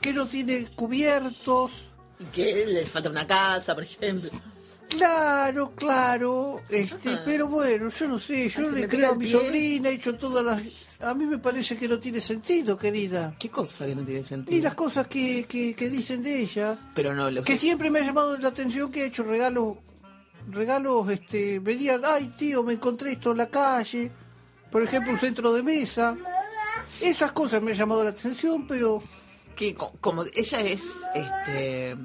que 0.00 0.14
no 0.14 0.24
tiene 0.24 0.66
cubiertos. 0.74 1.90
¿Y 2.20 2.24
qué? 2.32 2.64
¿Le 2.68 2.86
falta 2.86 3.10
una 3.10 3.26
casa, 3.26 3.74
por 3.74 3.84
ejemplo? 3.84 4.30
Claro, 4.88 5.72
claro, 5.76 6.62
este, 6.70 7.10
Ajá. 7.10 7.22
pero 7.26 7.48
bueno, 7.48 7.90
yo 7.90 8.08
no 8.08 8.18
sé, 8.18 8.48
yo 8.48 8.62
Ay, 8.62 8.74
le 8.76 8.88
creo 8.88 9.12
a 9.12 9.14
mi 9.14 9.26
pie. 9.26 9.32
sobrina, 9.32 9.90
he 9.90 9.92
hecho 9.92 10.16
todas 10.16 10.42
las... 10.42 10.62
A 11.02 11.14
mí 11.14 11.26
me 11.26 11.38
parece 11.38 11.76
que 11.76 11.88
no 11.88 11.98
tiene 11.98 12.20
sentido, 12.20 12.76
querida. 12.78 13.34
¿Qué 13.38 13.48
cosa 13.50 13.86
que 13.86 13.94
no 13.94 14.04
tiene 14.04 14.22
sentido? 14.22 14.56
Y 14.56 14.60
las 14.62 14.74
cosas 14.74 15.08
que, 15.08 15.44
que, 15.46 15.74
que 15.74 15.88
dicen 15.88 16.22
de 16.22 16.40
ella. 16.40 16.78
Pero 16.94 17.12
no, 17.14 17.28
lo 17.30 17.42
Que 17.42 17.58
siempre 17.58 17.90
me 17.90 17.98
ha 17.98 18.04
llamado 18.04 18.36
la 18.38 18.48
atención 18.48 18.90
que 18.92 19.02
ha 19.02 19.06
hecho 19.06 19.24
regalos, 19.24 19.78
regalos, 20.48 21.10
este, 21.10 21.58
venían, 21.58 22.02
ay 22.04 22.28
tío, 22.38 22.62
me 22.62 22.74
encontré 22.74 23.12
esto 23.12 23.32
en 23.32 23.38
la 23.38 23.48
calle, 23.48 24.12
por 24.70 24.82
ejemplo, 24.82 25.12
un 25.12 25.18
centro 25.18 25.52
de 25.52 25.62
mesa. 25.64 26.16
Esas 27.00 27.32
cosas 27.32 27.60
me 27.60 27.72
han 27.72 27.76
llamado 27.76 28.04
la 28.04 28.10
atención, 28.10 28.66
pero 28.68 29.02
que 29.56 29.74
co- 29.74 29.92
como 30.00 30.22
ella 30.34 30.60
es 30.60 30.84
este 31.14 31.96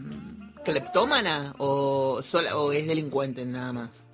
cleptómana 0.66 1.54
o 1.60 2.22
sola 2.24 2.58
o 2.58 2.72
es 2.72 2.88
delincuente 2.88 3.46
nada 3.46 3.74
más. 3.74 4.07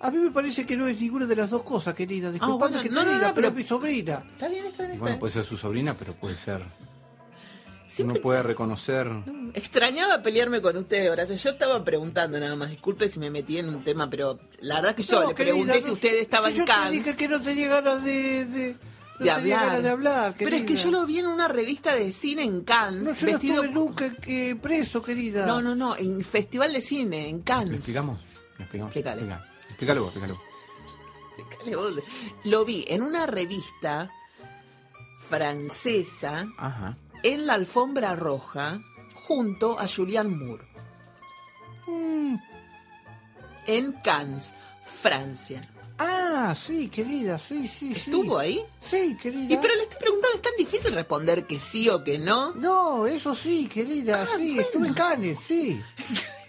A 0.00 0.10
mí 0.10 0.18
me 0.18 0.30
parece 0.30 0.64
que 0.66 0.76
no 0.76 0.86
es 0.88 1.00
ninguna 1.00 1.26
de 1.26 1.36
las 1.36 1.50
dos 1.50 1.62
cosas, 1.62 1.94
querida. 1.94 2.30
Disculpame 2.30 2.76
Ah, 2.76 2.78
bueno, 2.78 2.82
que 2.82 2.88
te 2.88 2.94
no, 2.94 3.04
no, 3.04 3.12
diga, 3.14 3.28
no, 3.28 3.34
pero 3.34 3.34
pero- 3.34 3.48
es 3.48 3.54
mi 3.54 3.62
sobrina. 3.64 4.22
Está 4.32 4.48
bien, 4.48 4.64
está 4.66 4.82
bien, 4.82 4.92
está 4.92 4.98
bueno, 5.00 5.04
bien. 5.06 5.18
puede 5.18 5.32
ser 5.32 5.44
su 5.44 5.56
sobrina, 5.56 5.94
pero 5.98 6.12
puede 6.14 6.34
ser. 6.36 6.62
Siempre 7.88 8.16
Uno 8.16 8.22
puede 8.22 8.42
reconocer. 8.42 9.08
Extrañaba 9.54 10.22
pelearme 10.22 10.60
con 10.60 10.76
ustedes, 10.76 11.08
Horacio. 11.08 11.34
Yo 11.36 11.50
estaba 11.50 11.82
preguntando 11.82 12.38
nada 12.38 12.54
más. 12.54 12.68
Disculpe 12.68 13.08
si 13.10 13.18
me 13.18 13.30
metí 13.30 13.56
en 13.56 13.70
un 13.70 13.82
tema, 13.82 14.10
pero 14.10 14.38
la 14.60 14.76
verdad 14.82 14.94
que 14.94 15.02
yo 15.02 15.20
No, 15.22 15.28
le 15.28 15.34
querida, 15.34 15.54
pregunté 15.54 15.82
si 15.82 15.90
ustedes 15.92 16.20
estaban 16.22 16.52
si 16.52 16.58
yo 16.58 16.64
te 16.66 16.90
dije 16.90 17.16
que 17.16 17.26
no 17.28 17.40
tenía 17.40 17.68
ganas 17.68 18.04
de, 18.04 18.44
de, 18.44 18.72
no 19.18 19.24
de 19.24 19.30
tenía 19.30 19.34
hablar. 19.36 19.60
ganas 19.66 19.82
de 19.82 19.88
hablar, 19.88 20.34
Pero 20.36 20.56
es 20.56 20.64
que 20.64 20.76
yo 20.76 20.90
lo 20.90 21.06
vi 21.06 21.20
en 21.20 21.26
una 21.26 21.48
revista 21.48 21.94
de 21.94 22.12
cine 22.12 22.42
en 22.42 22.64
Cannes, 22.64 23.02
No, 23.02 23.14
yo 23.14 23.26
vestido... 23.28 23.54
no 23.54 23.62
estuve 23.62 23.74
nunca 23.84 24.14
eh, 24.26 24.56
preso, 24.60 25.02
querida. 25.02 25.46
No, 25.46 25.62
no, 25.62 25.74
no, 25.74 25.96
en 25.96 26.20
Festival 26.20 26.74
de 26.74 26.82
Cine, 26.82 27.30
en 27.30 27.38
¿Le 27.38 27.42
Cannes. 27.44 27.72
explicamos? 27.76 28.18
¿Le 28.58 28.64
explicamos? 28.64 28.94
Explícale. 28.94 29.22
Explica. 29.22 29.52
Explícalo 29.76 30.04
vos, 30.04 30.16
explícalo. 30.16 30.40
Vos. 31.76 32.02
Lo 32.44 32.64
vi 32.64 32.84
en 32.88 33.02
una 33.02 33.26
revista 33.26 34.10
francesa 35.28 36.46
Ajá. 36.56 36.96
en 37.22 37.46
la 37.46 37.54
alfombra 37.54 38.16
roja 38.16 38.80
junto 39.26 39.78
a 39.78 39.86
Julian 39.86 40.38
Moore. 40.38 40.64
Mm. 41.86 42.36
En 43.66 43.92
Cannes, 44.02 44.52
Francia. 44.82 45.68
Ah, 45.98 46.54
sí, 46.56 46.88
querida, 46.88 47.38
sí, 47.38 47.68
sí, 47.68 47.94
sí. 47.94 48.10
¿Estuvo 48.10 48.38
ahí? 48.38 48.62
Sí, 48.80 49.16
querida. 49.20 49.52
Y 49.54 49.56
pero 49.58 49.74
le 49.74 49.82
estoy 49.82 49.98
preguntando, 49.98 50.36
¿es 50.36 50.42
tan 50.42 50.52
difícil 50.56 50.92
responder 50.94 51.46
que 51.46 51.58
sí 51.60 51.88
o 51.88 52.02
que 52.04 52.18
no? 52.18 52.52
No, 52.54 53.06
eso 53.06 53.34
sí, 53.34 53.66
querida, 53.66 54.22
Ah, 54.22 54.26
sí, 54.36 54.58
estuve 54.58 54.88
en 54.88 54.94
Cannes, 54.94 55.38
sí. 55.46 55.80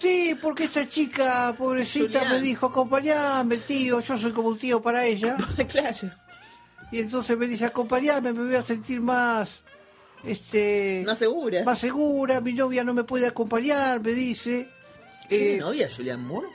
sí, 0.00 0.36
porque 0.40 0.64
esta 0.64 0.88
chica, 0.88 1.54
pobrecita, 1.56 2.20
Julián. 2.20 2.30
me 2.36 2.40
dijo, 2.40 2.66
acompañame, 2.66 3.56
tío, 3.58 4.00
yo 4.00 4.18
soy 4.18 4.32
como 4.32 4.48
un 4.48 4.58
tío 4.58 4.80
para 4.82 5.04
ella. 5.04 5.36
claro. 5.68 6.10
Y 6.92 7.00
entonces 7.00 7.36
me 7.36 7.46
dice, 7.46 7.64
acompañame, 7.64 8.32
me 8.32 8.44
voy 8.44 8.54
a 8.54 8.62
sentir 8.62 9.00
más, 9.00 9.62
este... 10.24 11.02
Más 11.06 11.18
segura. 11.18 11.62
Más 11.64 11.78
segura, 11.78 12.40
mi 12.40 12.52
novia 12.52 12.84
no 12.84 12.94
me 12.94 13.04
puede 13.04 13.26
acompañar, 13.26 14.00
me 14.00 14.12
dice. 14.12 14.68
¿Tiene 15.28 15.54
Eh, 15.54 15.58
novia 15.58 15.88
Julian 15.94 16.24
Moore? 16.26 16.48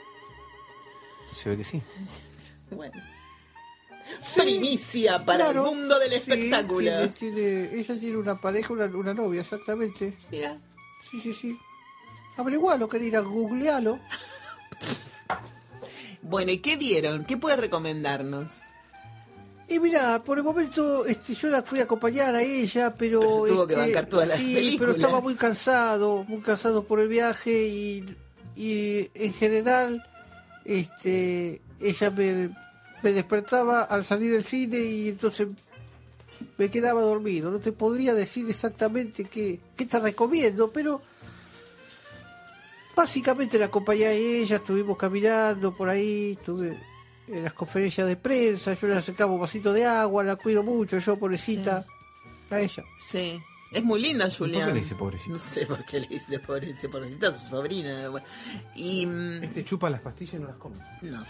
Se 1.34 1.50
ve 1.50 1.56
que 1.58 1.64
sí. 1.64 1.82
Bueno. 2.70 3.02
Primicia 4.34 5.24
para 5.24 5.44
claro, 5.46 5.68
el 5.70 5.76
mundo 5.76 5.98
del 5.98 6.10
sí, 6.10 6.16
espectáculo. 6.16 6.80
tiene- 6.80 7.08
tiene- 7.08 7.74
ella 7.80 7.98
tiene 7.98 8.16
una 8.16 8.40
pareja, 8.40 8.72
una, 8.72 8.84
una 8.86 9.14
novia, 9.14 9.40
exactamente. 9.42 10.14
Mira. 10.30 10.56
Sí, 11.08 11.20
sí, 11.20 11.32
sí. 11.34 11.58
Averigualo, 12.40 12.88
querida, 12.88 13.20
googlealo. 13.20 13.98
Bueno, 16.22 16.52
¿y 16.52 16.58
qué 16.58 16.76
vieron? 16.76 17.24
¿Qué 17.24 17.36
puede 17.36 17.56
recomendarnos? 17.56 18.50
Y 19.68 19.78
mira, 19.78 20.22
por 20.24 20.38
el 20.38 20.44
momento 20.44 21.04
este, 21.04 21.34
yo 21.34 21.48
la 21.48 21.62
fui 21.62 21.80
a 21.80 21.84
acompañar 21.84 22.34
a 22.34 22.42
ella, 22.42 22.94
pero... 22.94 23.20
Tuvo 23.20 23.66
que 23.66 23.74
este, 23.74 23.86
bancar 23.86 24.06
todas 24.06 24.28
las 24.28 24.38
sí, 24.38 24.54
películas. 24.54 24.78
pero 24.78 24.92
estaba 24.92 25.20
muy 25.20 25.34
cansado, 25.34 26.24
muy 26.24 26.40
cansado 26.40 26.84
por 26.84 27.00
el 27.00 27.08
viaje 27.08 27.68
y, 27.68 28.16
y 28.56 29.10
en 29.14 29.32
general 29.34 30.04
este, 30.64 31.60
ella 31.78 32.10
me, 32.10 32.50
me 33.02 33.12
despertaba 33.12 33.82
al 33.82 34.04
salir 34.04 34.32
del 34.32 34.44
cine 34.44 34.78
y 34.78 35.08
entonces 35.10 35.48
me 36.58 36.70
quedaba 36.70 37.02
dormido. 37.02 37.50
No 37.50 37.58
te 37.58 37.72
podría 37.72 38.14
decir 38.14 38.48
exactamente 38.48 39.24
qué, 39.24 39.60
qué 39.76 39.86
te 39.86 40.00
recomiendo, 40.00 40.70
pero 40.72 41.02
básicamente 42.94 43.58
la 43.58 43.66
acompañé 43.66 44.06
a 44.06 44.12
ella, 44.12 44.56
estuvimos 44.56 44.96
caminando 44.96 45.72
por 45.72 45.88
ahí, 45.88 46.32
estuve 46.38 46.78
en 47.28 47.44
las 47.44 47.52
conferencias 47.54 48.06
de 48.08 48.16
prensa, 48.16 48.74
yo 48.74 48.88
le 48.88 48.96
acercaba 48.96 49.32
un 49.32 49.40
vasito 49.40 49.72
de 49.72 49.84
agua, 49.84 50.24
la 50.24 50.36
cuido 50.36 50.62
mucho, 50.62 50.98
yo 50.98 51.16
pobrecita, 51.18 51.86
a 52.50 52.60
ella. 52.60 52.84
Sí. 53.00 53.40
Es 53.72 53.84
muy 53.84 54.00
linda, 54.02 54.28
Julián. 54.28 54.62
¿Por 54.62 54.68
qué 54.70 54.74
le 54.74 54.80
dice 54.80 54.94
pobrecita? 54.96 55.32
No 55.32 55.38
sé 55.38 55.64
por 55.66 55.84
qué 55.84 56.00
le 56.00 56.08
dice 56.08 56.40
pobrecita, 56.40 56.88
pobrecita 56.90 57.28
a 57.28 57.32
su 57.38 57.46
sobrina. 57.46 58.10
Y. 58.74 59.06
mm, 59.06 59.44
Este 59.44 59.64
chupa 59.64 59.88
las 59.88 60.00
pastillas 60.00 60.34
y 60.34 60.38
no 60.40 60.48
las 60.48 60.56
come. 60.56 60.76
No. 61.02 61.22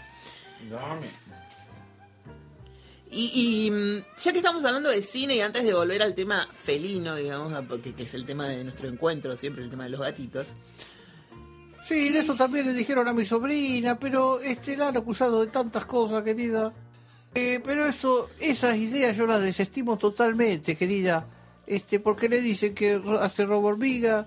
Y, 3.13 3.65
y, 3.67 3.71
mm, 3.71 4.03
ya 4.23 4.31
que 4.31 4.37
estamos 4.37 4.63
hablando 4.63 4.89
de 4.89 5.01
cine 5.01 5.35
y 5.35 5.41
antes 5.41 5.63
de 5.65 5.73
volver 5.73 6.01
al 6.01 6.15
tema 6.15 6.47
felino, 6.51 7.15
digamos, 7.15 7.51
a- 7.53 7.61
porque 7.61 7.93
que 7.93 8.03
es 8.03 8.13
el 8.13 8.25
tema 8.25 8.47
de 8.47 8.63
nuestro 8.63 8.87
encuentro, 8.87 9.35
siempre 9.35 9.63
el 9.63 9.69
tema 9.69 9.83
de 9.83 9.89
los 9.89 9.99
gatitos. 9.99 10.47
Sí, 11.83 12.09
de 12.09 12.19
eso 12.19 12.35
también 12.35 12.65
le 12.65 12.73
dijeron 12.73 13.07
a 13.07 13.13
mi 13.13 13.25
sobrina, 13.25 13.97
pero 13.97 14.39
este 14.39 14.77
la 14.77 14.89
han 14.89 14.97
acusado 14.97 15.41
de 15.41 15.47
tantas 15.47 15.85
cosas, 15.85 16.23
querida. 16.23 16.71
Eh, 17.33 17.61
pero 17.63 17.85
eso, 17.87 18.29
esas 18.39 18.75
ideas 18.77 19.15
yo 19.17 19.25
las 19.25 19.41
desestimo 19.41 19.97
totalmente, 19.97 20.75
querida. 20.75 21.25
Este, 21.65 21.99
porque 21.99 22.27
le 22.27 22.41
dicen 22.41 22.75
que 22.75 23.01
hace 23.19 23.45
robo 23.45 23.69
hormiga, 23.69 24.25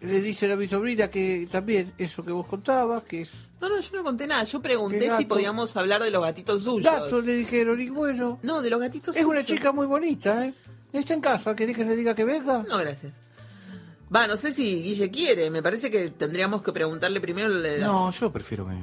le 0.00 0.20
dicen 0.20 0.52
a 0.52 0.56
mi 0.56 0.68
sobrina 0.68 1.08
que 1.08 1.48
también 1.50 1.92
eso 1.98 2.24
que 2.24 2.30
vos 2.32 2.46
contabas, 2.46 3.02
que 3.02 3.22
es 3.22 3.30
No, 3.60 3.68
no, 3.68 3.80
yo 3.80 3.96
no 3.96 4.04
conté 4.04 4.26
nada. 4.26 4.44
Yo 4.44 4.60
¿Qué 4.60 4.68
pregunté 4.68 5.10
si 5.16 5.24
podíamos 5.24 5.76
hablar 5.76 6.02
de 6.02 6.10
los 6.10 6.22
gatitos 6.22 6.62
suyos. 6.62 6.92
gato, 6.92 7.20
le 7.20 7.34
dijeron, 7.36 7.80
y 7.80 7.88
bueno, 7.90 8.38
No, 8.42 8.62
de 8.62 8.70
los 8.70 8.80
gatitos 8.80 9.16
es 9.16 9.24
una 9.24 9.44
chica 9.44 9.72
muy 9.72 9.86
bonita, 9.86 10.46
¿eh? 10.46 10.54
Está 10.92 11.14
en 11.14 11.20
casa, 11.20 11.56
¿querés 11.56 11.76
que 11.76 11.84
le 11.84 11.96
diga 11.96 12.14
que 12.14 12.24
venga? 12.24 12.62
No, 12.68 12.78
gracias. 12.78 13.12
Va, 14.14 14.26
no 14.26 14.36
sé 14.36 14.52
si 14.54 14.82
Guille 14.82 15.10
quiere. 15.10 15.50
Me 15.50 15.62
parece 15.62 15.90
que 15.90 16.10
tendríamos 16.10 16.62
que 16.62 16.72
preguntarle 16.72 17.20
primero. 17.20 17.48
le- 17.48 17.78
No, 17.78 18.10
yo 18.10 18.30
prefiero 18.30 18.66
que. 18.68 18.74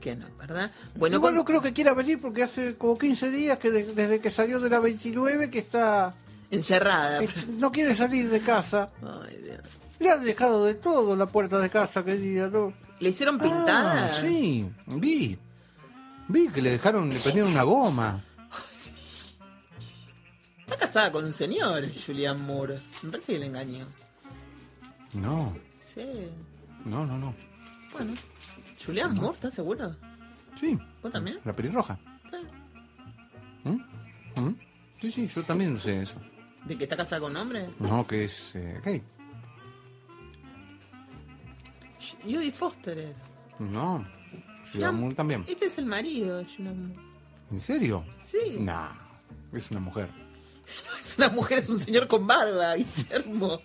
Que 0.00 0.16
no, 0.16 0.26
¿verdad? 0.38 0.70
Bueno, 0.94 1.16
Igual 1.16 1.32
con- 1.32 1.36
no 1.36 1.44
creo 1.44 1.60
que 1.60 1.72
quiera 1.74 1.92
venir 1.92 2.18
porque 2.20 2.42
hace 2.42 2.74
como 2.76 2.96
15 2.96 3.30
días 3.30 3.58
que 3.58 3.70
de- 3.70 3.84
desde 3.94 4.18
que 4.20 4.30
salió 4.30 4.58
de 4.58 4.70
la 4.70 4.80
29 4.80 5.50
que 5.50 5.58
está... 5.58 6.14
encerrada. 6.50 7.22
eh, 7.22 7.28
no 7.58 7.70
quiere 7.70 7.94
salir 7.94 8.28
de 8.30 8.40
casa. 8.40 8.88
Ay, 9.02 9.36
Dios. 9.44 9.58
Le 9.98 10.10
han 10.10 10.24
dejado 10.24 10.64
de 10.64 10.74
todo 10.74 11.14
la 11.16 11.26
puerta 11.26 11.58
de 11.58 11.68
casa, 11.68 12.02
querida, 12.02 12.48
¿no? 12.48 12.72
¿Le 12.98 13.10
hicieron 13.10 13.36
Ah, 13.40 13.44
pintadas? 13.44 14.16
sí, 14.20 14.66
vi. 14.86 15.38
Vi 16.28 16.48
que 16.48 16.62
le 16.62 16.70
dejaron, 16.70 17.08
le 17.10 17.20
prendieron 17.20 17.52
una 17.52 17.62
goma. 17.62 18.20
casada 20.78 21.12
con 21.12 21.24
un 21.24 21.32
señor, 21.32 21.84
Julian 22.06 22.44
Moore. 22.46 22.80
Me 23.02 23.10
parece 23.10 23.32
que 23.34 23.38
le 23.38 23.46
engañó. 23.46 23.86
No, 25.14 25.54
Sí. 25.82 26.28
no, 26.84 27.04
no, 27.06 27.18
no. 27.18 27.34
Bueno. 27.92 28.12
Julian 28.84 29.14
Moore, 29.14 29.34
¿estás 29.34 29.54
seguro? 29.54 29.94
Sí. 30.54 30.78
¿Vos 31.02 31.12
también? 31.12 31.38
La 31.44 31.54
pelirroja. 31.54 31.98
Sí. 32.30 32.36
¿Mm? 33.64 34.40
¿Mm? 34.40 34.56
Sí, 35.00 35.10
sí, 35.10 35.26
yo 35.26 35.42
también 35.42 35.78
sé 35.78 36.02
eso. 36.02 36.18
¿De 36.64 36.76
que 36.76 36.84
está 36.84 36.96
casada 36.96 37.20
con 37.22 37.30
un 37.32 37.36
hombre? 37.38 37.68
No, 37.78 38.06
que 38.06 38.24
es 38.24 38.54
eh, 38.54 38.80
gay. 38.84 39.02
Judy 42.24 42.50
Foster 42.50 42.98
es. 42.98 43.16
No. 43.58 44.04
Julian 44.72 45.00
Moore 45.00 45.14
también. 45.14 45.44
Este 45.48 45.66
es 45.66 45.78
el 45.78 45.86
marido 45.86 46.38
de 46.38 46.44
Julian 46.44 46.88
Moore. 46.88 47.00
¿En 47.50 47.58
serio? 47.60 48.04
Sí. 48.22 48.58
Nah, 48.60 48.90
es 49.52 49.70
una 49.70 49.80
mujer. 49.80 50.08
No 50.86 50.96
es 51.00 51.18
una 51.18 51.28
mujer, 51.30 51.58
es 51.58 51.68
un 51.68 51.80
señor 51.80 52.06
con 52.06 52.26
barba, 52.28 52.74
Guillermo. 52.76 53.60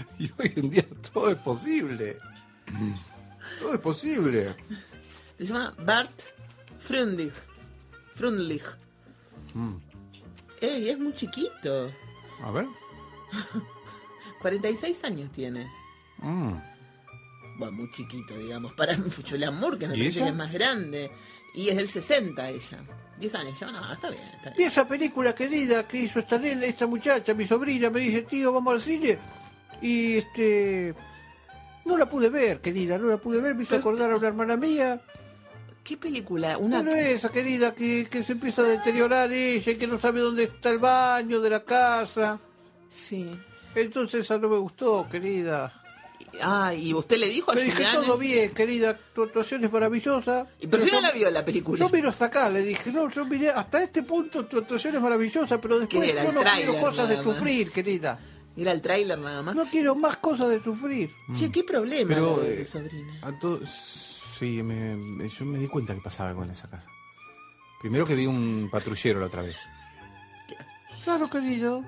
Y 0.18 0.30
hoy 0.38 0.52
en 0.56 0.70
día 0.70 0.86
todo 1.12 1.30
es 1.30 1.36
posible. 1.36 2.18
Todo 3.58 3.74
es 3.74 3.80
posible. 3.80 4.48
Se 5.38 5.44
llama 5.46 5.74
Bart 5.78 6.20
Frundlich. 6.78 7.32
Frundlich. 8.14 8.64
Mm. 9.54 9.74
Ey, 10.60 10.90
es 10.90 10.98
muy 10.98 11.14
chiquito. 11.14 11.90
A 12.42 12.50
ver. 12.50 12.66
46 14.40 15.04
años 15.04 15.30
tiene. 15.32 15.70
Mm. 16.18 16.52
Bueno, 17.58 17.72
muy 17.72 17.90
chiquito, 17.90 18.36
digamos. 18.38 18.72
Para 18.74 18.96
Julian 19.28 19.58
Moore, 19.58 19.78
que 19.78 19.88
me 19.88 19.94
¿Y 19.96 19.98
parece 19.98 20.20
que 20.20 20.28
es 20.28 20.34
más 20.34 20.52
grande. 20.52 21.10
Y 21.54 21.68
es 21.68 21.76
del 21.76 21.88
60 21.88 22.48
ella. 22.48 22.78
10 23.18 23.34
años 23.34 23.60
ya. 23.60 23.70
No, 23.70 23.92
está 23.92 24.08
bien, 24.10 24.22
está 24.22 24.50
Y 24.50 24.56
bien. 24.58 24.68
esa 24.68 24.86
película 24.86 25.34
querida 25.34 25.86
que 25.86 25.98
hizo 25.98 26.20
esta 26.20 26.38
nena, 26.38 26.64
esta 26.64 26.86
muchacha, 26.86 27.34
mi 27.34 27.46
sobrina, 27.46 27.90
me 27.90 28.00
dice, 28.00 28.22
tío, 28.22 28.52
vamos 28.52 28.74
al 28.74 28.80
cine. 28.80 29.18
Y 29.80 30.18
este. 30.18 30.94
No 31.84 31.96
la 31.96 32.08
pude 32.08 32.28
ver, 32.28 32.60
querida, 32.60 32.98
no 32.98 33.08
la 33.08 33.16
pude 33.16 33.40
ver, 33.40 33.54
me 33.54 33.62
hizo 33.62 33.76
acordar 33.76 34.12
a 34.12 34.16
una 34.16 34.28
hermana 34.28 34.56
mía. 34.56 35.00
¿Qué 35.82 35.96
película? 35.96 36.58
Una... 36.58 36.82
Bueno, 36.82 36.94
esa 36.94 37.30
querida 37.30 37.74
que, 37.74 38.06
que 38.08 38.22
se 38.22 38.32
empieza 38.32 38.62
a 38.62 38.66
deteriorar 38.66 39.32
ella 39.32 39.72
y 39.72 39.76
que 39.76 39.86
no 39.86 39.98
sabe 39.98 40.20
dónde 40.20 40.44
está 40.44 40.70
el 40.70 40.78
baño 40.78 41.40
de 41.40 41.50
la 41.50 41.64
casa. 41.64 42.38
Sí. 42.90 43.30
Entonces 43.74 44.24
esa 44.24 44.38
no 44.38 44.48
me 44.48 44.58
gustó, 44.58 45.08
querida. 45.10 45.72
Ah, 46.42 46.74
¿y 46.74 46.92
usted 46.94 47.18
le 47.18 47.28
dijo 47.28 47.50
a 47.50 47.54
Le 47.54 47.64
dije 47.64 47.84
todo 47.92 48.16
bien, 48.16 48.52
querida, 48.52 48.96
tu 49.14 49.22
actuación 49.22 49.64
es 49.64 49.72
maravillosa. 49.72 50.46
¿Y 50.60 50.66
pero 50.66 50.82
si 50.82 50.90
no 50.90 51.00
la 51.00 51.10
vio 51.10 51.30
la 51.30 51.44
película? 51.44 51.78
Yo 51.78 51.88
miro 51.88 52.08
hasta 52.08 52.26
acá, 52.26 52.48
le 52.50 52.62
dije, 52.62 52.92
no, 52.92 53.10
yo 53.10 53.24
miré 53.24 53.50
hasta 53.50 53.82
este 53.82 54.02
punto, 54.02 54.44
tu 54.46 54.58
actuación 54.58 54.94
es 54.94 55.00
maravillosa, 55.00 55.60
pero 55.60 55.78
después 55.78 56.14
yo 56.14 56.32
no 56.32 56.42
quiero 56.42 56.78
cosas 56.80 57.08
de 57.08 57.22
sufrir, 57.22 57.70
querida. 57.70 58.18
Era 58.56 58.72
el 58.72 58.82
tráiler 58.82 59.18
nada 59.18 59.42
más. 59.42 59.54
No 59.54 59.64
quiero 59.66 59.94
más 59.94 60.16
cosas 60.18 60.48
de 60.48 60.62
sufrir. 60.62 61.10
Che, 61.32 61.50
qué 61.50 61.64
problema 61.64 62.08
Pero, 62.08 62.36
lo 62.36 62.42
de 62.42 62.54
su 62.54 62.60
eh, 62.62 62.64
sobrina. 62.64 63.18
A 63.22 63.38
to- 63.38 63.60
sí, 63.66 64.62
me- 64.62 65.28
yo 65.28 65.44
me 65.44 65.58
di 65.58 65.68
cuenta 65.68 65.94
que 65.94 66.00
pasaba 66.00 66.30
algo 66.30 66.42
en 66.44 66.50
esa 66.50 66.68
casa. 66.68 66.88
Primero 67.80 68.04
que 68.06 68.14
vi 68.14 68.26
un 68.26 68.68
patrullero 68.70 69.20
la 69.20 69.26
otra 69.26 69.42
vez. 69.42 69.58
Claro, 71.04 71.28
querido. 71.30 71.84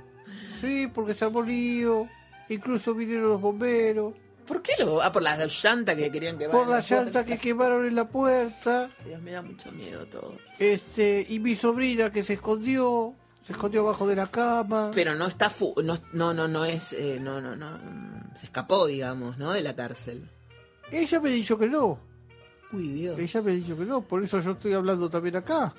Sí, 0.60 0.88
porque 0.92 1.14
se 1.14 1.24
armó 1.24 1.42
lío. 1.42 2.08
Incluso 2.48 2.94
vinieron 2.94 3.28
los 3.28 3.40
bomberos. 3.40 4.14
¿Por 4.46 4.62
qué 4.62 4.72
lo.? 4.78 5.02
Ah, 5.02 5.12
por 5.12 5.22
las 5.22 5.62
llantas 5.62 5.94
que 5.96 6.10
querían 6.10 6.38
que 6.38 6.48
Por 6.48 6.66
la 6.68 6.80
llanta 6.80 7.24
que 7.24 7.38
quemaron 7.38 7.86
en 7.86 7.94
la 7.94 8.08
puerta. 8.08 8.90
Dios, 9.04 9.20
me 9.22 9.32
da 9.32 9.42
mucho 9.42 9.70
miedo 9.72 10.06
todo. 10.06 10.36
Este, 10.58 11.24
y 11.28 11.38
mi 11.38 11.54
sobrina 11.54 12.10
que 12.10 12.22
se 12.22 12.34
escondió. 12.34 13.14
Se 13.44 13.52
escondió 13.52 13.80
abajo 13.80 14.06
de 14.06 14.16
la 14.16 14.26
cama. 14.28 14.90
Pero 14.94 15.14
no 15.14 15.26
está. 15.26 15.50
Fu 15.50 15.74
no, 15.82 15.98
no, 16.12 16.32
no, 16.32 16.46
no 16.48 16.64
es. 16.64 16.92
eh, 16.92 17.18
no, 17.20 17.40
no, 17.40 17.56
no. 17.56 17.78
Se 18.38 18.46
escapó, 18.46 18.86
digamos, 18.86 19.36
¿no? 19.38 19.52
De 19.52 19.62
la 19.62 19.74
cárcel. 19.74 20.28
Ella 20.90 21.20
me 21.20 21.30
ha 21.30 21.32
dicho 21.32 21.58
que 21.58 21.66
no. 21.68 21.98
Uy, 22.72 22.88
Dios. 22.88 23.18
Ella 23.18 23.42
me 23.42 23.50
ha 23.52 23.54
dicho 23.54 23.76
que 23.76 23.84
no. 23.84 24.00
Por 24.02 24.22
eso 24.22 24.38
yo 24.40 24.52
estoy 24.52 24.72
hablando 24.74 25.10
también 25.10 25.36
acá. 25.36 25.74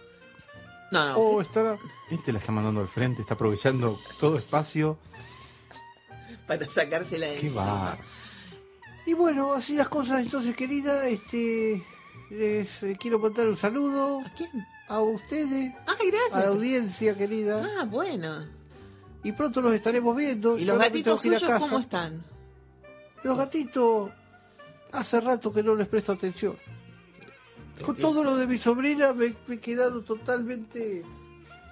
No, 0.92 1.06
no. 1.06 1.18
Oh, 1.18 1.38
usted- 1.40 1.48
estará. 1.62 1.78
Este 2.12 2.32
la 2.34 2.40
está 2.40 2.52
mandando 2.52 2.82
al 2.82 2.88
frente, 2.88 3.22
está 3.22 3.34
aprovechando 3.36 3.98
todo 4.20 4.38
espacio. 4.38 4.98
Para 6.46 6.68
sacársela 6.68 7.28
de 7.28 7.40
Qué 7.40 7.50
bar. 7.50 7.98
Y 9.06 9.14
bueno, 9.14 9.54
así 9.54 9.76
las 9.76 9.88
cosas 9.90 10.22
entonces, 10.22 10.56
querida. 10.56 11.08
Este, 11.08 11.82
les 12.30 12.84
eh, 12.84 12.98
quiero 13.00 13.20
mandar 13.20 13.48
un 13.48 13.56
saludo. 13.58 14.20
¿A 14.20 14.30
quién? 14.34 14.50
A 14.94 15.02
ustedes. 15.02 15.74
Gracias. 15.88 16.34
A 16.34 16.40
la 16.42 16.48
audiencia, 16.50 17.18
querida. 17.18 17.68
Ah, 17.80 17.86
bueno. 17.86 18.46
Y 19.24 19.32
pronto 19.32 19.60
los 19.60 19.74
estaremos 19.74 20.16
viendo. 20.16 20.56
¿Y 20.56 20.66
los 20.66 20.78
gatitos 20.78 21.20
suyos 21.20 21.42
casa. 21.42 21.58
cómo 21.58 21.80
están? 21.80 22.24
Los 23.24 23.36
gatitos, 23.36 24.12
hace 24.92 25.20
rato 25.20 25.52
que 25.52 25.64
no 25.64 25.74
les 25.74 25.88
presto 25.88 26.12
atención. 26.12 26.56
Con 27.84 27.96
todo 27.96 28.24
lo 28.24 28.36
de 28.36 28.46
mi 28.46 28.60
sobrina 28.60 29.14
me, 29.14 29.36
me 29.48 29.56
he 29.56 29.60
quedado 29.60 30.02
totalmente... 30.02 31.04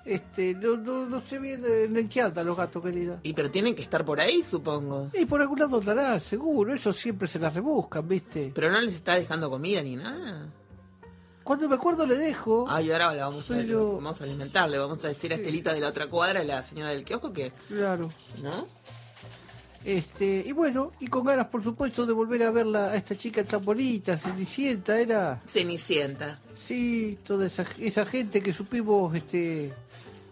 Este, 0.03 0.55
no, 0.55 0.77
no, 0.77 1.05
no 1.05 1.21
sé 1.21 1.37
bien 1.37 1.63
eh, 1.63 1.83
en 1.83 2.09
qué 2.09 2.21
andan 2.21 2.47
los 2.47 2.57
gatos, 2.57 2.81
querida. 2.81 3.19
Y 3.21 3.33
pero 3.33 3.51
tienen 3.51 3.75
que 3.75 3.83
estar 3.83 4.03
por 4.03 4.19
ahí, 4.19 4.43
supongo. 4.43 5.11
Y 5.13 5.25
por 5.25 5.41
algún 5.41 5.59
lado 5.59 5.77
andará, 5.77 6.19
seguro. 6.19 6.73
Eso 6.73 6.91
siempre 6.91 7.27
se 7.27 7.37
las 7.37 7.53
rebuscan, 7.53 8.07
¿viste? 8.07 8.51
Pero 8.55 8.71
no 8.71 8.81
les 8.81 8.95
está 8.95 9.13
dejando 9.13 9.47
comida 9.47 9.83
ni 9.83 9.95
nada. 9.95 10.47
Cuando 11.43 11.67
me 11.67 11.75
acuerdo 11.75 12.05
le 12.05 12.15
dejo. 12.17 12.65
Ay, 12.69 12.91
ahora 12.91 13.13
la 13.13 13.25
vamos 13.27 13.49
a, 13.51 13.55
Pero- 13.55 13.95
vamos 13.95 14.21
a 14.21 14.23
alimentar. 14.23 14.69
Le 14.69 14.77
vamos 14.77 15.03
a 15.03 15.07
decir 15.07 15.31
a 15.31 15.35
Estelita 15.35 15.73
de 15.73 15.79
la 15.79 15.87
otra 15.89 16.07
cuadra, 16.07 16.43
la 16.43 16.63
señora 16.63 16.89
del 16.89 17.03
kiosco, 17.03 17.33
que. 17.33 17.51
Claro. 17.67 18.09
¿No? 18.43 18.67
Este, 19.83 20.43
y 20.45 20.51
bueno, 20.51 20.91
y 20.99 21.07
con 21.07 21.25
ganas, 21.25 21.47
por 21.47 21.63
supuesto, 21.63 22.05
de 22.05 22.13
volver 22.13 22.43
a 22.43 22.51
verla 22.51 22.91
a 22.91 22.95
esta 22.95 23.17
chica 23.17 23.43
tan 23.43 23.65
bonita, 23.65 24.15
Cenicienta, 24.15 24.99
era. 24.99 25.41
Cenicienta. 25.47 26.39
Sí, 26.55 27.17
toda 27.25 27.47
esa, 27.47 27.65
esa 27.79 28.05
gente 28.05 28.43
que 28.43 28.53
supimos 28.53 29.13
este 29.15 29.73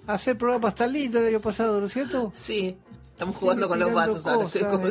hacer 0.06 0.38
programas 0.38 0.76
tan 0.76 0.94
lindos 0.94 1.22
el 1.24 1.30
año 1.30 1.42
pasado, 1.42 1.80
¿no 1.80 1.88
es 1.88 1.94
cierto? 1.94 2.32
Sí. 2.36 2.78
Estamos 3.14 3.36
jugando 3.36 3.68
con 3.68 3.80
los 3.80 3.92
vasos 3.92 4.26
ahora. 4.28 4.46
Estoy 4.46 4.64
como 4.64 4.84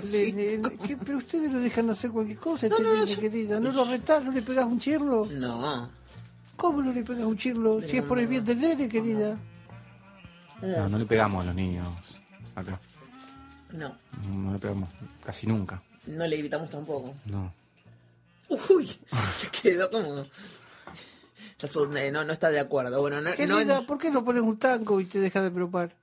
pero 1.05 1.19
ustedes 1.19 1.51
no 1.51 1.61
dejan 1.61 1.89
hacer 1.91 2.11
cualquier 2.11 2.39
cosa, 2.39 2.69
No, 2.69 2.77
este 2.77 2.83
no, 2.89 3.05
yo- 3.05 3.21
querida. 3.21 3.61
¿No 3.61 3.71
lo 3.71 3.85
retás? 3.85 4.23
¿No 4.25 4.33
le 4.33 4.43
pegás 4.43 4.67
un 4.67 4.79
chirlo? 4.81 5.27
No. 5.31 5.89
¿Cómo 6.59 6.83
no 6.83 6.93
le 6.93 7.05
pegas 7.05 7.25
un 7.25 7.39
chirlo? 7.39 7.81
Si 7.81 7.99
es 7.99 8.05
por 8.05 8.19
el 8.19 8.27
bien 8.27 8.45
del 8.45 8.59
nene, 8.61 8.89
querida. 8.89 9.39
No, 10.61 10.89
no 10.89 10.99
le 10.99 11.07
pegamos 11.07 11.45
a 11.45 11.47
los 11.47 11.55
niños 11.55 11.87
acá. 12.57 12.81
No. 13.71 13.97
No 14.35 14.53
le 14.53 14.59
pegamos 14.59 14.89
casi 15.25 15.47
nunca. 15.47 15.81
No 16.09 16.27
le 16.27 16.37
gritamos 16.37 16.69
tampoco. 16.69 17.15
No. 17.27 17.53
Uy, 18.49 18.91
se 19.33 19.49
quedó 19.51 19.89
como. 19.89 20.27
Eh, 21.97 22.11
No, 22.11 22.25
no 22.25 22.33
está 22.33 22.51
de 22.51 22.59
acuerdo. 22.59 23.01
Bueno, 23.01 23.21
no. 23.21 23.33
Querida, 23.35 23.81
no 23.81 23.87
¿por 23.87 23.99
qué 23.99 24.11
no 24.11 24.25
pones 24.25 24.43
un 24.43 24.59
tango 24.59 25.01
y 25.01 25.05
te 25.05 25.21
dejas 25.21 25.45
de 25.45 25.53
preocupar? 25.53 25.95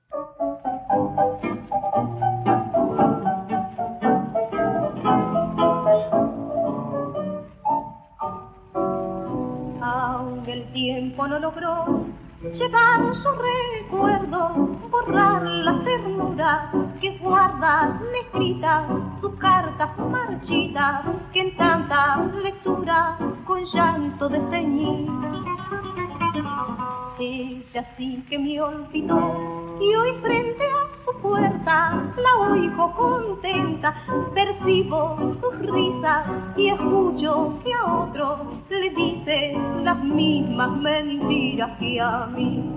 Tiempo 11.16 11.28
no 11.28 11.38
logró 11.38 12.04
llevar 12.42 13.00
su 13.22 13.30
recuerdo, 13.80 14.48
borrar 14.90 15.42
la 15.42 15.82
ternura 15.82 16.70
que 17.00 17.16
guarda 17.18 17.98
escrita, 18.22 18.86
sus 19.22 19.34
cartas 19.36 19.96
marchitas 19.98 21.06
que 21.32 21.40
en 21.40 21.56
tanta 21.56 22.18
lectura 22.42 23.16
con 23.46 23.64
llanto 23.72 24.28
desteñí. 24.28 25.08
Ella 27.18 27.94
sí 27.96 28.22
que 28.28 28.38
me 28.38 28.60
olvidó 28.60 29.78
y 29.80 29.94
hoy 29.94 30.12
frente 30.20 30.64
a 30.64 30.95
su 31.06 31.20
puerta 31.20 32.02
la 32.16 32.36
oigo 32.50 32.92
contenta, 32.94 33.94
percibo 34.34 35.16
sus 35.40 35.58
risas 35.60 36.26
y 36.56 36.68
escucho 36.68 37.58
que 37.62 37.72
a 37.72 37.94
otro 37.94 38.38
le 38.68 38.90
dice 38.90 39.56
las 39.82 39.98
mismas 40.02 40.70
mentiras 40.78 41.78
que 41.78 42.00
a 42.00 42.26
mí. 42.26 42.72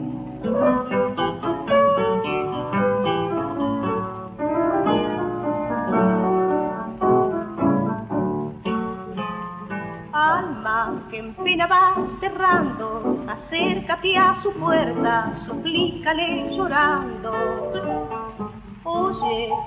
Alma 10.13 11.03
que 11.09 11.17
en 11.17 11.33
pena 11.35 11.67
va 11.67 11.95
cerrando, 12.19 13.23
acércate 13.27 14.17
a 14.17 14.41
su 14.43 14.51
puerta, 14.53 15.33
suplícale 15.47 16.55
llorando. 16.55 17.78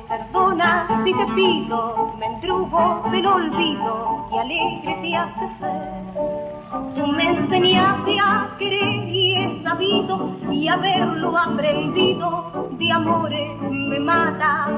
Perdona 0.09 1.03
si 1.05 1.12
te 1.12 1.26
pido, 1.34 2.14
mendrugo 2.18 3.03
del 3.11 3.26
olvido 3.26 4.26
y 4.32 4.38
alegre 4.38 4.98
te 5.03 5.16
hace 5.16 5.59
ser. 5.59 6.94
Tú 6.94 7.07
me 7.07 7.24
enseñaste 7.24 8.18
a 8.18 8.57
querer 8.59 9.09
y 9.09 9.34
he 9.34 9.62
sabido 9.62 10.30
y 10.50 10.68
haberlo 10.68 11.36
aprendido 11.36 12.70
de 12.78 12.92
amores 12.92 13.61
me 13.70 14.00
mata. 14.00 14.68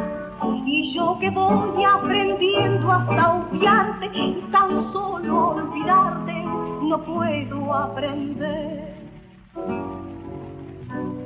Y 0.67 0.93
yo 0.93 1.19
que 1.21 1.31
voy 1.31 1.85
aprendiendo 1.85 2.91
hasta 2.91 3.33
obviarte, 3.33 4.11
tan 4.51 4.93
solo 4.93 5.51
olvidarte, 5.51 6.33
no 6.83 6.99
puedo 7.05 7.75
aprender. 7.75 8.95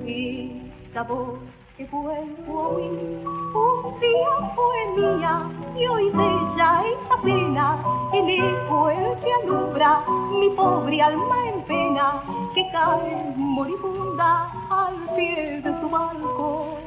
Esta 0.07 1.03
voz 1.03 1.39
que 1.79 1.85
vuelvo 1.85 2.61
a 2.61 2.69
oír, 2.71 3.25
un 3.55 4.01
día 4.01 4.35
fue 4.57 4.79
mía 4.97 5.49
y 5.77 5.87
hoy 5.87 6.11
de 6.11 6.27
ella 6.27 6.83
esa 6.89 7.23
pena, 7.23 7.79
el 8.13 8.29
eco 8.29 8.91
el 8.91 9.21
que 9.21 9.33
alumbra 9.33 10.05
mi 10.41 10.51
pobre 10.57 11.01
alma 11.01 11.37
en 11.51 11.63
pena, 11.67 12.25
que 12.53 12.69
cae 12.73 13.33
moribunda 13.37 14.51
al 14.71 15.15
pie 15.15 15.61
de 15.63 15.73
tu 15.81 15.89
balcón. 15.89 16.78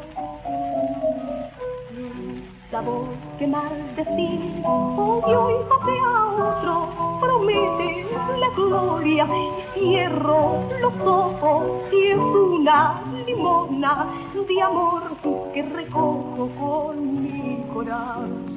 La 2.71 2.79
voz 2.79 3.09
que 3.37 3.45
maldecir, 3.47 4.63
hoy 4.65 5.33
oídote 5.33 5.99
a 6.05 6.25
otro, 6.25 7.19
promete 7.19 8.07
la 8.39 8.49
gloria 8.55 9.27
y 9.27 9.79
cierro 9.79 10.69
los 10.79 10.93
ojos 11.05 11.65
y 11.91 12.07
es 12.07 12.17
una 12.17 13.01
limona 13.25 14.07
de 14.47 14.61
amor 14.61 15.17
que 15.53 15.63
recojo 15.63 16.49
con 16.57 17.21
mi 17.21 17.61
corazón. 17.73 18.51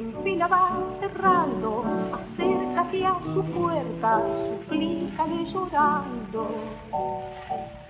En 0.00 0.14
fila 0.24 0.46
va 0.46 0.78
cerrando, 1.00 1.84
acércate 2.14 3.06
a 3.06 3.14
su 3.34 3.42
puerta, 3.52 4.22
suplícale 4.48 5.44
llorando. 5.52 6.48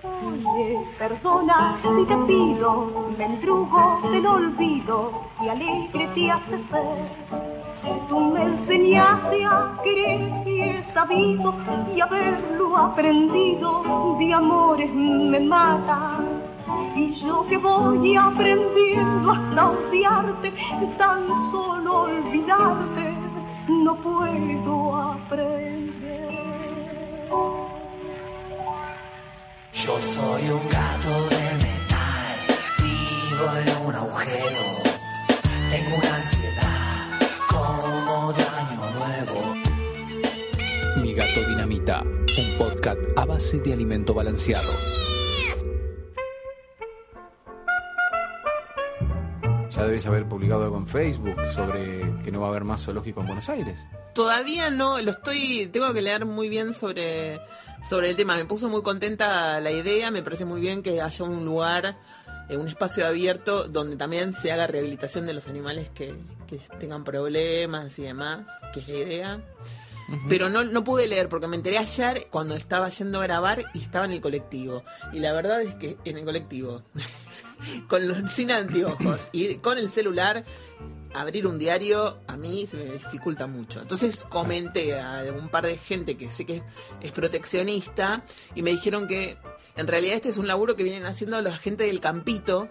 Oye, 0.03 0.79
perdona 0.99 1.79
si 1.81 2.05
te 2.05 2.17
pido, 2.27 3.11
mendrugo 3.17 4.01
del 4.11 4.25
olvido 4.25 5.11
y 5.41 5.49
alegre 5.49 6.09
te 6.13 6.31
hace 6.31 6.57
ser. 6.69 6.97
Tú 8.09 8.19
me 8.19 8.43
enseñaste 8.43 9.45
a 9.45 9.77
querer 9.83 10.47
y 10.47 10.93
sabido 10.93 11.53
y 11.95 12.01
haberlo 12.01 12.77
aprendido 12.77 14.17
de 14.19 14.33
amores 14.33 14.93
me 14.93 15.39
mata. 15.39 16.19
Y 16.95 17.19
yo 17.21 17.45
que 17.47 17.57
voy 17.57 18.15
aprendiendo 18.15 19.31
hasta 19.31 19.69
odiarte, 19.69 20.53
tan 20.97 21.27
solo 21.51 22.03
olvidarte, 22.03 23.17
no 23.67 23.95
puedo 24.01 24.95
aprender. 24.95 26.31
Yo 29.73 29.97
soy 29.97 30.43
un 30.51 30.69
gato 30.69 31.13
de 31.29 31.43
metal, 31.63 32.37
vivo 32.77 33.45
en 33.57 33.87
un 33.87 33.95
agujero. 33.95 34.63
Tengo 35.71 35.95
una 35.97 36.15
ansiedad 36.15 37.19
como 37.49 38.33
de 38.33 38.43
año 38.43 38.81
nuevo. 38.99 39.37
Mi 41.01 41.13
gato 41.13 41.39
dinamita, 41.47 42.03
un 42.03 42.57
podcast 42.57 42.99
a 43.15 43.25
base 43.25 43.59
de 43.61 43.73
alimento 43.73 44.13
balanceado. 44.13 44.69
Ya 49.81 49.87
debes 49.87 50.05
haber 50.05 50.29
publicado 50.29 50.63
algo 50.63 50.77
en 50.77 50.85
Facebook 50.85 51.35
sobre 51.47 52.01
que 52.23 52.31
no 52.31 52.39
va 52.39 52.45
a 52.45 52.49
haber 52.51 52.63
más 52.63 52.83
zoológico 52.83 53.21
en 53.21 53.25
Buenos 53.25 53.49
Aires. 53.49 53.87
Todavía 54.13 54.69
no, 54.69 55.01
lo 55.01 55.09
estoy, 55.09 55.69
tengo 55.73 55.91
que 55.91 56.03
leer 56.03 56.23
muy 56.23 56.49
bien 56.49 56.75
sobre, 56.75 57.39
sobre 57.81 58.11
el 58.11 58.15
tema. 58.15 58.35
Me 58.35 58.45
puso 58.45 58.69
muy 58.69 58.83
contenta 58.83 59.59
la 59.59 59.71
idea, 59.71 60.11
me 60.11 60.21
parece 60.21 60.45
muy 60.45 60.61
bien 60.61 60.83
que 60.83 61.01
haya 61.01 61.25
un 61.25 61.45
lugar, 61.45 61.97
eh, 62.47 62.57
un 62.57 62.67
espacio 62.67 63.07
abierto 63.07 63.67
donde 63.69 63.95
también 63.95 64.33
se 64.33 64.51
haga 64.51 64.67
rehabilitación 64.67 65.25
de 65.25 65.33
los 65.33 65.47
animales 65.47 65.89
que, 65.95 66.13
que 66.45 66.57
tengan 66.77 67.03
problemas 67.03 67.97
y 67.97 68.03
demás, 68.03 68.51
que 68.75 68.81
es 68.81 68.87
la 68.87 68.95
idea. 68.95 69.41
Pero 70.29 70.49
no, 70.49 70.63
no 70.63 70.83
pude 70.83 71.07
leer 71.07 71.27
porque 71.27 71.47
me 71.47 71.55
enteré 71.55 71.79
ayer 71.79 72.27
cuando 72.29 72.53
estaba 72.55 72.89
yendo 72.89 73.19
a 73.19 73.23
grabar 73.23 73.63
y 73.73 73.79
estaba 73.81 74.05
en 74.05 74.11
el 74.11 74.21
colectivo. 74.21 74.83
Y 75.11 75.19
la 75.19 75.33
verdad 75.33 75.61
es 75.61 75.73
que 75.75 75.97
en 76.05 76.17
el 76.17 76.25
colectivo, 76.25 76.83
con 77.87 78.07
los, 78.07 78.31
sin 78.31 78.51
anteojos 78.51 79.29
y 79.31 79.55
con 79.55 79.77
el 79.77 79.89
celular, 79.89 80.45
abrir 81.13 81.45
un 81.47 81.59
diario 81.59 82.19
a 82.27 82.37
mí 82.37 82.65
se 82.67 82.77
me 82.77 82.85
dificulta 82.85 83.47
mucho. 83.47 83.81
Entonces 83.81 84.25
comenté 84.29 84.99
a 84.99 85.23
un 85.37 85.49
par 85.49 85.65
de 85.65 85.77
gente 85.77 86.15
que 86.17 86.31
sé 86.31 86.45
que 86.45 86.63
es 87.01 87.11
proteccionista 87.11 88.23
y 88.55 88.63
me 88.63 88.71
dijeron 88.71 89.07
que 89.07 89.37
en 89.75 89.87
realidad 89.87 90.15
este 90.15 90.29
es 90.29 90.37
un 90.37 90.47
laburo 90.47 90.75
que 90.75 90.83
vienen 90.83 91.05
haciendo 91.05 91.41
la 91.41 91.55
gente 91.55 91.85
del 91.85 91.99
campito, 91.99 92.69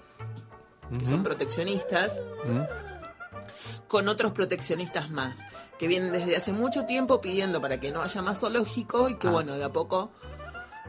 que 0.98 1.06
son 1.06 1.22
proteccionistas, 1.22 2.18
con 3.88 4.08
otros 4.08 4.32
proteccionistas 4.32 5.10
más, 5.10 5.40
que 5.78 5.88
vienen 5.88 6.12
desde 6.12 6.36
hace 6.36 6.52
mucho 6.52 6.84
tiempo 6.84 7.20
pidiendo 7.20 7.60
para 7.60 7.80
que 7.80 7.90
no 7.90 8.02
haya 8.02 8.22
más 8.22 8.40
zoológico 8.40 9.08
y 9.08 9.16
que 9.16 9.28
Ah. 9.28 9.32
bueno, 9.32 9.54
de 9.54 9.64
a 9.64 9.72
poco 9.72 10.10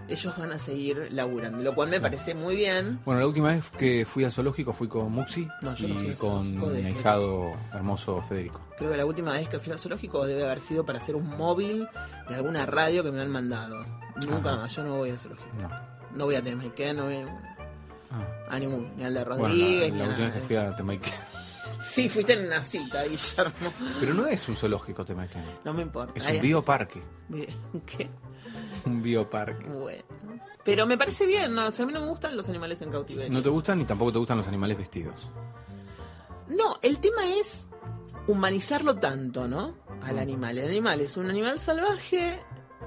ellos 0.07 0.37
van 0.37 0.51
a 0.51 0.59
seguir 0.59 1.07
laburando, 1.11 1.63
lo 1.63 1.73
cual 1.73 1.89
me 1.89 1.99
parece 1.99 2.35
muy 2.35 2.55
bien. 2.55 2.99
Bueno, 3.05 3.21
la 3.21 3.27
última 3.27 3.49
vez 3.49 3.69
que 3.71 4.05
fui 4.05 4.23
al 4.23 4.31
zoológico 4.31 4.73
fui 4.73 4.87
con 4.87 5.11
Muxi 5.11 5.47
No, 5.61 5.75
yo 5.75 5.87
no 5.87 5.95
fui 5.95 6.07
y 6.07 6.09
al 6.11 6.15
con 6.17 6.73
mi 6.73 6.85
ahijado 6.85 7.53
hermoso 7.73 8.21
Federico. 8.21 8.61
Creo 8.77 8.91
que 8.91 8.97
la 8.97 9.05
última 9.05 9.33
vez 9.33 9.47
que 9.47 9.59
fui 9.59 9.71
al 9.71 9.79
zoológico 9.79 10.25
debe 10.25 10.43
haber 10.43 10.61
sido 10.61 10.85
para 10.85 10.99
hacer 10.99 11.15
un 11.15 11.27
móvil 11.37 11.87
de 12.27 12.35
alguna 12.35 12.65
radio 12.65 13.03
que 13.03 13.11
me 13.11 13.21
han 13.21 13.29
mandado. 13.31 13.85
Nunca 14.27 14.49
Ajá. 14.51 14.61
más, 14.61 14.75
yo 14.75 14.83
no 14.83 14.97
voy 14.97 15.09
al 15.11 15.19
zoológico. 15.19 15.49
No. 15.61 15.69
No 16.15 16.25
voy 16.25 16.35
a 16.35 16.41
Temaiken, 16.41 16.97
no 16.97 17.05
voy 17.05 17.15
a, 17.15 18.49
a 18.49 18.59
ninguno, 18.59 18.89
ni 18.97 19.03
al 19.05 19.13
de 19.13 19.23
Bueno, 19.23 19.43
Rodríguez, 19.47 19.91
la, 19.91 19.95
ni 19.95 19.99
la 19.99 20.05
a 20.05 20.09
última 20.09 20.27
vez 20.27 20.35
que 20.35 20.41
fui 20.41 20.55
a 20.57 20.75
Temaiken. 20.75 21.13
Sí, 21.83 22.09
fuiste 22.09 22.33
en 22.33 22.45
una 22.45 22.61
cita, 22.61 23.03
Guillermo. 23.05 23.73
Pero 23.99 24.13
no 24.13 24.27
es 24.27 24.47
un 24.47 24.55
zoológico 24.55 25.03
Temaiken. 25.03 25.41
No 25.65 25.73
me 25.73 25.81
importa. 25.81 26.13
Es 26.15 26.27
Ay, 26.27 26.35
un 26.35 26.41
bioparque. 26.43 27.01
¿Qué? 27.87 28.07
Un 28.85 29.01
bioparque. 29.01 29.67
Bueno. 29.67 30.03
Pero 30.63 30.85
me 30.85 30.97
parece 30.97 31.25
bien, 31.25 31.55
¿no? 31.55 31.67
O 31.67 31.71
sea, 31.71 31.83
a 31.83 31.87
mí 31.87 31.93
no 31.93 32.01
me 32.01 32.07
gustan 32.09 32.37
los 32.37 32.47
animales 32.49 32.81
en 32.81 32.91
cautiverio. 32.91 33.31
No 33.31 33.41
te 33.41 33.49
gustan 33.49 33.79
ni 33.79 33.85
tampoco 33.85 34.11
te 34.11 34.19
gustan 34.19 34.37
los 34.37 34.47
animales 34.47 34.77
vestidos. 34.77 35.31
No, 36.47 36.75
el 36.81 36.99
tema 36.99 37.25
es 37.39 37.67
humanizarlo 38.27 38.95
tanto, 38.97 39.47
¿no? 39.47 39.75
Al 40.03 40.19
animal. 40.19 40.57
El 40.57 40.67
animal 40.67 41.01
es 41.01 41.17
un 41.17 41.29
animal 41.29 41.59
salvaje. 41.59 42.39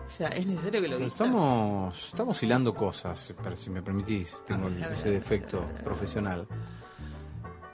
O 0.06 0.10
sea, 0.10 0.28
es 0.28 0.46
necesario 0.46 0.82
que 0.82 0.88
lo 0.88 0.96
Pero 0.96 1.06
vista. 1.06 1.24
Estamos, 1.24 2.08
estamos 2.08 2.42
hilando 2.42 2.74
cosas, 2.74 3.32
pero 3.42 3.56
si 3.56 3.70
me 3.70 3.82
permitís, 3.82 4.38
tengo 4.46 4.68
ver, 4.68 4.92
ese 4.92 5.10
ver, 5.10 5.20
defecto 5.20 5.64
profesional. 5.82 6.46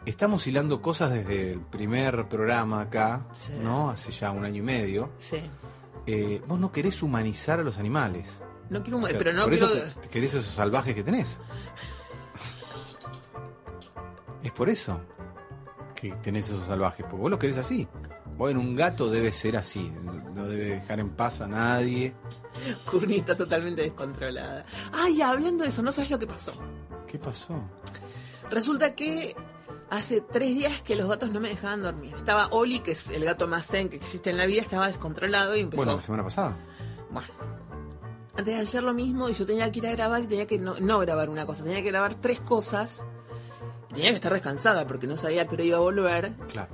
Estamos 0.07 0.47
hilando 0.47 0.81
cosas 0.81 1.11
desde 1.13 1.53
el 1.53 1.61
primer 1.61 2.29
programa 2.29 2.83
acá, 2.83 3.27
Sí. 3.33 3.53
¿no? 3.63 3.91
Hace 3.91 4.13
ya 4.13 4.31
un 4.31 4.45
año 4.45 4.59
y 4.59 4.63
medio. 4.65 5.11
Sí. 5.19 5.43
Eh, 6.07 6.41
vos 6.47 6.59
no 6.59 6.73
querés 6.73 7.03
humanizar 7.03 7.61
a 7.61 7.63
los 7.63 7.79
animales. 7.79 8.43
No 8.69 8.83
quiero, 8.83 8.99
O 8.99 9.07
sea, 9.07 9.19
pero 9.19 9.33
no 9.33 9.43
por 9.43 9.51
quiero. 9.53 9.67
eso 9.67 9.75
te- 9.95 10.01
te 10.03 10.09
querés 10.09 10.35
esos 10.35 10.55
salvajes 10.55 10.95
que 10.95 11.03
tenés. 11.03 11.41
es 14.43 14.53
por 14.53 14.69
eso 14.71 15.01
que 15.95 16.13
tenés 16.23 16.47
esos 16.49 16.67
salvajes, 16.67 17.05
porque 17.09 17.21
vos 17.23 17.31
los 17.31 17.39
querés 17.39 17.59
así. 17.59 17.87
Vos 18.37 18.51
en 18.51 18.57
un 18.57 18.75
gato 18.75 19.11
debe 19.11 19.33
ser 19.33 19.57
así, 19.57 19.93
no 20.35 20.47
debe 20.47 20.65
dejar 20.77 20.99
en 21.01 21.11
paz 21.11 21.43
a 21.43 21.47
nadie. 21.47 22.15
Courtney 22.87 23.19
está 23.19 23.37
totalmente 23.37 23.83
descontrolada. 23.83 24.65
Ay, 24.93 25.21
hablando 25.21 25.65
de 25.65 25.69
eso, 25.71 25.83
no 25.83 25.93
sabes 25.93 26.11
lo 26.11 26.19
que 26.19 26.27
pasó. 26.27 26.53
¿Qué 27.07 27.19
pasó? 27.19 27.61
Resulta 28.51 28.95
que 28.95 29.37
hace 29.91 30.21
tres 30.21 30.55
días 30.55 30.83
que 30.83 30.97
los 30.97 31.09
gatos 31.09 31.31
no 31.31 31.41
me 31.41 31.49
dejaban 31.49 31.83
dormir. 31.83 32.15
Estaba 32.17 32.49
Oli, 32.53 32.81
que 32.81 32.93
es 32.93 33.09
el 33.11 33.25
gato 33.25 33.49
más 33.49 33.67
zen 33.67 33.89
que 33.89 33.97
existe 33.97 34.31
en 34.31 34.39
la 34.39 34.47
vida, 34.47 34.63
estaba 34.63 34.87
descontrolado 34.87 35.57
y 35.57 35.61
empezó. 35.61 35.79
Bueno, 35.79 35.97
la 35.97 36.03
semana 36.03 36.25
pasada. 36.25 36.57
Bueno, 37.11 37.29
antes 38.37 38.55
de 38.55 38.61
ayer 38.61 38.83
lo 38.83 38.95
mismo 38.95 39.29
y 39.29 39.35
yo 39.35 39.45
tenía 39.45 39.71
que 39.71 39.81
ir 39.81 39.87
a 39.89 39.93
grabar 39.93 40.23
y 40.23 40.27
tenía 40.27 40.47
que 40.47 40.59
no, 40.59 40.79
no 40.81 40.99
grabar 41.01 41.29
una 41.29 41.45
cosa, 41.45 41.65
tenía 41.65 41.83
que 41.83 41.91
grabar 41.91 42.15
tres 42.15 42.41
cosas. 42.41 43.05
Y 43.91 43.95
tenía 43.95 44.11
que 44.11 44.17
estar 44.17 44.33
descansada 44.33 44.87
porque 44.87 45.07
no 45.09 45.17
sabía 45.17 45.47
que 45.47 45.55
hora 45.55 45.65
iba 45.65 45.77
a 45.79 45.81
volver. 45.81 46.35
Claro. 46.49 46.73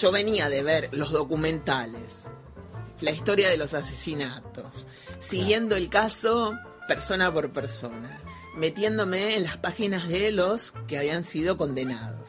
Yo 0.00 0.10
venía 0.10 0.48
de 0.48 0.62
ver 0.62 0.88
los 0.92 1.12
documentales, 1.12 2.30
la 3.00 3.10
historia 3.10 3.50
de 3.50 3.58
los 3.58 3.74
asesinatos, 3.74 4.88
siguiendo 5.20 5.76
el 5.76 5.90
caso 5.90 6.54
persona 6.88 7.30
por 7.30 7.50
persona, 7.50 8.18
metiéndome 8.54 9.36
en 9.36 9.44
las 9.44 9.56
páginas 9.56 10.08
de 10.08 10.32
los 10.32 10.72
que 10.86 10.98
habían 10.98 11.24
sido 11.24 11.56
condenados. 11.56 12.28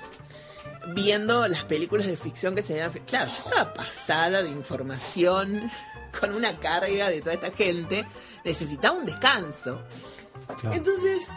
viendo 0.95 1.47
las 1.47 1.63
películas 1.63 2.07
de 2.07 2.17
ficción 2.17 2.55
que 2.55 2.61
se 2.61 2.81
habían... 2.81 3.05
Claro, 3.05 3.31
yo 3.31 3.49
estaba 3.49 3.73
pasada 3.73 4.43
de 4.43 4.49
información 4.49 5.71
con 6.19 6.33
una 6.33 6.59
carga 6.59 7.09
de 7.09 7.21
toda 7.21 7.33
esta 7.33 7.51
gente. 7.51 8.05
Necesitaba 8.43 8.97
un 8.97 9.05
descanso. 9.05 9.81
Entonces, 10.73 11.29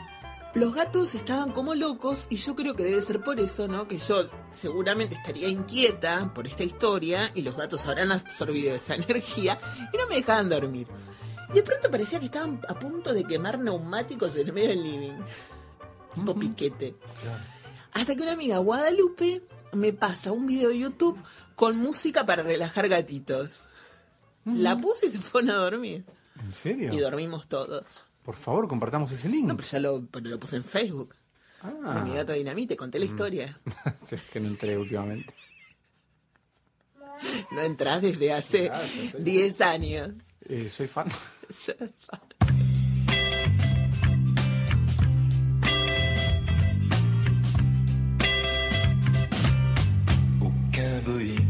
los 0.56 0.74
gatos 0.74 1.14
estaban 1.14 1.52
como 1.52 1.74
locos 1.74 2.26
y 2.30 2.36
yo 2.36 2.56
creo 2.56 2.74
que 2.74 2.82
debe 2.82 3.02
ser 3.02 3.20
por 3.20 3.38
eso, 3.38 3.68
¿no? 3.68 3.86
Que 3.86 3.98
yo 3.98 4.28
seguramente 4.50 5.14
estaría 5.14 5.48
inquieta 5.48 6.32
por 6.34 6.46
esta 6.46 6.64
historia 6.64 7.30
y 7.34 7.42
los 7.42 7.56
gatos 7.56 7.84
habrán 7.86 8.10
absorbido 8.10 8.74
esa 8.74 8.94
energía 8.96 9.58
y 9.92 9.96
no 9.96 10.06
me 10.08 10.16
dejaban 10.16 10.48
dormir. 10.48 10.88
Y 11.50 11.54
de 11.54 11.62
pronto 11.62 11.90
parecía 11.90 12.18
que 12.18 12.26
estaban 12.26 12.60
a 12.68 12.78
punto 12.78 13.12
de 13.14 13.24
quemar 13.24 13.58
neumáticos 13.58 14.34
en 14.36 14.46
el 14.48 14.52
medio 14.52 14.68
del 14.70 14.82
living. 14.82 15.12
Tipo 16.14 16.34
piquete. 16.34 16.96
Hasta 17.92 18.14
que 18.14 18.22
una 18.22 18.32
amiga 18.32 18.58
Guadalupe 18.58 19.42
me 19.72 19.92
pasa 19.92 20.32
un 20.32 20.46
video 20.46 20.70
de 20.70 20.78
YouTube 20.78 21.18
con 21.54 21.76
música 21.76 22.24
para 22.26 22.42
relajar 22.42 22.88
gatitos. 22.88 23.64
La 24.44 24.76
puse 24.76 25.06
y 25.06 25.10
se 25.12 25.18
fueron 25.18 25.50
a 25.50 25.54
dormir. 25.56 26.04
¿En 26.40 26.52
serio? 26.52 26.92
Y 26.92 26.98
dormimos 26.98 27.48
todos. 27.48 28.06
Por 28.22 28.34
favor, 28.36 28.68
compartamos 28.68 29.10
ese 29.12 29.28
link. 29.28 29.46
No, 29.46 29.56
pero 29.56 29.68
ya 29.68 29.80
lo, 29.80 30.06
pero 30.06 30.28
lo 30.28 30.38
puse 30.38 30.56
en 30.56 30.64
Facebook. 30.64 31.14
Ah. 31.62 31.94
De 31.94 32.02
mi 32.02 32.14
gato 32.14 32.32
dinamite, 32.32 32.76
conté 32.76 32.98
la 32.98 33.06
Mm. 33.06 33.08
historia. 33.08 33.60
Es 34.10 34.22
que 34.22 34.40
no 34.40 34.48
entré 34.48 34.76
últimamente. 34.76 35.32
No 37.50 37.62
entras 37.62 38.02
desde 38.02 38.32
hace 38.32 38.70
10 39.18 39.60
años. 39.62 40.10
Eh, 40.48 40.68
soy 40.68 40.86
fan. 40.86 41.06
Aucun 50.40 51.00
Boeing 51.06 51.45